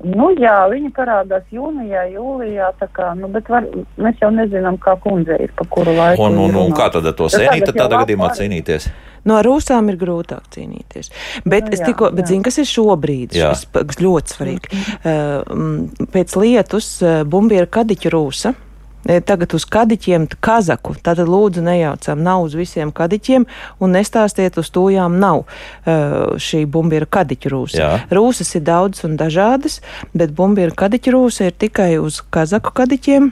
Nu, 0.00 0.30
jā, 0.40 0.54
viņa 0.72 0.90
parādās 0.96 1.44
jūnijā, 1.52 2.06
jūlijā. 2.14 2.70
tā 2.80 2.86
Kā, 2.88 3.10
nu, 3.18 3.28
bet 3.28 3.50
var, 3.52 3.66
mēs 4.00 4.16
jau 4.22 4.30
nezinām, 4.32 4.78
kā 4.80 4.94
kundze 4.96 5.36
ir 5.36 5.52
pa 5.52 5.66
kuru 5.68 5.92
laiku. 5.92 6.22
Un, 6.24 6.38
un, 6.40 6.54
viņa 6.54 6.62
un 6.64 6.72
kā 6.72 6.86
tad 6.94 7.04
ar 7.04 7.12
to 7.12 7.28
jau 7.28 7.74
tādā 7.76 7.98
lapu 7.98 8.06
gadījumā 8.06 8.30
arī. 8.30 8.38
cīnīties? 8.38 8.88
No 9.28 9.42
rūsām 9.44 9.90
ir 9.92 9.98
grūtāk 10.00 10.48
cīnīties. 10.56 11.12
Bet, 11.44 11.68
Nu 11.68 11.76
es 11.76 11.80
jā, 11.82 11.90
tikko, 11.90 12.08
bet 12.16 12.24
jā. 12.24 12.28
zinu, 12.32 12.42
kas 12.48 12.56
ir 12.62 12.64
šobrīd. 12.64 13.36
Šis 13.36 13.66
ļoti 14.00 14.32
svarīgi. 14.32 14.80
Mm, 15.04 16.08
pēc 16.16 16.36
lietus 16.40 16.88
uh, 17.04 17.20
bumbiera 17.28 17.66
kadiķu 17.68 18.08
rūsa. 18.16 18.54
E, 19.04 19.20
Tagad 19.20 19.54
uz 19.56 19.66
kadiķiem 19.68 20.28
kazaku. 20.42 20.94
Tātad 21.00 21.30
lūdzu 21.30 21.64
nejaucam, 21.66 22.22
nav 22.24 22.46
uz 22.48 22.56
visiem 22.58 22.92
kadiķiem 22.92 23.46
un 23.80 23.94
nestāstiet 23.96 24.58
uz 24.60 24.70
tūjām 24.74 25.18
nav 25.22 25.44
uh, 25.44 26.36
šī 26.40 26.64
bumbiera 26.70 27.08
kadiķu 27.08 27.52
rūsa. 27.52 27.78
Jā. 27.80 27.92
Rūsas 28.14 28.54
ir 28.58 28.64
daudz 28.66 29.04
un 29.08 29.16
dažādas, 29.20 29.80
bet 30.14 30.34
bumbiera 30.36 30.74
kadiķu 30.74 31.14
rūsa 31.16 31.50
ir 31.50 31.56
tikai 31.56 31.94
uz 32.00 32.22
kazaku 32.32 32.74
kadiķiem. 32.80 33.30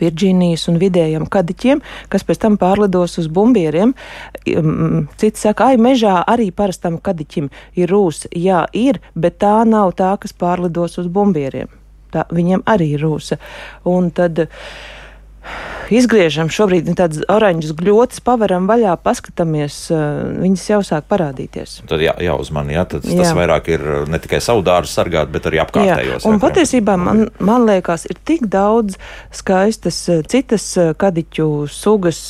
Virģīnijas 0.00 0.66
un 0.72 0.80
vidējiem 0.80 1.28
kadiķiem, 1.30 1.82
kas 2.10 2.26
pēc 2.26 2.40
tam 2.44 2.58
pārlidos 2.60 3.18
uz 3.22 3.28
bumbieriem. 3.30 3.94
Cits 5.20 5.46
saka, 5.46 5.70
ai, 5.70 5.78
mežā 5.78 6.16
arī 6.30 6.50
parastam 6.50 6.98
kadiķim 6.98 7.50
ir 7.78 7.92
rūsa. 7.92 8.32
Jā, 8.34 8.64
ir, 8.72 9.00
bet 9.14 9.38
tā 9.44 9.60
nav 9.68 9.94
tā, 10.00 10.14
kas 10.20 10.34
pārlidos 10.36 10.98
uz 11.02 11.10
bumbieriem. 11.12 11.83
Tā, 12.14 12.26
viņiem 12.30 12.62
arī 12.70 12.92
ir 12.96 13.02
rūsa. 13.06 13.40
Un 13.90 14.10
tad 14.14 14.38
eh, 14.46 14.48
izgriežam 15.92 16.48
šobrīd 16.48 16.86
tādas 16.96 17.20
oranžas 17.28 17.74
gļotas, 17.76 18.22
paveram 18.24 18.64
vaļā, 18.70 18.94
paskatāmies, 19.04 19.74
eh, 19.92 19.98
viņas 20.40 20.62
jau 20.70 20.78
sāk 20.86 21.04
parādīties. 21.10 21.82
Tad 21.90 22.00
jā, 22.00 22.14
jāuzman, 22.24 22.70
jā, 22.72 22.86
tad, 22.88 23.04
Jā. 23.04 23.18
tas 23.20 23.34
vairāk 23.36 23.68
ir 23.74 23.84
ne 24.08 24.20
tikai 24.24 24.40
savu 24.40 24.64
dārzu 24.64 24.94
sargāt, 24.94 25.28
bet 25.34 25.44
arī 25.50 25.60
apkārtējos. 25.64 26.24
un 26.24 26.38
jā, 26.38 26.40
kuriem- 26.40 26.44
patiesībā 26.46 26.96
man, 26.98 27.26
man 27.38 27.66
liekas, 27.68 28.06
ir 28.08 28.16
tik 28.24 28.46
daudz 28.48 28.96
skaistas 29.36 30.00
eh, 30.08 30.22
citas 30.22 30.70
eh, 30.80 30.94
kadiķu 30.96 31.68
sugas. 31.68 32.22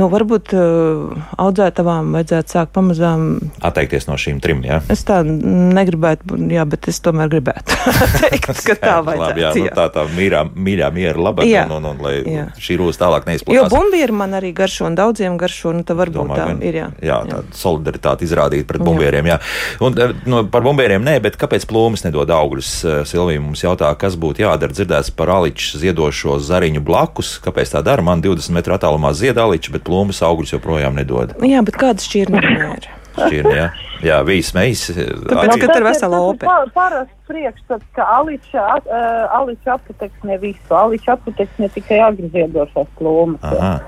Nu, 0.00 0.08
varbūt 0.12 0.52
uh, 0.56 1.12
audzētavām 1.42 2.12
vajadzētu 2.16 2.54
sākt 2.54 2.72
pamazām. 2.72 3.26
Atteikties 3.64 4.06
no 4.08 4.16
šīm 4.20 4.38
trim, 4.42 4.62
jā. 4.64 4.80
Es 4.92 5.02
tā 5.08 5.20
negribētu, 5.26 6.38
jā, 6.52 6.64
bet 6.68 6.88
es 6.88 7.00
tomēr 7.04 7.28
gribētu 7.32 7.76
teikt, 8.22 8.48
ka 8.68 8.76
tā 8.80 8.94
Labi, 9.00 9.18
vajadzētu. 9.18 9.42
jā, 9.42 9.52
nu, 9.58 9.66
jā. 9.68 9.74
tā 9.76 9.86
tā 9.92 10.04
mīļā, 10.16 10.42
mīļā 10.54 10.88
miera 10.96 11.24
laba, 11.28 11.44
Jā. 11.46 11.64
un, 11.68 11.76
un, 11.78 11.90
un 11.92 12.02
lai 12.04 12.14
Jā. 12.24 12.46
šī 12.56 12.78
rūsa 12.80 13.02
tālāk 13.04 13.26
Jo 13.26 13.32
neizplatās. 13.32 13.72
bumbieri 13.72 14.16
man 14.16 14.36
arī 14.38 14.52
garšo, 14.56 14.86
un 14.88 14.96
daudziem 14.98 15.36
garšo, 15.40 15.74
nu, 15.76 15.84
tā 15.86 15.96
varbūt 15.98 16.32
tā 16.32 16.46
gan, 16.52 16.62
ir. 16.64 16.78
Jā, 16.82 16.88
jā, 17.04 17.18
tāda 17.28 17.56
solidaritāte 17.58 18.26
izrādīt 18.26 18.66
pret 18.70 18.82
bumbieriem. 18.84 19.28
Jā. 19.32 19.38
Un, 19.84 19.96
eh, 19.98 20.14
no, 20.26 20.42
par 20.52 20.64
bumbieriem 20.66 21.04
nē, 21.04 21.18
bet 21.24 21.36
kāpēc 21.40 21.66
plūmes 21.70 22.04
nedod 22.06 22.30
augļus? 22.32 22.72
Eh, 22.84 22.98
Silvija 23.08 23.42
mums 23.44 23.62
jautā, 23.64 23.90
kas 23.98 24.16
būtu 24.20 24.44
jādara. 24.46 24.72
Dzirdēts 24.72 25.12
par 25.16 25.32
aliču 25.36 25.78
ziedošo 25.82 26.38
zariņu 26.42 26.80
blakus. 26.84 27.34
Kāpēc 27.44 27.74
tā 27.76 27.82
dara? 27.84 28.02
Man 28.02 28.22
20 28.24 28.54
metru 28.56 28.76
attālumā 28.76 29.12
zied 29.16 29.38
aliču, 29.38 29.72
bet 29.82 29.90
plūmes 29.90 30.22
augļus 30.22 30.54
joprojām 30.54 30.94
nedod. 30.94 31.34
jā 31.42 31.62
bet 31.66 31.74
kāda 31.74 32.02
šķirne 32.02 32.42
ir? 32.76 32.88
Šķirni, 33.12 33.52
jā, 33.52 33.66
jā 34.00 34.18
bija 34.24 34.42
smējis. 34.48 34.82
Tāpēc, 35.28 35.58
ka 35.60 35.66
tur 35.74 35.84
vesela 35.84 36.20
pa- 36.40 36.64
Parasts 36.72 37.12
priekšstats, 37.28 37.84
ka 37.94 38.06
Aliča, 38.18 38.64
uh, 38.80 39.36
Aliča 39.36 39.74
aputeks 39.76 40.24
ne 40.24 40.38
visu. 40.40 40.72
Aliča 40.72 41.18
aputeks 41.18 41.58
ne 41.60 41.68
tikai 41.68 42.00
agriziedošās 42.00 42.88
plūmas. 42.98 43.44
Aha. 43.44 43.80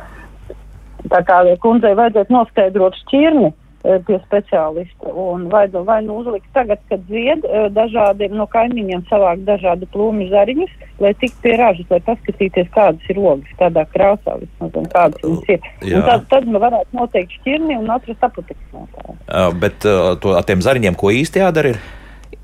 Tā 1.08 1.20
kā 1.24 1.40
kundzei 1.60 1.94
vajadzētu 1.96 2.32
noskaidrot 2.32 2.96
šķirni 3.04 3.48
eh, 3.48 3.56
pie 3.84 4.16
speciālista 4.24 5.12
un 5.12 5.48
vai, 5.52 5.66
nu- 5.72 5.84
vai 5.84 5.98
nu 6.04 6.16
uzlikt 6.22 6.46
tagad, 6.56 6.80
kad 6.88 7.02
zied 7.08 7.44
eh, 7.44 7.66
dažādi 7.68 8.30
no 8.32 8.46
kaimiņiem 8.48 9.04
savākt 9.10 9.44
dažādu 9.44 9.88
plūmu 9.92 10.28
zariņus, 10.32 10.72
lai 11.04 11.12
tiktu 11.20 11.42
pie 11.44 11.56
ražas, 11.60 11.90
lai 11.92 12.00
paskatīties, 12.06 12.70
kādas 12.72 13.12
ir 13.12 13.20
ogas, 13.20 13.52
kādā 13.60 13.84
krāsā 13.92 14.38
vismaz 14.40 14.80
un 14.80 14.88
kādas 14.94 15.20
viņas 15.20 15.52
ir. 15.56 15.70
Jā. 15.84 16.00
Un 16.00 16.08
tad, 16.08 16.26
tad 16.32 16.48
nu 16.48 16.62
varētu 16.64 16.96
noteikt 16.96 17.36
šķirni 17.40 17.78
un 17.82 17.92
atrast 17.92 18.24
aputeks 18.24 18.72
no 18.72 18.88
tā. 18.96 19.06
Uh, 19.28 19.52
Bet 19.64 19.84
uh, 19.84 20.16
to, 20.20 20.32
ar 20.38 20.48
tiem 20.48 20.64
zariņiem, 20.64 20.96
ko 20.96 21.12
īsti 21.12 21.44
jādara? 21.44 21.74
Ir? 21.74 21.80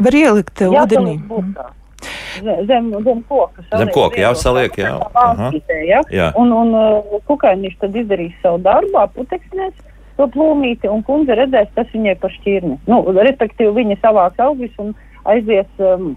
Var 0.00 0.16
ielikt 0.20 0.60
uh, 0.66 0.76
ūdenī. 0.84 1.18
Burtā. 1.28 1.70
Zem, 2.40 2.92
zem, 3.04 3.18
koka. 3.28 3.64
Zem 3.76 3.90
koka, 3.92 4.20
jā, 4.20 4.30
saliek, 4.38 4.76
jā. 4.78 4.92
Aha. 5.18 5.50
jā. 5.84 6.00
Jā. 6.14 6.28
Un, 6.40 6.52
un 6.52 7.20
kukainis 7.28 7.74
tad 7.80 7.96
izdarīs 7.96 8.36
savu 8.44 8.60
darbu, 8.64 8.96
aputeksnēs 9.02 9.74
to 10.20 10.28
plūmīti, 10.36 10.90
un 10.92 11.04
kundze 11.06 11.36
redzēs, 11.38 11.72
tas 11.76 11.88
viņai 11.94 12.16
par 12.20 12.34
šķirni. 12.36 12.76
Nu, 12.90 13.02
respektīvi, 13.16 13.72
viņa 13.80 14.00
savāks 14.02 14.42
augļus 14.44 14.76
un 14.82 14.92
aizies 15.32 15.68
um, 15.80 16.12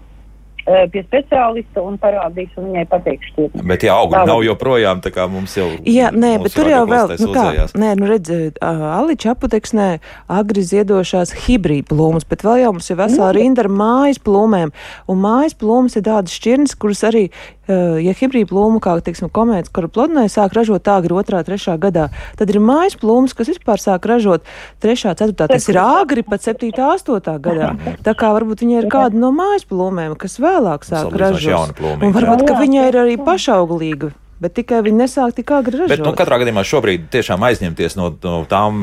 pie 0.64 1.02
speciālista 1.04 1.82
un 1.84 1.98
parādīs, 2.00 2.52
un 2.56 2.70
viņai 2.70 2.84
pateiks 2.88 3.30
šķirni. 3.32 3.64
Bet, 3.68 3.84
ja 3.84 3.98
augļi 4.00 4.16
Tā 4.16 4.22
nav 4.28 4.42
joprojām, 4.46 5.00
tā 5.04 5.12
kā 5.12 5.26
mums 5.30 5.56
jau. 5.58 5.66
Jā, 5.88 6.10
nē, 6.14 6.36
bet 6.44 6.54
tur 6.56 6.70
jau 6.70 6.84
vēl, 6.88 7.10
nu 7.12 7.16
kā, 7.34 7.44
sūdzējās. 7.44 7.74
nē, 7.80 7.90
nu 8.00 8.08
redziet, 8.08 8.60
Aliča 8.64 9.34
aputeksnē 9.34 9.88
agri 10.32 10.64
ziedošās 10.64 11.34
hibrīd 11.44 11.88
plūmas, 11.90 12.24
bet 12.28 12.44
vēl 12.46 12.62
jau 12.62 12.72
mums 12.76 12.88
ir 12.88 13.00
vesela 13.00 13.32
rinda 13.36 13.64
ar 13.64 13.70
mājas 13.72 14.20
plūmēm, 14.24 14.72
un 15.10 15.20
mājas 15.20 15.56
plūmas 15.60 15.98
ir 15.98 16.06
tādas 16.06 16.36
šķirnes, 16.38 16.76
kuras 16.80 17.04
arī, 17.10 17.26
uh, 17.68 17.98
ja 18.00 18.14
hibrīd 18.16 18.48
plūma, 18.52 18.80
kā, 18.84 18.96
teiksim, 19.04 19.28
komētas, 19.34 19.72
kuru 19.74 19.90
plodnē 19.92 20.26
sāk 20.32 20.56
ražot 20.56 20.88
agri 20.88 21.18
otrā, 21.18 21.42
trešā 21.44 21.76
gadā, 21.82 22.08
tad 22.38 22.52
ir 22.52 22.60
mājas 22.64 22.96
plūmas, 23.00 23.36
kas 23.36 23.52
vispār 23.52 23.82
sāk 23.82 24.08
ražot 24.08 24.46
trešā, 24.84 25.16
ceturtā, 25.18 25.48
tas 25.52 25.68
ir 25.68 25.80
agri 25.82 26.24
pat 26.24 26.44
septītā, 26.46 26.94
astotā 26.94 27.36
gadā. 27.42 27.74
Tā 28.04 28.16
kā 28.16 28.32
varbūt 28.36 28.64
viņai 28.64 28.80
ir 28.82 28.90
kāda 28.92 29.18
no 29.18 29.32
mājas 29.34 29.66
plūmēm, 29.68 30.16
kas 30.20 30.38
vēl 30.42 30.53
vēlāk 30.54 30.86
sāk 30.88 31.14
ražot. 31.20 31.80
Un 31.84 32.12
varbūt, 32.14 32.44
jā. 32.44 32.50
ka 32.52 32.60
viņa 32.62 32.90
ir 32.90 33.00
arī 33.04 33.16
pašauglīga, 33.20 34.12
bet 34.44 34.52
tikai 34.58 34.80
viņa 34.84 34.98
nesāk 35.06 35.36
tik 35.38 35.50
agri 35.56 35.78
ražot. 35.78 35.92
Bet, 35.94 36.02
nu, 36.04 36.10
katrā 36.18 36.36
gadījumā 36.42 36.64
šobrīd 36.68 37.04
tiešām 37.14 37.44
aizņemties 37.48 37.94
no, 37.96 38.10
no 38.26 38.32
tām, 38.50 38.80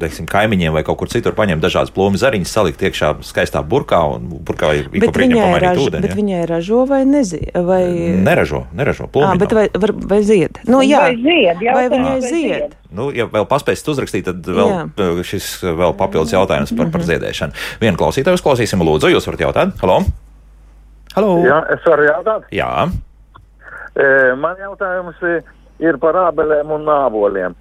teiksim, 0.00 0.24
kaimiņiem 0.30 0.72
vai 0.72 0.84
kaut 0.86 0.96
kur 1.02 1.10
citur, 1.12 1.34
paņemt 1.36 1.60
dažādas 1.60 1.92
plūmu 1.92 2.16
zariņas, 2.22 2.52
salikt 2.56 2.84
iekšā 2.86 3.10
skaistā 3.26 3.60
burkā 3.66 3.98
un 4.14 4.30
burkā 4.46 4.70
ir 4.78 4.88
brīdim 4.94 5.12
viņai, 5.18 5.42
pamainīt 5.42 5.66
ražo, 5.66 5.88
ūdeni. 5.90 6.06
bet 6.06 6.14
ja. 6.14 6.18
viņai 6.22 6.40
ražo 6.48 6.80
vai 6.88 7.02
nezie? 7.10 7.42
Vai... 7.52 7.82
Neražo, 8.30 8.62
neražo 8.72 9.10
plūmu. 9.12 9.36
bet 9.44 9.52
vai, 9.58 9.66
var, 9.84 9.92
vai 10.14 10.22
zied? 10.24 10.62
Nu, 10.70 10.80
jā, 10.86 11.04
Vai 11.10 11.18
zied, 11.20 11.60
vai 11.60 11.84
jautājums, 11.84 11.94
viņai 11.98 12.16
vai 12.16 12.32
zied? 12.32 12.78
Nu, 12.94 13.10
ja 13.12 13.26
vēl 13.26 13.44
paspēsit 13.50 13.88
uzrakstīt, 13.90 14.28
tad 14.30 14.46
vēl 14.46 14.68
Jā. 14.70 14.82
uh, 14.86 15.22
šis 15.26 15.52
vēl 15.66 15.96
papildus 15.98 16.32
jautājums 16.32 16.70
par, 16.70 16.86
Mhm. 16.86 16.92
par 16.94 17.02
ziedēšanu. 17.10 17.64
Vienu 17.82 17.98
klausītāju 17.98 18.38
uzklausīsim, 18.38 18.78
lūdzu, 18.86 19.10
jūs 19.10 19.26
varat 19.26 19.42
jautāt. 19.50 19.74
Halo! 19.82 20.04
Halo! 21.14 21.36
Jā, 21.46 21.60
es 21.70 21.84
varu 21.86 22.08
jautāt. 22.08 22.48
Jā. 22.54 22.88
E, 23.94 24.06
Man 24.40 24.58
jautājums 24.58 25.20
ir 25.78 25.98
par 26.02 26.18
ābelēm 26.18 26.72
un 26.74 26.90
āboliem. 26.90 27.54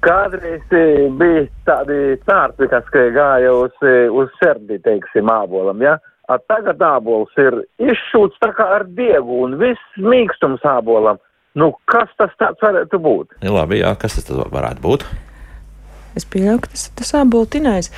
Kādreiz 0.00 0.64
bija 1.18 1.44
tādi 1.68 2.16
tārpi, 2.24 2.70
kas 2.72 2.88
gāja 2.88 3.52
uz, 3.52 3.74
uz 4.16 4.32
serdi, 4.40 4.78
teiksim, 4.80 5.28
ābolam, 5.28 5.84
ja? 5.84 5.98
A 6.32 6.38
tagad 6.40 6.80
ābols 6.80 7.36
ir 7.36 7.58
izšūts 7.84 8.40
tā 8.40 8.54
kā 8.56 8.64
ar 8.78 8.86
diegu 8.96 9.42
un 9.44 9.58
viss 9.60 10.00
mīkstums 10.00 10.64
ābolam. 10.64 11.20
Nu, 11.60 11.74
kas 11.92 12.08
tas 12.16 12.32
tāds 12.40 12.64
varētu 12.64 12.96
būt? 13.04 13.36
Labi, 13.44 13.82
jā, 13.84 13.92
kas 14.00 14.16
tas 14.16 14.32
varētu 14.32 14.80
būt? 14.88 15.04
Es 16.14 16.26
pieļauju, 16.30 16.60
ka 16.62 16.70
tas 16.72 16.84
tas 16.94 17.12
āboltinājs. 17.18 17.90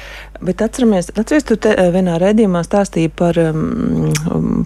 Bet 0.45 0.63
atceramies, 0.65 1.11
atceries, 1.17 1.47
tu 1.49 1.59
te 1.61 1.73
eh, 1.75 1.91
vienā 1.95 2.17
redzījumā 2.21 2.63
stāstīji 2.65 3.13
par 3.17 3.39
um, 3.43 4.13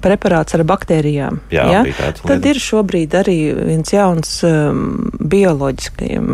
preparāts 0.02 0.54
ar 0.58 0.64
baktērijām. 0.68 1.40
Jā, 1.54 1.84
tāds 1.98 2.22
Tad 2.22 2.38
lieta. 2.38 2.52
ir 2.54 2.62
šobrīd 2.62 3.16
arī 3.20 3.38
viens 3.58 3.94
jauns 3.94 4.36
um, 4.46 5.10
bioloģiskajam 5.20 6.28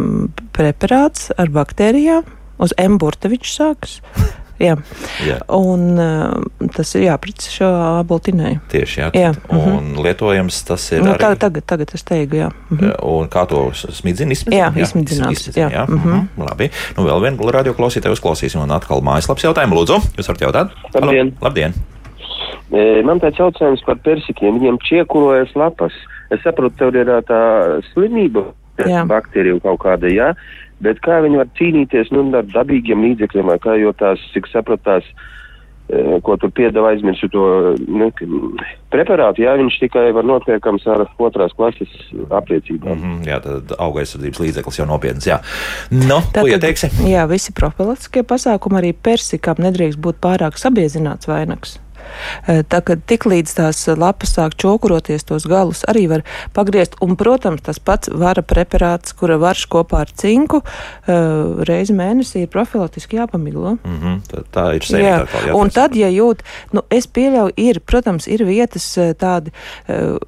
preparāts 0.56 1.30
ar 1.36 1.52
baktērijām. 1.52 2.34
Uz 2.62 2.72
emburta 2.80 3.28
viņš 3.32 3.52
sākas. 3.52 4.00
Jā. 4.58 4.76
Jā. 5.26 5.38
Un 5.52 5.98
uh, 6.00 6.68
tas 6.72 6.94
ir 6.96 7.06
jāpriec 7.10 7.44
šo 7.52 7.66
aboltinēju. 8.00 8.60
Tieši 8.72 9.00
jā. 9.02 9.08
Jā, 9.16 9.32
Un 9.52 9.90
lietojams 10.00 10.62
tas 10.68 10.84
ir 10.92 11.02
Nu, 11.04 11.12
arī. 11.12 11.20
tagad, 11.20 11.38
tagad, 11.44 11.66
tagad 11.68 11.92
es 11.94 12.02
teiktu, 12.08 12.40
jā. 12.40 12.48
Mhm. 12.70 12.94
Un 13.04 13.28
kā 13.32 13.46
to 13.50 13.66
smidzina? 13.74 14.32
Jā, 14.52 14.70
izsmidzina, 14.76 15.28
jā. 15.52 15.68
jā. 15.72 15.84
Mhm. 15.88 16.08
Mhm. 16.08 16.46
Labi. 16.46 16.70
Nu, 16.96 17.04
vēl 17.08 17.20
vienu 17.26 17.50
radioklausītāju 17.58 18.16
uzklausīsim 18.16 18.62
un 18.64 18.72
atkal 18.76 19.04
mājaslapas 19.04 19.44
jautājumu. 19.44 19.76
Lūdzu, 19.82 20.00
jūs 20.16 20.32
varat 20.32 20.46
jautāt? 20.48 20.74
Halo. 20.94 21.06
Labdien. 21.12 21.34
Labdien! 21.44 21.74
E, 22.72 23.02
Man 23.06 23.20
tāds 23.22 23.38
jautājums 23.38 23.84
par 23.86 24.00
persikiem. 24.02 24.56
Viņiem 24.58 24.78
čiekurojas 24.82 25.52
lapas. 25.54 25.92
Es 26.34 26.40
saprotu, 26.42 26.74
tev 26.80 26.96
ir 26.98 27.06
tā 27.28 27.40
slimība, 27.92 28.48
Jā. 28.82 29.04
baktērija 29.06 29.60
kaut 29.62 29.78
kāda, 29.84 30.10
jā. 30.10 30.32
Bet 30.84 31.00
kā 31.04 31.22
viņi 31.24 31.40
var 31.40 31.48
cīnīties 31.56 32.12
nu, 32.12 32.26
ar 32.36 32.44
dabīgiem 32.52 33.04
līdzekļiem, 33.08 33.48
vai 33.48 33.56
kā, 33.62 33.78
jo 33.80 33.94
tās, 33.96 34.20
cik 34.34 34.48
sapratās, 34.50 35.06
e, 35.88 36.18
ko 36.26 36.36
tur 36.36 36.52
piedāvā 36.52 36.90
aizmirsu 36.92 37.30
to 37.32 37.46
nu, 37.88 38.10
preparātu, 38.92 39.46
jā, 39.46 39.54
viņš 39.56 39.78
tikai 39.86 40.10
var 40.16 40.28
notliekams 40.28 40.84
ar 40.92 41.06
otrās 41.16 41.56
klases 41.56 41.94
apliecībām. 42.28 42.92
Mm 42.92 43.06
-hmm, 43.06 43.24
jā, 43.30 43.40
tad 43.46 43.72
auga 43.78 44.04
aizsardzības 44.04 44.42
līdzeklis 44.44 44.78
jau 44.82 44.88
nopietns. 44.90 45.30
Jā, 45.32 45.40
nu, 45.90 46.20
ko 46.36 46.44
ieteiksi? 46.44 46.92
jā, 47.08 47.24
visi 47.30 47.56
profilaktiskie 47.56 48.22
pasākumi 48.22 48.82
arī 48.82 48.92
persikām 48.92 49.64
nedrīkst 49.64 50.00
būt 50.00 50.20
pārāk 50.20 50.60
sabiezināts 50.60 51.28
vainags. 51.28 51.80
Tā 52.46 52.80
kā 52.86 52.96
tik 53.06 53.24
līdz 53.26 53.54
tās 53.54 53.86
lapas 53.98 54.34
sāk 54.36 54.56
čokuroties, 54.56 55.24
tos 55.24 55.46
galus 55.46 55.84
arī 55.88 56.06
var 56.08 56.22
pagriezt. 56.52 56.94
Un, 57.00 57.16
protams, 57.16 57.62
tas 57.62 57.78
pats 57.78 58.08
vara 58.12 58.42
preparāts, 58.42 59.12
kura 59.16 59.36
varš 59.38 59.66
kopā 59.72 60.00
ar 60.06 60.12
cinku 60.14 60.62
reizi 61.06 61.92
mēnesī 61.96 62.44
ir 62.44 62.48
profilaktiski 62.52 63.16
jāpamiglo. 63.16 63.76
Mm 63.84 63.98
-hmm, 64.02 64.20
tā, 64.30 64.42
tā 64.52 64.74
ir 64.76 64.82
sēņa. 64.82 65.54
un 65.54 65.70
tad, 65.70 65.96
ja 65.96 66.08
jūt, 66.08 66.42
nu, 66.72 66.82
es 66.90 67.06
pieļauju, 67.06 67.52
ir, 67.56 67.80
protams, 67.80 68.26
ir 68.26 68.44
vietas 68.44 68.98
tādi. 69.18 69.50
k- 69.86 70.18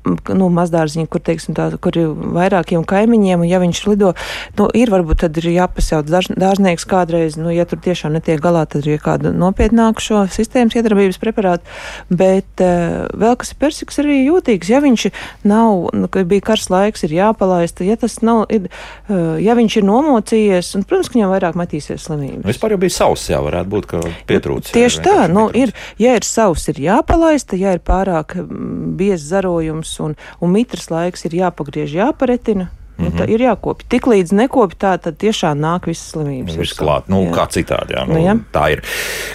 Nu, 0.00 0.46
mazdārziņi, 0.48 1.04
kur, 1.12 1.20
teiksim, 1.20 1.52
tā, 1.52 1.66
kur 1.76 1.96
ir 2.00 2.14
vairākiem 2.32 2.86
kaimiņiem, 2.88 3.42
un 3.44 3.48
ja 3.50 3.58
viņš 3.60 3.80
lido, 3.84 4.14
nu, 4.56 4.68
ir 4.72 4.88
varbūt 4.88 5.20
tad 5.26 5.36
ir 5.36 5.50
jāpasauc 5.52 6.08
dārz- 6.08 6.32
dārznieks 6.40 6.86
kādreiz, 6.88 7.36
nu, 7.36 7.50
ja 7.52 7.66
tur 7.68 7.82
tiešām 7.84 8.14
netiek 8.16 8.40
galā, 8.40 8.62
tad 8.64 8.88
ir 8.88 8.96
kāda 9.02 9.34
nopietnāka 9.36 10.00
šo 10.00 10.22
sistēmas 10.32 10.78
iedarbības 10.80 11.20
preparāta, 11.20 11.68
bet 12.08 12.64
uh, 12.64 13.10
vēl 13.12 13.36
kas 13.42 13.52
ir 13.52 13.58
persiks 13.60 14.00
arī 14.00 14.22
jūtīgs, 14.22 14.70
ja 14.72 14.80
viņš 14.80 15.04
nav, 15.44 15.90
nu, 15.92 16.08
bija 16.08 16.46
kars 16.48 16.70
laiks, 16.72 17.04
ir 17.04 17.12
jāpalaista, 17.18 17.84
ja 17.84 17.98
tas 18.00 18.16
nav, 18.24 18.46
ir, 18.48 18.70
uh, 19.10 19.36
ja 19.36 19.58
viņš 19.58 19.78
ir 19.82 19.88
nomocījies, 19.90 20.72
un, 20.80 20.88
protams, 20.88 21.12
ka 21.12 21.20
viņam 21.20 21.34
vairāk 21.34 21.60
metīsies 21.60 22.08
slimības. 22.08 22.48
Vispār 22.48 22.72
jau 22.72 22.80
bija 22.80 22.96
sauss, 22.96 23.28
jā, 23.34 23.42
varētu 23.44 23.74
būt, 23.76 23.90
ka 23.92 24.02
pietrūcis. 24.32 24.72
Tieši 24.78 25.04
tā, 25.04 25.18
nu, 25.28 25.50
ir, 25.52 25.76
ja 26.00 26.16
ir 26.16 26.24
savs, 26.24 26.70
ir 26.72 26.80
jāpalaista, 26.88 27.60
ja 27.60 27.76
ir 27.76 27.84
pārāk 27.84 28.38
mm, 28.40 28.96
biezs 28.96 29.28
zarojums 29.28 29.89
un, 30.00 30.14
un 30.40 30.52
mitras 30.52 30.90
laiks, 30.92 31.24
ir 31.24 31.40
jāpagriež, 31.40 31.96
jāparetina. 31.96 32.68
Mm 33.00 33.06
-hmm. 33.06 33.18
Tā 33.18 33.24
ir 33.30 33.40
jākopja. 33.40 33.86
Tik 33.88 34.06
līdz 34.06 34.32
nekopja 34.32 34.76
tā, 34.78 34.98
tad 34.98 35.16
tiešām 35.16 35.56
nāk 35.60 35.86
visas 35.86 36.10
slimības. 36.12 36.56
Viss 36.56 36.76
klāt, 36.76 37.02
nu, 37.08 37.22
Jā. 37.24 37.32
kā 37.32 37.46
citādi. 37.48 37.94
Jā, 37.96 38.04
nu, 38.06 38.14
Nu, 38.14 38.20
jā. 38.20 38.38
tā 38.52 38.72
ir. 38.72 38.82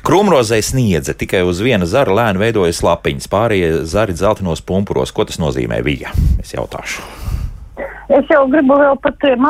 Krūmrozē 0.04 0.62
sniedze 0.62 1.14
tikai 1.14 1.42
uz 1.42 1.62
viena 1.62 1.86
zara 1.86 2.14
lēni 2.14 2.38
veidojas 2.38 2.84
lapiņas, 2.84 3.28
pārējie 3.28 3.86
zari 3.86 4.14
dzeltenos 4.14 4.62
pumpuros. 4.62 5.12
Ko 5.12 5.26
tas 5.26 5.40
nozīmē? 5.40 5.84
Vija, 5.84 6.10
es 6.40 6.54
jautāšu. 6.54 7.02
Es 8.10 8.26
jau 8.30 8.48
gribu 8.48 8.78
vēl 8.78 9.00
par 9.02 9.14
tiem 9.22 9.46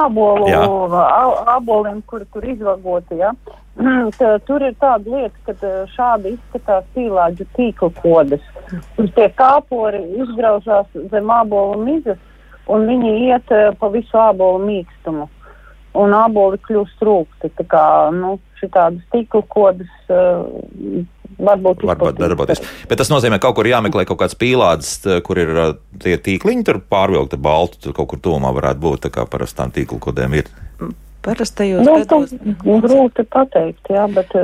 āboliem, 1.55 2.01
kur, 2.07 2.25
kur 2.31 2.43
izvagoti, 2.47 3.17
ja. 3.19 3.31
Tā, 4.19 4.35
tur 4.47 4.63
ir 4.63 4.75
tāda 4.79 5.11
lieta, 5.11 5.35
ka 5.47 5.55
tā, 5.59 5.71
šādi 5.95 6.35
izskatās 6.35 6.85
pīlāģu 6.95 7.47
tīkla 7.57 7.91
kodas. 7.99 8.43
Tur 8.95 9.09
tie 9.17 9.27
kāpori 9.35 9.99
izgraužās 10.23 10.87
zem 11.11 11.31
ābolu 11.35 11.81
mizas, 11.83 12.21
un 12.71 12.87
viņi 12.89 13.11
iet 13.27 13.51
eh, 13.53 13.71
pa 13.79 13.91
visu 13.93 14.19
ābolu 14.19 14.63
mīkstumu. 14.65 15.27
Un 15.95 16.15
āboli 16.15 16.59
kļūst 16.63 17.03
rūkti. 17.07 17.51
Tā 17.55 17.67
kā, 17.71 17.83
nu, 18.15 18.33
šitādas 18.59 19.03
tīkla 19.13 19.43
kodas 19.51 20.09
uh, 20.11 20.43
varbūt 21.39 21.85
Varbūt 21.87 22.19
darboties. 22.19 22.61
Bet 22.89 22.99
tas 22.99 23.11
nozīmē, 23.11 23.39
ka 23.39 23.47
kaut 23.47 23.59
kur 23.59 23.69
jāmeklē 23.69 24.03
kaut 24.07 24.19
kāds 24.23 24.35
pīlādes, 24.39 24.97
t- 25.03 25.21
kur 25.23 25.39
ir 25.39 25.51
ā, 25.55 25.67
tie 26.03 26.17
tīkliņi, 26.19 26.65
tur 26.67 26.81
pārvilkti 26.83 27.39
baltu, 27.39 27.79
tur 27.85 27.95
kaut 27.95 28.11
kur 28.11 28.23
tūmā 28.27 28.51
varētu 28.55 28.83
būt, 28.83 29.05
tā 29.07 29.13
kā 29.15 29.27
parastām 29.29 29.71
tīklu 29.75 30.01
kodēm 30.03 30.35
ir. 30.41 30.51
Parastajos 31.25 31.85
Nu, 31.87 31.95
gados. 32.03 32.33
grūti 32.85 33.25
pateikt, 33.33 33.89
jā, 33.89 34.05
bet 34.13 34.35
e, 34.37 34.43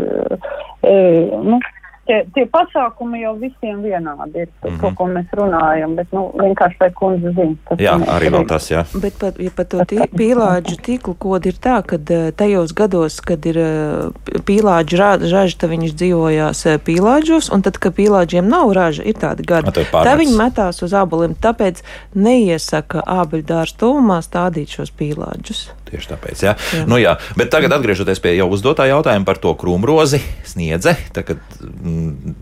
nu, 1.46 1.60
tie, 2.08 2.18
tie 2.36 2.46
pasākumi 2.52 3.22
jau 3.22 3.34
visiem 3.40 3.82
vienādi 3.84 4.44
ir, 4.46 4.50
par 4.62 4.72
mm 4.72 4.78
-hmm. 4.78 4.82
to, 4.82 4.92
ko 4.98 5.08
mēs 5.08 5.34
runājam, 5.38 5.96
bet 5.96 6.12
nu, 6.12 6.24
vienkārši 6.40 6.78
vai 6.80 6.92
kundze 6.92 7.34
zina. 7.38 7.56
Jā, 7.78 7.96
arī 8.16 8.32
vēl 8.34 8.48
tas, 8.48 8.72
jā. 8.72 8.86
Bet 9.02 9.20
pat, 9.20 9.40
ja 9.40 9.52
pat 9.56 9.70
to 9.70 9.78
tī- 9.78 10.08
pīlāģu 10.10 10.76
tīklu 10.88 11.16
kodu 11.18 11.50
ir 11.50 11.58
tā, 11.62 11.82
ka 11.86 11.96
eh, 11.96 12.32
tajos 12.32 12.74
gados, 12.74 13.22
kad 13.22 13.46
ir 13.46 13.58
eh, 13.58 14.40
pīlāģu 14.50 14.98
ra- 14.98 15.22
raža, 15.32 15.58
tad 15.58 15.70
viņš 15.70 15.94
dzīvojās 15.96 16.66
eh, 16.66 16.78
pīlāģos, 16.78 17.52
un 17.54 17.62
tad, 17.62 17.78
kad 17.78 17.94
pīlāģiem 17.96 18.48
nav 18.50 18.74
raža, 18.74 19.04
ir 19.04 19.16
tādi 19.16 19.46
gadi. 19.46 19.68
A, 19.68 19.72
tad 19.72 19.86
Tā 19.92 20.16
viņi 20.18 20.38
metās 20.38 20.82
uz 20.84 20.94
āboliem, 20.94 21.36
tāpēc 21.36 21.84
neiesaka 22.16 23.04
ābeļu 23.06 23.46
dārstu 23.46 23.78
tuvumā 23.86 24.22
stādīt 24.22 24.70
šos 24.70 24.92
pīlāģus. 24.92 25.70
Tieši 25.92 26.08
tāpēc, 26.14 26.44
jā. 26.46 26.56
jā. 26.56 26.86
Nu, 26.88 26.98
jā. 27.02 27.18
Bet 27.36 27.50
tagad 27.52 27.74
atgriežoties 27.76 28.22
pie 28.24 28.36
jau 28.38 28.48
uzdotā 28.56 28.86
jautājuma 28.88 29.28
par 29.28 29.38
to 29.44 29.52
krūmrozi, 29.60 30.22
sniedze. 30.48 30.96
Tagad 31.12 31.42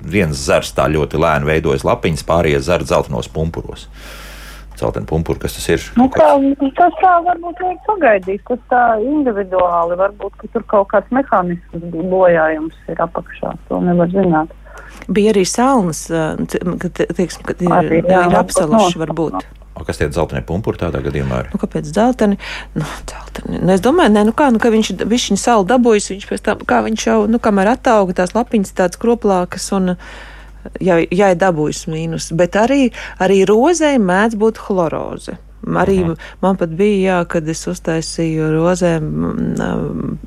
viens 0.04 0.36
zars 0.50 0.72
tā 0.78 0.88
ļoti 0.92 1.20
lēni 1.22 1.46
veidojas 1.50 1.86
lapiņas, 1.88 2.26
pārējie 2.28 2.60
zari 2.66 2.88
dzeltenos 2.90 3.30
pumpuros. 3.34 3.88
Zeltaini 4.80 5.10
pumpuri, 5.10 5.42
kas 5.44 5.58
tas 5.58 5.66
ir? 5.74 5.82
Nu, 6.00 6.06
tā, 6.14 6.30
tas 6.78 6.94
tā 7.02 7.16
varbūt 7.26 7.58
vajag 7.60 7.80
pagaidīt, 7.84 8.42
tas 8.48 8.62
tā 8.72 8.84
individuāli, 9.04 9.98
varbūt, 10.00 10.38
ka 10.40 10.48
tur 10.54 10.64
kaut 10.72 10.88
kāds 10.94 11.12
mehānisms 11.12 11.98
bojājums 12.14 12.78
ir 12.88 13.02
apakšā, 13.04 13.52
to 13.68 13.82
nevar 13.84 14.08
zināt. 14.14 14.54
Bija 15.12 15.34
arī 15.34 15.44
salnas, 15.48 16.06
eh, 16.12 16.40
c- 16.48 16.64
ka, 16.80 16.90
te- 16.96 17.10
teiksim, 17.12 17.44
kad 17.44 17.62
ir, 17.62 17.68
Arī, 17.76 18.00
jā, 18.00 18.08
ir 18.08 18.32
varbūt 18.32 18.40
apsaluši, 18.40 18.96
no- 18.96 19.06
varbūt. 19.06 19.44
O, 19.80 19.86
kas 19.88 20.00
tie 20.02 20.10
dzeltenie 20.12 20.44
pumpuri 20.46 20.80
tādā 20.82 21.02
gadījumā 21.04 21.44
ir? 21.44 21.52
Nu, 21.54 21.60
kāpēc 21.62 21.88
dzelteni? 21.88 22.40
Nu, 22.76 22.88
dzelteni. 23.08 23.62
Nu, 23.62 23.72
es 23.74 23.84
domāju, 23.84 24.14
ne, 24.18 24.26
nu 24.28 24.34
kā, 24.36 24.50
nu, 24.52 24.60
ka 24.60 24.72
viņš, 24.74 24.92
viņa 25.08 25.40
salu 25.40 25.68
dabūjis, 25.70 26.12
viņš 26.14 26.26
pēc 26.30 26.44
tam, 26.46 26.66
kā 26.68 26.82
viņš 26.88 27.06
jau, 27.08 27.20
nu, 27.32 27.40
kamēr 27.44 27.74
atauga 27.78 28.18
tās 28.22 28.36
lapiņas 28.36 28.76
tādas 28.76 29.00
kroplākas 29.00 29.70
un, 29.78 29.94
jā, 30.84 31.00
jā, 31.08 31.32
ir 31.32 31.40
dabūjis 31.40 31.86
mīnus. 31.92 32.32
Bet 32.36 32.60
arī, 32.60 32.90
arī 33.24 33.46
rozē 33.48 33.96
mēdz 34.04 34.40
būt 34.42 34.60
chloroze. 34.68 35.40
Arī 35.60 35.98
-huh. 36.04 36.18
man 36.42 36.58
pat 36.58 36.70
bija, 36.70 37.00
jā, 37.00 37.26
kad 37.28 37.48
es 37.48 37.68
uztaisīju 37.68 38.52
rozēm 38.52 39.04
mm, 39.04 40.18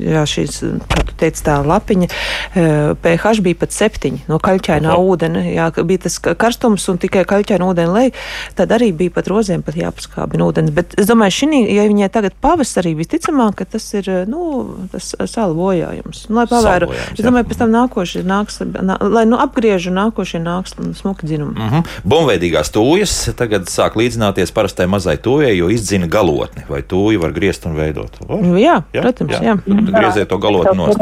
jā, 0.00 0.24
šīs, 0.28 0.60
kā 0.90 1.02
tu 1.06 1.14
teici, 1.20 1.42
tā 1.46 1.58
lapiņa, 1.64 2.08
eh, 2.08 2.94
pH 3.02 3.40
bija 3.44 3.58
pat 3.60 3.74
septiņi 3.74 4.24
no 4.28 4.38
kaļķainā 4.38 4.92
Oho. 4.94 5.14
ūdeni. 5.14 5.54
Jā, 5.54 5.70
bija 5.84 6.04
tas 6.06 6.18
ka- 6.18 6.34
karstums 6.34 6.88
un 6.88 6.98
tikai 6.98 7.24
kaļķaina 7.24 7.64
ūdeni 7.64 7.92
lej, 7.92 8.12
tad 8.54 8.68
arī 8.74 8.92
bija 8.92 9.10
pat 9.14 9.30
rozēm 9.30 9.62
pat 9.64 9.74
jāpaskābina 9.74 10.46
ūdens. 10.48 10.72
Bet 10.74 10.94
es 10.98 11.06
domāju, 11.06 11.36
šī, 11.38 11.60
ja 11.74 11.86
viņai 11.88 12.10
tagad 12.10 12.32
pavasarī 12.42 12.94
visticamāk, 12.96 13.56
ka 13.56 13.64
tas 13.64 13.86
ir, 13.94 14.26
nu, 14.26 14.88
tas 14.92 15.14
salu 15.26 15.54
bojājums. 15.54 16.28
Nu, 16.28 16.36
lai 16.40 16.46
pavēru, 16.46 16.90
bojājums, 16.90 17.12
es 17.12 17.22
jā. 17.22 17.28
domāju, 17.28 17.48
pēc 17.50 17.58
tam 17.62 17.70
nākošie 17.74 18.24
nāks, 18.24 18.60
nā, 18.60 18.98
lai, 19.00 19.24
nu, 19.24 19.36
apgriež 19.36 19.88
un 19.90 19.98
nākošie 20.00 20.40
nāks 20.42 20.74
smuki 21.00 21.26
dzinumi. 21.26 21.54
Mm 21.54 21.70
-hmm. 21.70 21.82
Bumbveidīgās 22.04 22.72
tūjas 22.74 23.34
tagad 23.36 23.68
sāk 23.70 23.96
līdzināties 23.96 24.52
parastai 24.52 24.86
mazai 24.86 25.16
tūjai, 25.16 25.54
jo 25.56 25.68
izdzina 25.68 26.06
galotni. 26.06 26.64
Vai 26.68 26.82
tūju 26.82 27.20
var 27.20 27.32
griezt 27.32 27.66
un 27.66 27.76
veidot? 27.76 28.10
Var? 28.28 28.42
Nu, 28.42 28.56
jā, 28.56 28.82
protams, 28.92 29.32
jā. 29.32 29.58
Tad 29.84 29.94
Grieziet 29.98 30.28
to 30.30 30.38
galotni 30.42 30.76
nost 30.78 31.00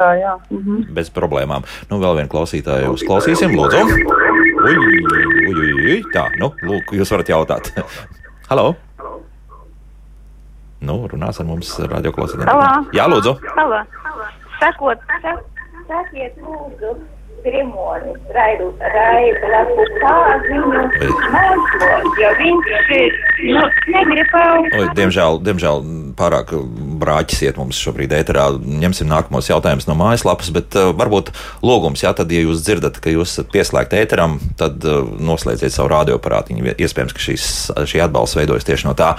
tā 0.00 0.10
jā. 0.16 0.34
Mhm. 0.50 0.92
bez 0.96 1.10
problēmām. 1.14 1.66
Nu, 1.90 2.00
vēl 2.02 2.20
vienu 2.20 2.32
klausītāju 2.32 2.94
uzklausīsim, 2.96 3.52
lūdzu. 3.56 3.82
Ui, 4.60 4.76
ui, 4.76 5.00
ui, 5.54 5.72
ui. 5.76 5.96
Tā, 6.14 6.26
nu, 6.40 6.52
lūk, 6.64 6.94
jūs 6.96 7.12
varat 7.12 7.32
jautāt. 7.32 7.72
Halo! 8.50 8.74
Nu, 10.80 10.96
runās 11.12 11.40
ar 11.40 11.46
mums 11.48 11.74
radioklausītājiem. 11.76 12.90
Jā, 12.96 13.06
lūdzu. 13.12 13.36
Halo. 13.56 13.82
Sakot, 14.60 15.02
sak, 15.20 15.42
sakiet, 15.88 16.36
lūdzu, 16.40 16.94
Grimoni, 17.44 18.12
raidu, 18.36 18.66
raidu, 18.94 19.50
labu 19.52 19.86
kāziņu, 20.00 20.82
mēslo, 21.32 21.90
jo 22.20 22.32
viņš, 22.40 22.72
nu, 23.54 23.62
negrib 23.94 24.36
Oi, 24.40 24.84
diemžēl, 24.98 25.40
diemžēl 25.44 25.80
pārāk 26.18 26.52
brāķis 27.00 27.44
iet 27.46 27.58
mums 27.60 27.78
šobrīd 27.80 28.12
ēterā. 28.14 28.46
Ņemsim 28.60 29.08
nākamos 29.10 29.48
jautājumus 29.50 29.88
no 29.88 29.96
mājaslapas, 29.98 30.50
bet 30.54 30.76
uh, 30.78 30.90
varbūt 30.96 31.32
lūgums, 31.64 32.04
jā, 32.04 32.12
tad, 32.16 32.32
ja 32.34 32.42
jūs 32.44 32.62
dzirdat, 32.66 33.00
ka 33.02 33.12
jūs 33.12 33.32
esat 33.32 33.50
pieslēgti 33.54 34.00
ēteram, 34.02 34.36
tad 34.60 34.84
uh, 34.84 35.08
noslēdziet 35.20 35.74
savu 35.74 35.90
radioaparātiņu. 35.94 36.74
Iespējams, 36.76 37.16
ka 37.16 37.24
šīs, 37.24 37.46
šī 37.90 38.02
atbalsts 38.04 38.38
veidojas 38.38 38.68
tieši 38.68 38.88
no 38.88 38.94
tā. 38.98 39.14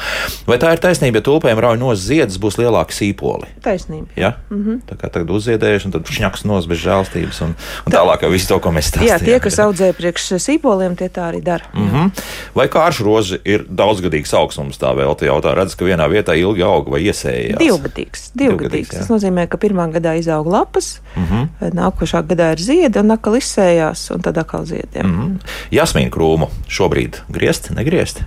Vai 0.50 0.60
tā 0.62 0.76
ir 0.76 0.84
taisnība, 0.84 1.22
ja 1.22 1.26
tulpēm 1.26 1.62
rauj 1.62 1.80
no 1.82 1.96
ziedus 1.98 2.38
būs 2.42 2.60
lielāki 2.62 2.98
sīpoli? 2.98 3.50
Taisnība. 3.66 4.14
Ja? 4.20 4.36
Mm 4.50 4.62
-hmm. 4.62 4.82
Tā 4.90 5.00
kā 5.02 5.10
tagad 5.10 5.34
uzziedējuši, 5.34 5.90
un 5.90 5.98
tad 5.98 6.14
šņaks 6.18 6.46
nos 6.46 6.70
bez 6.70 6.84
žēlstības, 6.86 7.42
un, 7.48 7.56
un 7.86 7.96
tālāk 7.96 8.11
jau 8.22 8.30
viss 8.32 8.47
to, 8.47 8.59
ko 8.59 8.72
mēs 8.72 8.89
stāstījām. 8.91 9.07
Jā, 9.07 9.20
tie, 9.26 9.39
kas 9.39 9.59
audzē 9.59 9.93
priekš 9.93 10.26
sīpoliem, 10.43 10.95
tie 10.99 11.07
tā 11.09 11.30
arī 11.32 11.41
dara. 11.43 11.64
Mm 11.74 11.89
-hmm. 11.89 12.24
Vai 12.55 12.68
kāršu 12.68 13.03
roži 13.03 13.39
ir 13.45 13.66
daudzgadīgs 13.70 14.34
augstums? 14.34 14.78
Tā 14.80 14.95
vēl 14.95 15.16
te 15.18 15.26
jautā. 15.26 15.53
Redz, 15.55 15.76
ka 15.76 15.86
vienā 15.86 16.09
vietā 16.09 16.36
ilgi 16.36 16.64
aug 16.64 16.89
vai 16.89 17.01
iesējās. 17.01 17.57
Divgadīgs. 17.59 18.32
divgadīgs. 18.36 18.93
jā. 18.93 18.97
Tas 18.99 19.09
nozīmē, 19.09 19.47
ka 19.47 19.57
pirmā 19.57 19.91
gadā 19.91 20.18
izaug 20.18 20.47
lapas, 20.47 21.01
Mm 21.16 21.24
-hmm. 21.24 21.72
nākošā 21.74 22.24
gadā 22.28 22.51
ir 22.51 22.59
ziedi, 22.59 22.99
un 22.99 23.12
atkal 23.12 23.36
izsējās, 23.36 24.12
un 24.16 24.22
tad 24.22 24.38
atkal 24.38 24.66
ziedi. 24.66 24.99
jā. 24.99 25.03
Mm 25.03 25.20
-hmm. 25.20 25.39
Jasmīna 25.72 26.09
krūmu 26.09 26.47
šobrīd 26.68 27.22
griezt, 27.30 27.70
negriezt. 27.70 28.22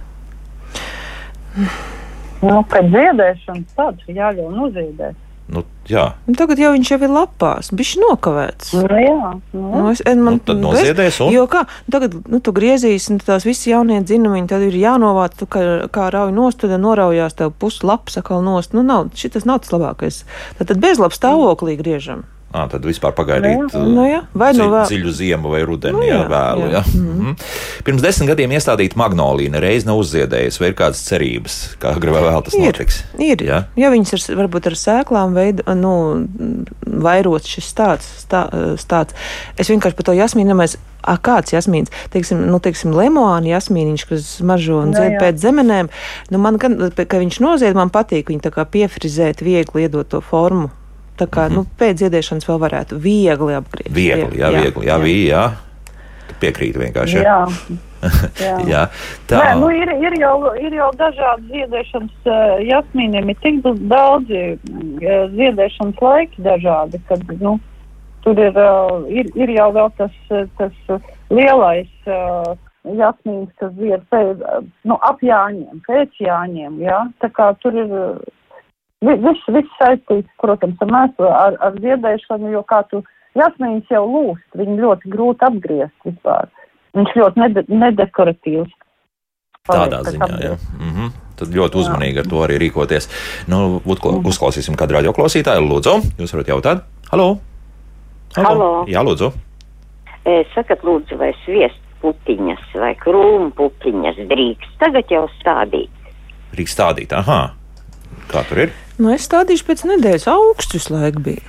Nu, 2.43 2.64
pēc 2.68 2.91
ziedēšanas 2.93 3.76
tāds 3.76 4.09
jāļauj 4.11 4.51
noziedēt. 4.57 5.14
Nu, 5.45 5.61
jā, 5.85 6.07
Un 6.25 6.37
tagad 6.39 6.57
jau 6.57 6.71
viņš 6.73 6.91
jau 6.95 6.97
ir 7.05 7.13
lapās, 7.13 7.69
viņš 7.77 7.91
nokavēts. 8.01 8.71
Nu, 8.79 8.85
jā, 8.89 9.33
nu. 9.53 9.65
Nu, 9.75 9.83
es, 9.93 10.01
man, 10.17 10.39
Nu, 10.39 10.43
tad 10.49 10.63
noziedēs 10.63 11.21
un? 11.21 11.33
Jo 11.35 11.45
kā, 11.53 11.67
tagad 11.93 12.17
nu, 12.17 12.41
tu 12.41 12.55
griezīs, 12.57 13.11
un 13.13 13.21
tās 13.21 13.45
visi 13.45 13.69
jaunie 13.75 14.01
dzinumiņi, 14.01 14.49
tad 14.49 14.65
ir 14.65 14.79
jānovāc, 14.81 15.37
tu 15.37 15.49
kā, 15.51 15.85
kā 15.93 16.09
rauj 16.15 16.33
nost, 16.33 16.63
tad 16.65 16.73
noraujās 16.81 17.37
tev 17.37 17.53
pusi 17.61 17.85
lapas 17.85 18.17
atkal 18.21 18.41
nost. 18.47 18.73
Nu, 18.73 18.87
nav, 18.87 19.13
šitas 19.21 19.45
nav 19.45 19.61
tas 19.65 19.75
labākais. 19.77 20.23
Tad, 20.57 20.71
tad 20.73 20.81
bezlabs 20.81 21.21
stāvoklī 21.21 21.77
griežam. 21.77 22.25
À, 22.55 22.65
tad 22.71 22.85
vispār 22.87 23.13
pagaidīt. 23.17 23.59
Nu, 23.59 23.69
jā. 23.69 23.83
Nu, 23.85 24.05
jā. 24.07 24.21
Vai 24.33 24.53
nu 24.55 24.69
vēl- 24.71 24.87
dziļu 24.87 25.11
ziemu 25.11 25.51
vai 25.51 25.63
rudeni, 25.67 25.97
Nu, 25.97 26.03
nu, 26.05 26.07
jā, 26.07 26.21
jā, 26.23 26.29
vēlu. 26.31 26.69
Jā. 26.71 26.71
jā. 26.79 26.83
Mm 26.95 27.21
-hmm. 27.21 27.35
Pirms 27.85 28.03
desmit 28.03 28.29
gadiem 28.29 28.51
iestādīta 28.51 28.97
magnolija, 28.97 29.51
nereiz 29.51 29.85
nav 29.85 29.99
uzziedējusi, 29.99 30.61
vai 30.61 30.69
ir 30.69 30.75
kādas 30.75 31.03
cerības, 31.09 31.77
kā 31.81 31.99
vai 31.99 32.23
vēl 32.23 32.45
tas 32.45 32.55
Ir. 32.55 32.61
notiks. 32.61 33.03
Ir. 33.19 33.37
Jā. 33.43 33.65
Ja 33.77 33.91
viņas 33.91 34.13
ir 34.31 34.37
varbūt 34.37 34.67
ar 34.67 34.73
sēklām 34.73 35.35
veido, 35.35 35.75
nu, 35.75 36.29
vairots 36.87 37.49
šis 37.49 37.75
stāsts, 37.75 38.27
stā, 38.27 38.49
stāsts. 38.77 39.15
Es 39.59 39.69
vienkārši 39.69 39.97
par 39.97 40.05
to 40.05 40.13
jasmīnu 40.13 40.55
nemaz. 40.55 40.77
A, 41.05 41.19
kāds 41.21 41.53
jasmīns, 41.53 41.91
teiksim, 42.11 42.47
nu, 42.49 42.59
teiksim 42.59 42.95
lemoāna 42.97 43.47
jasmīniņš, 43.47 44.05
kas 44.09 44.41
mažo 44.41 44.79
un 44.81 44.95
zied 44.95 45.13
jā. 45.13 45.21
pēc 45.21 45.37
zemenēm, 45.37 45.91
nu, 46.31 46.39
man, 46.39 46.57
gan, 46.57 46.79
ka 46.97 47.21
viņš 47.21 47.41
nozied, 47.45 47.75
man 47.77 47.91
patīk 47.91 48.33
viņu 48.33 48.41
tā 48.41 48.51
kā 48.51 48.65
piefrizēt, 48.65 49.45
viegli 49.45 49.85
iedot 49.85 50.09
to 50.09 50.23
formu. 50.25 50.71
Tā 51.19 51.29
kā, 51.31 51.47
nu, 51.53 51.62
pēc 51.79 52.03
ziedēšanas 52.03 52.49
vēl 52.49 52.59
varētu 52.65 52.99
viegli 52.99 53.55
apgriezt. 53.55 53.91
Mhm. 53.91 53.99
Viegli, 53.99 54.41
jā, 54.41 54.51
viegli, 54.55 54.89
jā, 54.89 54.99
jā. 54.99 55.19
jā. 55.31 55.45
Piekrīt 56.43 56.79
vienkārši. 56.81 57.21
Jā. 57.23 57.37
jā. 58.43 58.57
jā. 58.69 58.83
Tā 59.31 59.41
Nē, 59.41 59.53
nu 59.61 59.71
ir, 59.75 59.93
ir, 60.03 60.17
jau, 60.21 60.35
ir 60.59 60.75
jau 60.75 60.91
dažādi 60.99 61.53
ziedēšanas 61.53 62.27
uh, 62.27 62.57
jasmīniem, 62.67 63.31
ir 63.31 63.39
tik 63.45 63.62
daudzi 63.93 64.43
uh, 64.57 65.15
ziedēšanas 65.37 66.03
laiki 66.03 66.45
dažādi, 66.45 67.01
kad, 67.09 67.25
nu, 67.41 67.57
tur 68.27 68.41
ir, 68.41 68.59
uh, 68.59 69.07
ir, 69.12 69.31
ir 69.39 69.55
jau 69.55 69.71
vēl 69.77 69.95
tas, 70.01 70.21
tas 70.59 71.01
lielais 71.31 71.91
jasmīns, 72.85 73.53
kas 73.61 73.73
zied 73.79 74.03
pēc, 74.12 74.43
nu, 74.89 74.99
ap 75.07 75.23
jāņiem, 75.25 75.81
pēc 75.87 76.19
jāņiem, 76.21 76.83
jā, 76.85 76.99
tā 77.23 77.31
kā 77.33 77.53
tur 77.62 77.79
ir 77.81 77.95
viss, 79.05 79.49
viss 79.57 79.79
saistīts, 79.81 80.31
protams, 80.43 80.81
ar 80.85 80.93
mēslu, 80.93 81.29
ar, 81.29 81.59
ar 81.65 81.77
ziedēšanu, 81.83 82.53
jo 82.55 82.63
kā 82.69 82.83
tu 82.91 83.03
jasmīns 83.39 83.91
jau 83.93 84.05
lūst, 84.07 84.47
viņu 84.59 84.79
ļoti 84.81 85.13
grūti 85.15 85.49
apgriezt 85.49 86.09
vispār. 86.09 86.51
Viņš 86.95 87.15
ļoti 87.19 87.43
nede, 87.43 87.65
nedekoratīvs. 87.69 88.75
Tādā 89.65 90.03
Paliek, 90.05 90.11
ziņā, 90.13 90.41
jā. 90.45 90.57
Mm 90.79 90.93
-hmm. 90.93 91.13
Tad 91.41 91.49
ļoti 91.49 91.79
uzmanīgi 91.81 92.21
ar 92.21 92.27
to 92.31 92.43
arī 92.45 92.59
rīkoties. 92.61 93.09
Nu, 93.49 93.81
uzkla- 93.81 94.21
uzklausīsim 94.31 94.77
kādu 94.77 94.95
radioklausītāju. 94.99 95.65
Lūdzu, 95.67 95.95
jūs 96.21 96.35
varat 96.35 96.49
jautāt? 96.53 96.85
Halo! 97.11 97.39
Halo. 98.37 98.85
Jā, 98.87 99.03
lūdzu. 99.03 99.33
E, 100.27 100.45
sakat, 100.55 100.83
lūdzu, 100.83 101.17
vai 101.19 101.33
sviest 101.45 101.81
pupiņas 102.01 102.75
vai 102.75 102.95
krūmu 102.95 103.53
pupiņas 103.57 104.17
drīkst 104.31 104.79
tagad 104.79 105.11
jau 105.11 105.29
stādīt? 105.41 105.91
Rīks 106.55 106.77
stādīt, 106.77 107.13
aha. 107.13 107.55
Kā 108.29 108.45
tur 108.49 108.59
ir? 108.59 108.84
Nu, 108.99 109.11
es 109.15 109.27
stādīšu 109.27 109.67
pēc 109.67 109.85
nedēļas 109.91 110.29
augsts 110.31 110.77
visu 110.77 110.95
laiku 110.95 111.23
bija. 111.25 111.43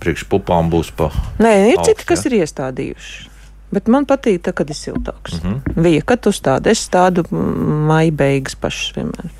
Priekš 0.00 0.24
pupām 0.32 0.70
būs 0.72 0.90
pa. 0.96 1.10
Nē, 1.38 1.52
ir 1.68 1.76
Augsts, 1.78 1.90
citi, 1.92 2.06
kas 2.08 2.24
ir 2.26 2.38
iestādījuši. 2.40 3.28
Bet 3.70 3.86
man 3.92 4.06
patīk, 4.10 4.40
tā, 4.46 4.54
kad 4.56 4.70
ir 4.72 4.78
siltāks. 4.78 5.38
Mhm. 5.38 5.48
Mm 5.48 5.62
-hmm. 5.66 5.82
Vija, 5.84 6.02
kad 6.02 6.20
tu 6.20 6.32
stādi, 6.34 6.72
es 6.74 6.88
stādu 6.88 7.24
maija 7.30 8.10
beigas 8.10 8.54
pašas 8.54 8.96
vienmēr. 8.96 9.30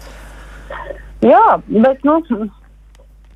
Jā, 1.20 1.60
bet, 1.66 2.04
nu, 2.04 2.22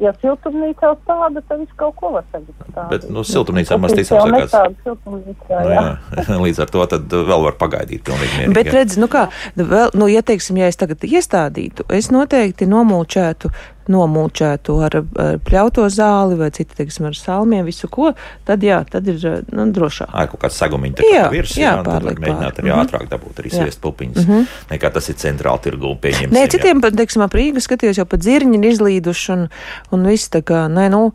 ja 0.02 0.12
siltumnīcā 0.22 0.90
stāda, 1.02 1.42
tad 1.48 1.60
viss 1.60 1.74
kaut 1.76 1.94
ko 1.96 2.10
var 2.16 2.24
stādīt. 2.30 2.88
Bet, 2.90 3.10
nu, 3.10 3.22
siltumnīcā 3.24 3.76
ka 4.24 4.30
kāds- 4.30 4.40
nestāda 4.40 4.74
siltumnīcā, 4.84 5.60
Nu, 5.64 5.70
jā. 5.70 5.84
jā. 6.16 6.38
Līdz 6.46 6.62
ar 6.64 6.72
to 6.72 6.86
tad 6.86 7.12
vēl 7.12 7.44
var 7.44 7.58
pagaidīt. 7.60 8.02
Pilnīgi 8.06 8.38
mierīgi, 8.38 8.54
Bet, 8.54 8.72
redz, 8.74 8.96
nu 9.00 9.06
kā, 9.12 9.28
vēl, 9.56 9.90
nu, 9.94 10.08
ja, 10.10 10.22
teiksim, 10.22 10.56
ja 10.56 10.66
es 10.66 10.76
tagad 10.80 11.04
iestādītu, 11.06 11.86
es 11.88 12.10
noteikti 12.14 12.66
nomulčētu, 12.66 13.50
nomulčētu 13.92 14.76
ar, 14.86 14.96
ar 15.20 15.38
pļauto 15.44 15.84
zāli 15.92 16.36
vai 16.38 16.50
citu, 16.54 16.74
teiksim, 16.78 17.06
ar 17.10 17.14
salmiem, 17.18 17.64
visu 17.66 17.88
ko, 17.92 18.12
tad 18.48 18.62
jā, 18.64 18.80
tad 18.90 19.06
ir 19.08 19.18
nu, 19.52 19.66
drošāk. 19.72 20.08
Ai, 20.12 20.26
kaut 20.32 20.40
kāds 20.46 20.56
sagumiņš 20.62 21.04
Jā, 21.04 21.24
tā 21.26 21.30
virs, 21.34 21.54
jā, 21.58 21.68
jā, 21.68 21.78
un 21.78 21.84
pārliek 21.84 22.18
mēģināt 22.24 22.60
arī 22.62 22.70
Mhm. 22.72 22.80
ātrāk 22.84 23.08
dabūt 23.12 23.42
arī 23.42 23.52
Jā. 23.52 23.62
sviest 23.62 23.80
pupiņas. 23.84 24.24
Mhm. 24.26 24.46
Nekā 24.70 24.92
tas 24.92 25.08
ir 25.08 25.14
centrāli 25.14 25.60
tirgū 25.68 25.94
pieņemts. 26.00 26.32
Nē, 26.32 26.48
citiem, 26.50 26.80
pat, 26.80 26.92
teiksim, 26.94 27.22
ap 27.22 27.32
Rīgu 27.32 27.60
skatījos 27.60 27.98
jau 27.98 28.06
pat 28.06 28.20
dzirņi 28.20 28.58
ir 28.62 28.70
izlīduši 28.72 29.32
un, 29.32 29.48
un 29.92 30.04
viss 30.06 30.28
tā 30.28 30.42
kā, 30.42 30.66
nē, 30.68 30.88
nu, 30.90 31.12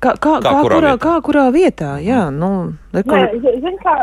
kā, 0.00 0.12
kā, 0.18 0.38
Kā 0.38 0.40
kā, 0.42 0.60
kurā 0.62 0.76
kurā, 0.76 0.92
vietā? 0.92 0.98
kā 1.02 1.14
kurā 1.26 1.46
vietā, 1.54 1.90
jā, 2.04 2.30
nu, 2.30 2.74
re, 2.92 3.02
kur, 3.02 3.16
Nē, 3.18 3.40
zi- 3.42 3.60
zini 3.64 3.78
kā, 3.82 3.94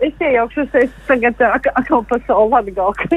es 0.00 0.12
iejaukšos, 0.20 0.74
es 0.74 0.90
tagad 1.06 1.40
ak- 1.40 1.72
atkal 1.74 2.04
pa 2.08 2.18
savu 2.26 2.48
Latgalu, 2.50 2.92
ka 2.98 3.08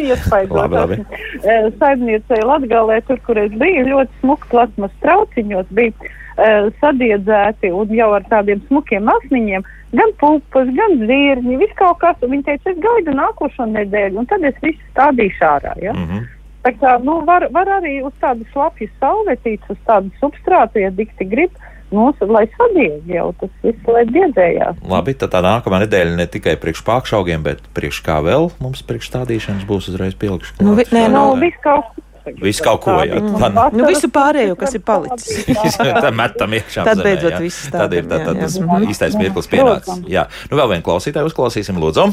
labi. 0.80 0.97
Eh, 1.43 1.67
Saimniecei 1.80 2.41
Latgalē, 2.43 3.01
tur, 3.07 3.19
kur 3.25 3.38
es 3.38 3.51
biju, 3.51 3.86
ļoti 3.91 4.21
smuki 4.21 4.49
plasmas 4.49 4.91
trauciņos 5.03 5.65
bija 5.69 5.91
eh, 6.38 6.69
sadiedzēti 6.82 7.71
un 7.75 7.93
jau 7.95 8.13
ar 8.13 8.23
tādiem 8.32 8.61
smukiem 8.67 9.09
asniņiem. 9.09 9.63
Gan 9.91 10.11
pupas, 10.21 10.67
gan 10.77 10.99
zirņi, 11.09 11.55
viss 11.57 11.73
kaut 11.75 11.97
kas. 11.99 12.17
Un 12.21 12.30
viņi 12.36 12.43
teica, 12.45 12.69
es 12.69 12.77
gaidu 12.84 13.15
nākošo 13.17 13.65
nedēļu, 13.65 14.19
un 14.21 14.25
tad 14.30 14.43
es 14.45 14.59
visu 14.61 14.82
stādīšu 14.91 15.41
ārā. 15.47 15.73
Ja? 15.82 15.93
Mm 15.93 16.05
-hmm. 16.05 16.27
Tā 16.63 16.71
kā, 16.75 17.03
nu, 17.03 17.21
var, 17.25 17.47
var 17.51 17.67
arī 17.80 18.01
uz 18.03 18.13
tādu 18.21 18.45
slapju 18.51 18.89
sauletītes, 18.99 19.69
uz 19.69 19.77
tādu 19.88 20.11
substrātu, 20.19 20.80
ja 20.80 20.89
dikti 20.91 21.25
grib, 21.25 21.51
nu, 21.92 22.10
lai 22.30 22.46
sadieg 22.56 23.08
jau 23.10 23.30
tas 23.40 23.50
viss, 23.64 23.88
lai 23.90 24.04
diedzējās. 24.10 24.82
Labi, 24.90 25.16
tad 25.18 25.34
tā 25.34 25.42
nākamā 25.46 25.82
nedēļa 25.86 26.18
ne 26.20 26.28
tikai 26.30 26.54
priekš 26.62 26.84
pākšaugiem, 26.88 27.42
bet 27.46 27.64
priekš 27.78 28.02
kā 28.06 28.20
vēl 28.26 28.52
mums 28.62 28.84
priekš 28.86 29.10
stādīšanas 29.12 29.66
būs 29.70 29.90
uzreiz 29.92 30.16
pielikšu. 30.20 30.60
Nu, 30.62 30.76
vi- 30.78 30.88
nē, 30.94 31.08
Nu, 31.10 31.34
nu, 31.34 31.42
viss 31.42 31.58
kaut, 31.64 31.90
tagad. 32.24 32.42
Visu 32.46 32.64
kaut 32.64 32.82
ko, 32.84 32.92
jā. 33.02 33.18
Tā, 33.18 33.26
Tā- 33.26 33.50
vasara- 33.50 33.74
Nu, 33.74 33.86
visu 33.90 34.10
pārējo, 34.14 34.56
kas 34.60 34.76
ir 34.76 34.82
palicis. 34.86 35.46
Tā 36.06 36.12
metam 36.14 36.52
iekšā. 36.54 36.84
Tad 36.86 36.98
zemē, 36.98 37.04
beidzot 37.04 37.34
jā. 37.34 37.40
viss 37.42 37.70
Tad 37.74 37.94
ir 37.94 38.04
tā, 38.06 38.20
tā, 38.26 38.34
tas 38.40 38.58
jā. 38.60 38.82
īstais 38.90 39.18
mirklis 39.18 39.50
Jā, 39.50 39.52
pienācis. 39.58 40.04
Jā. 40.08 40.28
Nu, 40.52 40.58
vēl 40.58 40.76
vienu 40.76 40.86
klausītāju 40.86 41.32
uzklausīsim, 41.32 41.80
lūdzu. 41.82 42.10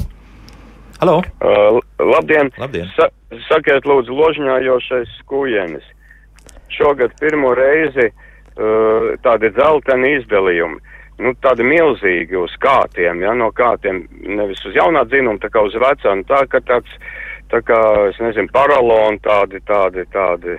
Halo! 1.01 1.20
Uh, 1.45 1.81
labdien! 2.01 2.49
Labdien. 2.57 2.89
Sa 2.97 3.11
sakiet, 3.51 3.85
lūdzu, 3.85 4.16
ložņājošais 4.16 5.18
skujienis. 5.20 5.85
Šogad 6.72 7.12
pirmo 7.20 7.53
reizi 7.57 8.09
uh, 8.09 8.26
tādi 8.57 9.50
dzelteni 9.57 10.14
izdalījumi. 10.20 10.78
Nu, 11.18 11.32
tādi 11.40 11.64
milzīgi 11.64 12.36
uz 12.36 12.52
kātiem, 12.61 13.22
ja, 13.24 13.32
no 13.32 13.48
kātiem, 13.57 14.02
nevis 14.36 14.61
uz 14.68 14.74
jaunā 14.76 15.07
dzinuma, 15.09 15.38
tā 15.40 15.48
kā 15.48 15.62
uz 15.64 15.72
vecā, 15.80 16.12
nu, 16.16 16.24
tā 16.28 16.42
kā 16.52 16.61
tāds, 16.61 16.92
tā 17.48 17.62
kā, 17.64 17.78
es 18.11 18.18
nezinu, 18.20 18.50
paraloni 18.52 19.18
tādi, 19.24 19.62
tādi, 19.64 20.04
tādi 20.12 20.59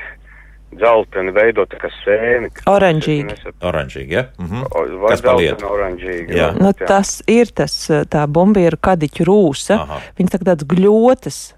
dzelteni 0.78 1.32
veidot, 1.32 1.70
kā 1.80 1.90
sēni. 2.04 2.50
Oranžīgi. 2.68 3.38
Oranžīgi, 3.64 4.12
ja? 4.18 4.26
Mhm. 4.40 4.66
Vai 5.04 5.12
Kas 5.14 5.22
dzelteni 5.22 5.70
oranžīgi. 5.70 6.34
Jā. 6.36 6.50
vai- 6.54 6.62
Nu, 6.66 6.74
tas 6.74 7.22
ir 7.28 7.46
tas, 7.54 7.76
tā 8.10 8.26
bumba 8.28 8.60
ir 8.66 8.78
kadiķu 8.82 9.26
rūsa. 9.30 9.78
Aha. 9.80 10.02
Viņas 10.18 10.34
tā 10.34 10.40
kā 10.42 10.50
tāds 10.56 10.66
gļotas. 10.66 11.54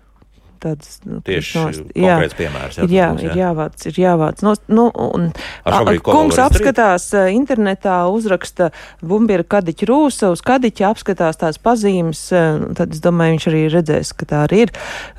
Tāds, 0.60 0.98
nu, 1.08 1.22
Tieši 1.24 1.56
nost- 1.56 1.86
konkrēts 1.96 2.36
piemērs, 2.36 2.78
jā, 2.78 2.84
Ir, 2.84 2.90
jā, 2.92 3.06
tas 3.08 3.16
būs, 3.16 3.24
jā. 3.24 3.32
ir 3.32 3.38
jāvāc, 3.40 3.86
ir 3.88 4.00
jāvāc. 4.04 4.42
No, 4.44 4.54
nu, 4.68 4.86
un, 4.92 5.30
vēl 5.66 6.00
kungs 6.04 6.36
apskatās 6.44 7.06
internetā, 7.32 7.94
uzraksta 8.12 8.68
bumbieru 9.02 9.46
kadiķu 9.48 9.88
rūsa, 9.88 10.32
uz 10.36 10.42
kadiķa 10.44 10.90
apskatās 10.92 11.40
tās 11.40 11.58
pazīmes, 11.64 12.26
eh, 12.36 12.60
tad 12.76 12.92
es 12.92 13.00
domāju, 13.00 13.38
viņš 13.38 13.48
arī 13.54 13.62
redzēs, 13.72 14.12
ka 14.20 14.26
tā 14.26 14.42
arī 14.50 14.66
ir. 14.68 14.74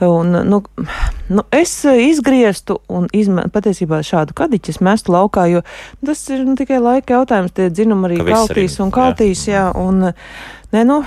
Un, 0.05 0.31
nu, 0.51 0.61
nu, 1.31 1.47
es 1.51 1.73
izgrieztu 1.89 2.81
un 2.93 3.09
izmē, 3.17 3.49
patiesībā 3.49 4.03
šādu 4.05 4.37
kadiķu 4.37 4.69
es 4.77 4.81
mestu 4.85 5.17
laukā, 5.17 5.49
jo 5.51 5.65
tas 6.05 6.29
ir 6.29 6.45
nu, 6.45 6.55
tikai 6.61 6.79
laika 6.85 7.17
jautājums, 7.17 7.57
tie 7.57 7.71
dzinumi 7.73 8.11
arī 8.11 8.21
Ka 8.21 8.31
kaltīs 8.35 8.77
arī- 8.77 8.85
un 8.85 8.91
kaltīs, 8.93 9.49
jā, 9.49 9.71
un, 9.75 10.13
nē, 10.73 10.85
nu, 10.85 11.01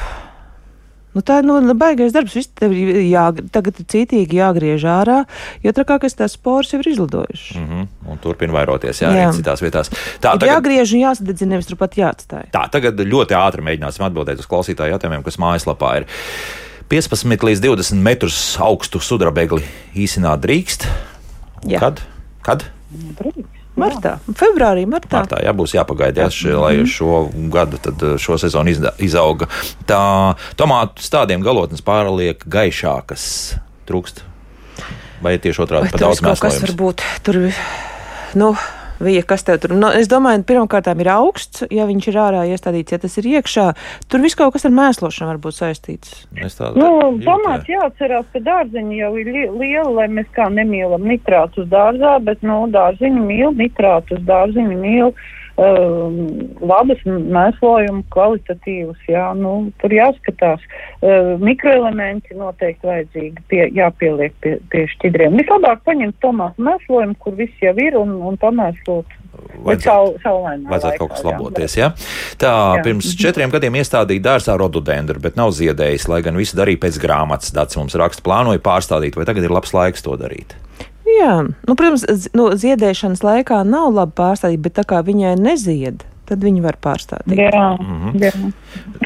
Nu, 1.13 1.21
tā 1.21 1.39
ir 1.41 1.45
nu, 1.45 1.59
baigais 1.77 2.13
darbs. 2.15 2.33
Viss 2.37 2.49
tev 2.57 2.73
jā, 2.73 3.25
tagad 3.53 3.79
ir 3.79 3.85
cītīgi 3.93 4.39
jāgriež 4.39 4.85
ārā, 4.89 5.19
jo 5.63 5.73
trakākais 5.75 6.17
tās 6.17 6.33
spores 6.37 6.73
jau 6.73 6.79
ir 6.81 6.89
izlidojušas. 6.93 7.57
Mm 7.59 7.67
-hmm. 7.69 8.11
Un 8.11 8.17
turpina 8.17 8.53
vairoties, 8.53 9.01
jā, 9.01 9.11
Jā. 9.13 9.29
arī 9.29 9.37
citās 9.37 9.61
vietās. 9.61 9.89
Tā, 10.21 10.33
Ir 10.33 10.39
tagad, 10.39 10.49
jāgriež 10.49 10.93
un 10.93 10.99
jāsadedzina, 11.05 11.49
nevis 11.49 11.67
turpat 11.69 11.97
jāatstāj. 11.97 12.49
tā, 12.51 12.69
tagad 12.69 12.99
ļoti 12.99 13.33
ātri 13.37 13.61
mēģināsim 13.61 14.05
atbildēt 14.05 14.39
uz 14.39 14.47
klausītāju 14.47 14.93
jautājumiem, 14.97 15.23
kas 15.23 15.37
mājaslapā 15.37 15.97
ir. 15.97 16.05
15 16.89 17.43
līdz 17.43 17.59
20 17.61 18.01
metrus 18.01 18.57
augstu 18.59 18.99
sudrabegli 18.99 19.63
īsināt 19.95 20.39
drīkst. 20.39 20.87
Jā. 21.67 21.79
Kad? 21.79 22.01
Kad? 22.41 22.65
Martā, 23.79 24.17
februārī, 24.37 24.83
martā. 24.85 25.23
Martā 25.23 25.39
jā, 25.41 25.53
būs 25.57 25.73
jāpagaida, 25.73 26.27
jā, 26.27 26.33
šie, 26.33 26.51
lai 26.53 26.73
šo 26.89 27.23
gadu, 27.53 27.79
tad 27.81 28.03
eh, 28.05 28.15
šo 28.21 28.37
sezonu 28.41 28.69
izda, 28.69 28.91
izauga. 29.01 29.47
Tā 29.89 30.01
tomātu 30.59 31.01
stādiem 31.01 31.41
galotnes 31.45 31.81
pārliek 31.85 32.45
gaišākas, 32.45 33.25
trūkst. 33.89 34.21
Vai 35.23 35.37
tieši 35.41 35.63
otrādi 35.63 35.87
Vai 35.87 35.93
pa 35.93 35.97
tur 35.97 36.05
daudz 36.05 36.19
viss 36.19 36.25
kaut 36.27 36.41
kas 36.43 36.59
var 36.59 36.69
mēslojums? 36.69 36.79
būt? 36.83 37.03
Tur, 37.25 37.39
nu, 38.37 38.51
Vija, 39.01 39.23
kas 39.27 39.45
tev 39.47 39.59
tur? 39.63 39.73
Nu, 39.77 39.89
es 39.95 40.09
domāju, 40.11 40.43
pirmkārt, 40.47 40.89
ir 41.01 41.09
augsts, 41.13 41.65
ja 41.73 41.87
viņš 41.89 42.09
ir 42.11 42.19
ārā 42.21 42.43
iestādīts, 42.53 42.93
ja 42.93 42.99
tas 43.01 43.17
ir 43.21 43.29
iekšā. 43.33 43.67
Tur 44.11 44.23
viss 44.23 44.37
kaut 44.39 44.53
kas 44.55 44.67
ar 44.69 44.75
mēslošanu 44.75 45.33
var 45.33 45.41
būt 45.43 45.57
saistīts. 45.57 46.25
Nu, 46.77 46.91
tomāts 47.25 47.69
jāatcerās, 47.71 48.27
ka 48.33 48.43
dārziņi 48.43 48.99
jau 49.01 49.13
ir 49.21 49.31
li 49.33 49.45
liela, 49.63 49.89
lai 50.01 50.09
mēs 50.19 50.29
kā 50.35 50.49
nemīlam 50.53 51.05
nitrātus 51.09 51.69
dārzā, 51.71 52.17
bet, 52.23 52.43
nu, 52.45 52.63
dārziņi 52.73 53.23
mīl 53.23 53.55
nitrātus, 53.57 54.21
dārziņi 54.27 54.77
mīl 54.83 55.09
um, 55.09 55.23
labus 55.55 57.01
mēslojumu 57.05 58.01
kvalitatīvus, 58.13 58.97
jā, 59.07 59.27
nu, 59.37 59.69
tur 59.81 59.93
jāskatās. 59.93 60.63
Uh, 61.03 61.35
mikroelementi 61.43 62.33
noteikti 62.37 62.89
vajadzīgi 62.89 63.43
pie, 63.51 63.67
jāpieliek 63.77 64.33
pie, 64.41 64.55
pie 64.73 64.85
šķidriem. 64.95 65.37
Vislabāk 65.37 65.83
paņemt 65.85 66.17
tomātu 66.23 66.65
mēslojumu, 66.65 67.17
kur 67.21 67.37
viss 67.37 67.61
jau 67.61 67.75
ir, 67.77 67.99
un, 67.99 68.15
un 68.31 68.39
pamēslot. 68.41 69.19
Vajadzētu 70.69 70.89
laikā, 70.89 70.97
kaut 70.97 71.13
kas 71.13 71.21
jā. 71.21 71.29
laboties. 71.29 71.77
Ja? 71.77 71.91
Tā 72.41 72.49
Jā. 72.49 72.65
Mhm. 72.73 72.83
pirms 72.87 73.13
četriem 73.19 73.53
gadiem 73.53 73.77
iestādīja 73.81 74.25
dārzā 74.31 74.57
rododendru, 74.57 75.21
bet 75.21 75.37
nav 75.37 75.53
ziedējis, 75.53 76.09
lai 76.09 76.23
gan 76.25 76.37
visu 76.39 76.57
darīja 76.57 76.81
pēc 76.87 76.97
grāmatas. 77.01 77.53
Dats 77.53 77.77
mums 77.77 77.97
raksta, 77.99 78.25
plānoja 78.25 78.61
pārstādīt, 78.63 79.17
vai 79.19 79.29
tagad 79.29 79.45
ir 79.45 79.53
labs 79.53 79.73
laiks 79.75 80.05
to 80.05 80.17
darīt. 80.17 80.57
Jā, 81.19 81.33
nu, 81.67 81.75
protams, 81.75 82.05
nu, 82.33 82.49
ziedēšanas 82.57 83.21
laikā 83.25 83.61
nav 83.67 83.91
labi 83.93 84.15
pārstādīt, 84.17 84.61
bet 84.65 84.73
tā 84.79 84.85
kā 84.87 85.01
viņai 85.05 85.35
nezied, 85.39 86.03
tad 86.25 86.39
viņi 86.39 86.61
var 86.63 86.77
pārstādīt. 86.81 87.35
Jā, 87.37 87.77
Mhm. 87.77 88.13
jā. 88.23 88.31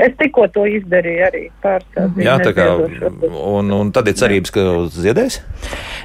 Es 0.05 0.14
tikko 0.20 0.45
to 0.53 0.62
izdarīju 0.70 1.24
arī 1.26 1.41
pārstādīju. 1.64 2.24
Jā, 2.24 2.36
tā 2.45 2.53
kā, 2.53 2.68
un, 3.58 3.72
un 3.74 3.91
tad 3.91 4.08
ir 4.08 4.14
cerības, 4.14 4.51
ka 4.53 4.60
ziedēs. 4.93 5.39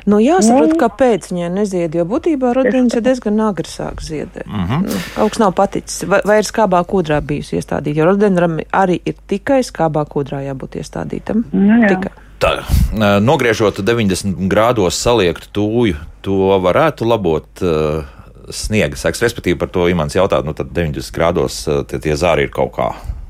Nu, 0.06 0.16
jāsaprot, 0.18 0.72
Nu. 0.72 0.78
kāpēc 0.80 1.28
viņai 1.30 1.50
nezied, 1.52 1.94
jo 1.94 2.04
būtībā 2.08 2.54
rodīns 2.56 2.96
ir 2.96 3.02
diezgan 3.04 3.38
agri 3.44 3.68
sāk 3.68 4.00
ziedēt. 4.02 4.46
Mhm. 4.48 4.82
Nu, 4.88 4.98
kaut 5.14 5.30
kas 5.36 5.38
nav 5.38 5.52
paticis. 5.54 6.02
Vai, 6.08 6.22
vai 6.24 6.38
ir 6.40 6.48
skābā 6.48 6.80
kūdrā 6.88 7.20
bijusi 7.20 7.60
iestādīta? 7.60 7.94
Jo 8.00 8.08
rodendram 8.10 8.58
arī 8.72 8.98
ir 9.04 9.14
tikai 9.28 9.60
skābā 9.62 10.06
kūdrā 10.08 10.42
jābūt 10.48 10.80
iestādītam. 10.80 11.44
Nu, 11.52 11.82
jā. 11.84 11.88
Tikai. 11.94 12.10
Tā, 12.42 12.56
nogriežot 13.22 13.78
90 13.86 14.34
grādos 14.50 14.96
saliektu 14.98 15.46
tūju, 15.54 15.98
to 16.26 16.38
varētu 16.64 17.06
labot 17.06 17.62
uh, 17.62 18.02
sniega 18.50 18.98
seks. 18.98 19.22
Respektīvi, 19.22 19.58
par 19.60 19.70
to 19.70 19.86
Imants 19.92 20.16
jautā, 20.18 20.40
nu 20.42 20.50
tad 20.58 20.72
90 20.74 21.14
grādos 21.14 21.60
tie, 21.86 22.00
tie 22.02 22.16
zāri 22.18 22.48
ir 22.48 22.52
kaut 22.54 22.74
kā 22.74 22.88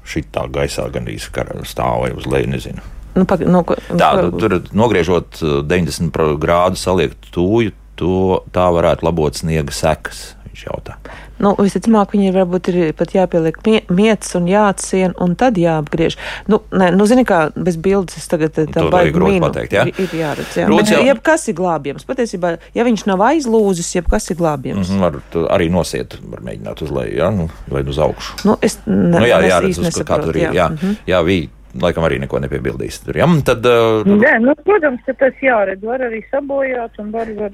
šitā 0.08 0.46
gaisā 0.50 0.88
gandrīz 0.92 1.28
stāv 1.68 2.06
vai 2.06 2.10
uz 2.16 2.24
leju, 2.26 2.48
nezinu. 2.54 2.80
Nu, 3.12 3.26
pag, 3.28 3.44
nu, 3.44 3.60
ko- 3.68 3.76
Tā, 3.92 4.14
nu, 4.16 4.32
tur 4.40 4.62
nogriežot 4.72 5.42
uh, 5.44 5.60
90 5.68 6.08
pro- 6.14 6.38
grādu 6.40 6.80
saliektu 6.80 7.28
tūju, 7.36 7.74
to 8.00 8.40
tā 8.56 8.64
varētu 8.72 9.04
labot 9.04 9.36
sniega 9.36 9.76
sekas. 9.76 10.30
Viņš 10.52 10.62
jautā. 10.68 10.94
Nu, 11.40 11.54
visticamāk, 11.56 12.10
viņi 12.12 12.32
varbūt 12.34 12.68
ir 12.68 12.92
pat 12.92 13.14
jāpieliek 13.16 13.56
mie 13.64 13.78
mietas 13.88 14.34
un 14.36 14.44
jāatsien, 14.50 15.14
un 15.18 15.32
tad 15.40 15.56
jāapgriež. 15.56 16.18
Nu, 16.52 16.58
nē, 16.70 16.90
nu 16.92 17.06
zini, 17.08 17.24
kā 17.24 17.46
bez 17.56 17.78
bildes 17.80 18.18
es 18.20 18.28
tagad 18.28 18.52
tā 18.52 18.84
baigi 18.92 19.16
minu. 19.16 19.40
pateikt, 19.46 19.72
jā? 19.72 19.86
Ir, 19.88 19.96
ir 20.04 20.12
jāredz, 20.20 20.52
jā. 20.60 20.66
Rūts 20.68 20.76
Bet 20.76 20.92
jau- 20.92 21.06
Jebkas 21.08 21.48
ir 21.48 21.54
glābjams. 21.56 22.04
Patiesībā, 22.04 22.58
ja 22.76 22.84
viņš 22.84 23.06
nav 23.08 23.24
aizlūzis, 23.30 23.94
jebkas 23.96 24.28
ir 24.30 24.36
glābjams. 24.36 24.90
Mhm, 24.92 25.00
var 25.00 25.16
tu 25.32 25.46
arī 25.48 25.70
nosiet, 25.72 26.18
var 26.28 26.40
mēģināt 26.44 26.82
uz 26.84 26.90
leju, 26.90 27.16
ja? 27.16 27.30
nu, 27.30 27.48
vai 27.72 27.82
uz 27.82 27.96
augšu. 27.98 28.44
Nu, 28.44 28.58
es 28.60 28.76
ne, 28.86 29.18
nu, 29.18 29.24
jā, 29.24 29.40
es 29.40 29.52
jāredz, 29.54 29.78
uz 29.88 30.02
kā 30.04 30.20
tur 30.22 30.36
ir. 30.36 30.52
Jā, 30.52 30.68
Mhm. 30.68 30.96
jā 31.08 31.22
vī, 31.24 31.48
laikam 31.80 32.04
arī 32.04 32.20
neko 32.20 32.38
nepiebildīs. 32.44 33.00
Tur, 33.06 33.16
ja? 33.16 33.24
Tad, 33.42 33.64
uh, 33.64 34.04
Nē, 34.04 34.36
nu, 34.44 34.52
protams, 34.68 35.00
ka 35.06 35.14
tas 35.14 35.32
jāredz. 35.40 35.80
Var 35.82 35.98
arī 36.12 36.20
sabojāt 36.30 37.00
un 37.00 37.10
var, 37.10 37.24
var, 37.40 37.50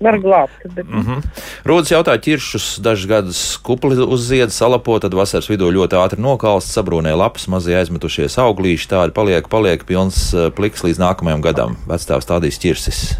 var 0.00 0.18
glābt. 0.22 0.74
Bet, 0.74 0.86
Mm 0.88 1.02
-hmm. 1.02 1.22
Rūdas 1.64 1.92
jautā, 1.92 2.18
ķiršus 2.18 2.80
dažus 2.80 3.06
gadus 3.06 3.56
kupli 3.56 3.98
uz 3.98 4.20
ziedas 4.28 4.56
salapo, 4.56 4.98
tad 4.98 5.14
vasaras 5.14 5.50
vidū 5.50 5.70
ļoti 5.72 5.96
ātri 5.98 6.20
nokalst, 6.20 6.70
sabrūnē 6.76 7.16
lapas, 7.16 7.48
mazie 7.48 7.76
aizmetušies 7.76 8.38
auglīši, 8.38 8.88
tādi 8.88 9.12
paliek, 9.12 9.48
paliek 9.48 9.84
pilns 9.84 10.34
uh, 10.34 10.50
pliks 10.50 10.82
līdz 10.82 10.98
nākamajam 10.98 11.42
gadam. 11.42 11.76
Vecstāvs 11.88 12.24
stādīs 12.24 12.58
ķirsis 12.58 13.16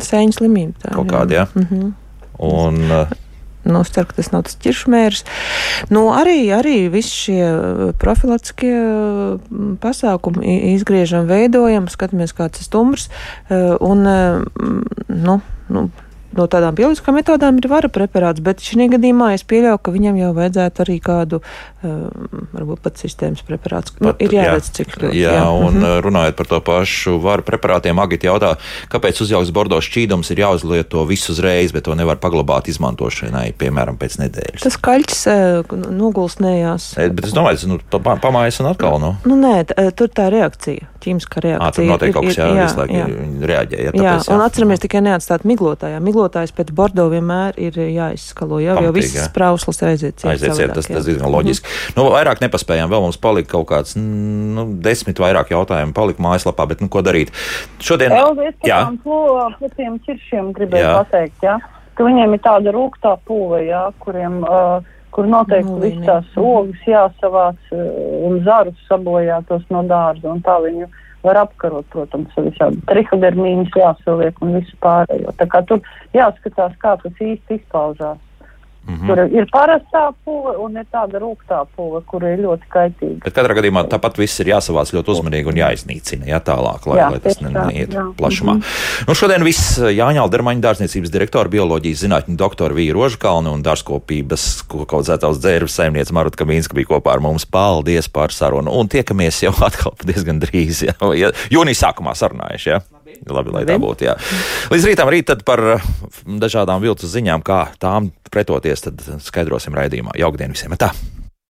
Sēņu 0.00 0.32
slimība. 0.32 0.72
Tā, 0.82 0.94
kaut 0.94 1.10
kādi, 1.12 1.34
jā. 1.34 1.46
Mhm. 1.54 1.92
Un, 2.38 2.90
uh, 2.90 3.06
Nu, 3.64 3.80
es 3.80 3.92
ceru, 3.94 4.08
ka 4.10 4.16
tas 4.18 4.32
nav 4.32 4.42
tas 4.42 4.56
ķiršmērs. 4.58 5.22
Nu, 5.94 6.08
arī, 6.10 6.50
arī 6.50 6.88
visi 6.90 7.12
šie 7.14 7.42
uh, 7.46 7.92
profilaktiskie 7.94 8.74
uh, 8.74 9.38
pasākumi 9.78 10.74
izgriežam, 10.74 11.28
veidojam, 11.30 11.86
skatāmies, 11.86 12.34
kāds 12.34 12.58
ir 12.58 12.66
stumbrs. 12.66 13.08
Un, 13.50 14.02
uh, 14.02 14.42
nu, 15.06 15.40
nu, 15.68 15.90
no 16.36 16.46
tādām 16.46 16.74
bioloģiskām 16.78 17.14
metodām 17.18 17.58
ir 17.60 17.68
vara 17.68 17.88
preparāts, 17.92 18.40
bet 18.42 18.58
šī 18.64 18.88
gadījumā 18.96 19.32
es 19.34 19.42
pieļauju, 19.44 19.78
ka 19.82 19.90
viņam 19.94 20.16
jau 20.20 20.30
vajadzētu 20.36 20.82
arī 20.86 20.96
kādu, 21.04 21.40
uh, 21.40 21.90
varbūt 22.52 22.82
pat 22.82 22.96
sistēmas 23.02 23.42
preparāts. 23.46 23.92
Nu, 24.00 24.14
ir 24.18 24.30
jāredz, 24.36 24.70
cik 24.72 24.96
ļoti. 24.98 25.16
Jā, 25.20 25.32
jā 25.38 25.46
un 25.52 25.74
Mhm. 25.74 25.84
uh, 25.84 26.00
runājot 26.02 26.36
par 26.36 26.46
to 26.46 26.60
pašu 26.60 27.20
varu 27.22 27.42
preparātiem, 27.42 27.98
Agita 28.02 28.26
jautā, 28.30 28.56
kāpēc 28.90 29.20
uzjauks 29.22 29.50
bordo 29.52 29.76
šķīdums 29.76 30.30
ir 30.32 30.38
jāuzlieto 30.44 31.06
visu 31.08 31.32
uzreiz, 31.32 31.72
bet 31.72 31.84
to 31.84 31.94
nevar 31.94 32.16
paglabāt 32.16 32.68
izmantošanai, 32.68 33.52
piemēram, 33.54 33.96
pēc 33.98 34.18
nedēļas. 34.22 34.62
Tas 34.62 34.76
kaļķis 34.76 35.22
uh, 35.28 35.76
nogulsnējās. 35.92 36.98
E, 36.98 37.08
Bet 37.12 37.24
es 37.26 37.32
domāju, 37.32 37.66
nu, 37.68 37.78
pa- 37.90 38.16
pamājas 38.16 38.60
un 38.60 38.66
atkal. 38.72 38.98
Nu. 39.00 39.16
Nu, 39.26 39.36
nē, 39.36 39.66
t- 39.66 39.90
tur 39.96 40.08
tā 40.08 40.30
reakcija, 40.32 40.86
ķīmiskā 41.02 41.42
reakcija. 41.42 41.68
Ā, 41.68 41.74
tur 41.74 41.84
notiek 41.84 42.12
kaut 42.14 42.24
kas, 42.26 42.36
jā, 42.36 42.48
jā, 42.54 42.66
jā. 42.88 43.06
viņi 43.06 43.46
reaģē. 43.52 43.76
Jā, 43.82 43.90
Jā, 43.92 44.14
tāpēc, 44.18 44.28
un 44.34 44.40
atceramies 44.40 44.80
tikai 44.80 45.00
neatstāt 45.02 45.44
miglotājā. 45.44 45.98
Miglotājā 46.00 46.21
skalotājs 46.22 46.52
pēc 46.54 46.70
bordo 46.76 47.08
vienmēr 47.10 47.56
ir 47.60 47.74
jāizskalo. 47.74 48.60
Jau, 48.62 48.76
Pamatīgi, 48.76 48.86
jau 48.86 48.94
viss 48.94 49.16
jā. 49.16 49.24
sprauslas 49.28 49.82
aiziet. 49.82 50.22
Aiziet, 50.24 50.72
tas, 50.74 50.86
tas 50.86 51.06
diezgan 51.08 51.32
loģiski. 51.32 51.68
Nu, 51.96 52.06
vairāk 52.14 52.42
nepaspējām, 52.44 52.90
vēl 52.92 53.02
mums 53.02 53.18
palika 53.22 53.52
kaut 53.56 53.68
kāds 53.72 53.96
mm, 53.98 54.54
nu, 54.56 54.66
desmit 54.84 55.18
vairāk 55.22 55.50
jautājumu, 55.52 55.94
palika 55.96 56.22
mājaslapā, 56.22 56.68
bet 56.70 56.82
nu, 56.84 56.88
ko 56.92 57.02
darīt? 57.02 57.32
Šodien, 57.82 58.14
Elvis, 58.14 58.54
par 58.62 58.70
jā, 58.70 58.80
tām 58.86 58.98
plo- 59.02 59.50
par 59.58 59.76
tiem 59.76 59.98
ciršiem 60.06 60.52
gribēju 60.56 60.86
Jā. 60.86 60.94
pateikt, 61.02 61.42
jā, 61.42 61.58
ka 61.98 62.06
viņiem 62.06 62.34
ir 62.38 62.42
tāda 62.44 62.74
rūktā 62.74 63.16
pūve, 63.26 63.64
jā, 63.66 63.84
kuriem, 64.02 64.42
uh, 64.46 64.90
kur 65.12 65.26
noteikti 65.28 65.78
viņi- 65.82 66.06
tās 66.06 66.30
ogas 66.40 66.86
jāsavāc 66.88 67.72
un 67.72 68.38
zarus 68.46 68.78
sabojātos 68.88 69.66
no 69.74 69.82
dārza, 69.82 70.30
un 70.30 70.40
tā 70.44 70.56
viņu 70.62 70.88
var 71.22 71.38
apkarot, 71.44 71.86
protams, 71.94 72.34
ar 72.36 72.48
visādi 72.48 72.82
trihodermīnus 72.90 73.78
jāsaliek 73.78 74.42
un 74.42 74.56
visu 74.58 74.76
pārējo. 74.82 75.34
Tā 75.38 75.46
kā 75.50 75.62
tur 75.68 75.82
jāskatās, 76.16 76.76
kā 76.82 76.96
tas 77.02 77.24
īsti 77.30 77.60
izpaužās. 77.60 78.20
Mhm. 78.82 79.06
Tur 79.06 79.20
ir 79.30 79.46
parastā 79.52 80.08
pūve 80.26 80.56
un 80.58 80.76
ir 80.76 80.86
tāda 80.90 81.20
rūktā 81.22 81.60
pūve, 81.76 82.00
kur 82.04 82.24
ir 82.26 82.40
ļoti 82.42 82.66
kaitīga. 82.72 83.20
Bet 83.24 83.34
katrā 83.36 83.54
gadījumā 83.54 83.84
tāpat 83.88 84.16
viss 84.18 84.40
ir 84.42 84.50
jāsavāc 84.50 84.90
ļoti 84.96 85.12
uzmanīgi 85.14 85.46
un 85.52 85.60
jāiznīcina, 85.60 86.26
jā, 86.26 86.40
tālāk, 86.42 86.86
lai, 86.90 86.96
Jā, 86.98 87.10
lai 87.14 87.20
tas 87.22 87.36
tieši 87.38 87.44
ne- 87.46 87.52
tā, 87.54 87.66
neiet 87.70 87.90
jā. 87.94 88.02
Mhm. 88.02 88.16
plašumā. 88.18 88.54
Nu, 89.06 89.14
šodien 89.14 89.44
viss 89.46 89.78
Jāņa 89.78 90.24
Aldermaņa 90.26 90.60
dārzniecības 90.66 91.10
direktora, 91.14 91.48
bioloģijas 91.48 92.02
zinātņu 92.02 92.36
doktora 92.36 92.74
Vīra 92.74 92.98
Rožkalna 92.98 93.52
un 93.54 93.62
dārzkopības 93.62 94.64
kokaudzētās 94.66 95.38
dzērves 95.38 95.78
saimniece 95.78 96.12
Maruta 96.12 96.42
Kamīnska 96.42 96.74
bija 96.74 96.90
kopā 96.90 97.12
ar 97.14 97.20
mums. 97.20 97.44
Paldies 97.46 98.08
par 98.08 98.28
sarunu 98.34 98.72
un 98.74 98.88
tiekamies 98.88 99.42
jau 99.44 99.52
atkal 99.68 99.94
diezgan 100.04 100.40
drīz, 100.42 100.82
jā, 100.90 100.94
ja, 101.14 101.30
jūnijas 101.54 101.84
sākumā 101.86 102.14
sarunājuši, 102.18 102.66
jā. 102.74 102.80
Labi, 103.30 103.54
lai 103.54 103.64
tā 103.68 103.78
būtu. 103.82 104.08
Jā. 104.08 104.16
Līdz 104.72 104.88
rītam 104.90 105.10
rīt 105.12 105.30
par 105.46 105.62
uh, 105.76 105.88
dažādām 106.42 106.82
viltus 106.82 107.12
ziņām, 107.14 107.44
kā 107.46 107.64
tām 107.82 108.10
pretoties, 108.32 108.88
tad 108.88 109.02
skaidrosim 109.22 109.76
raidījumā. 109.78 110.16
Jaukdien 110.18 110.54
visiem! 110.56 110.74
Tā! 110.80 110.90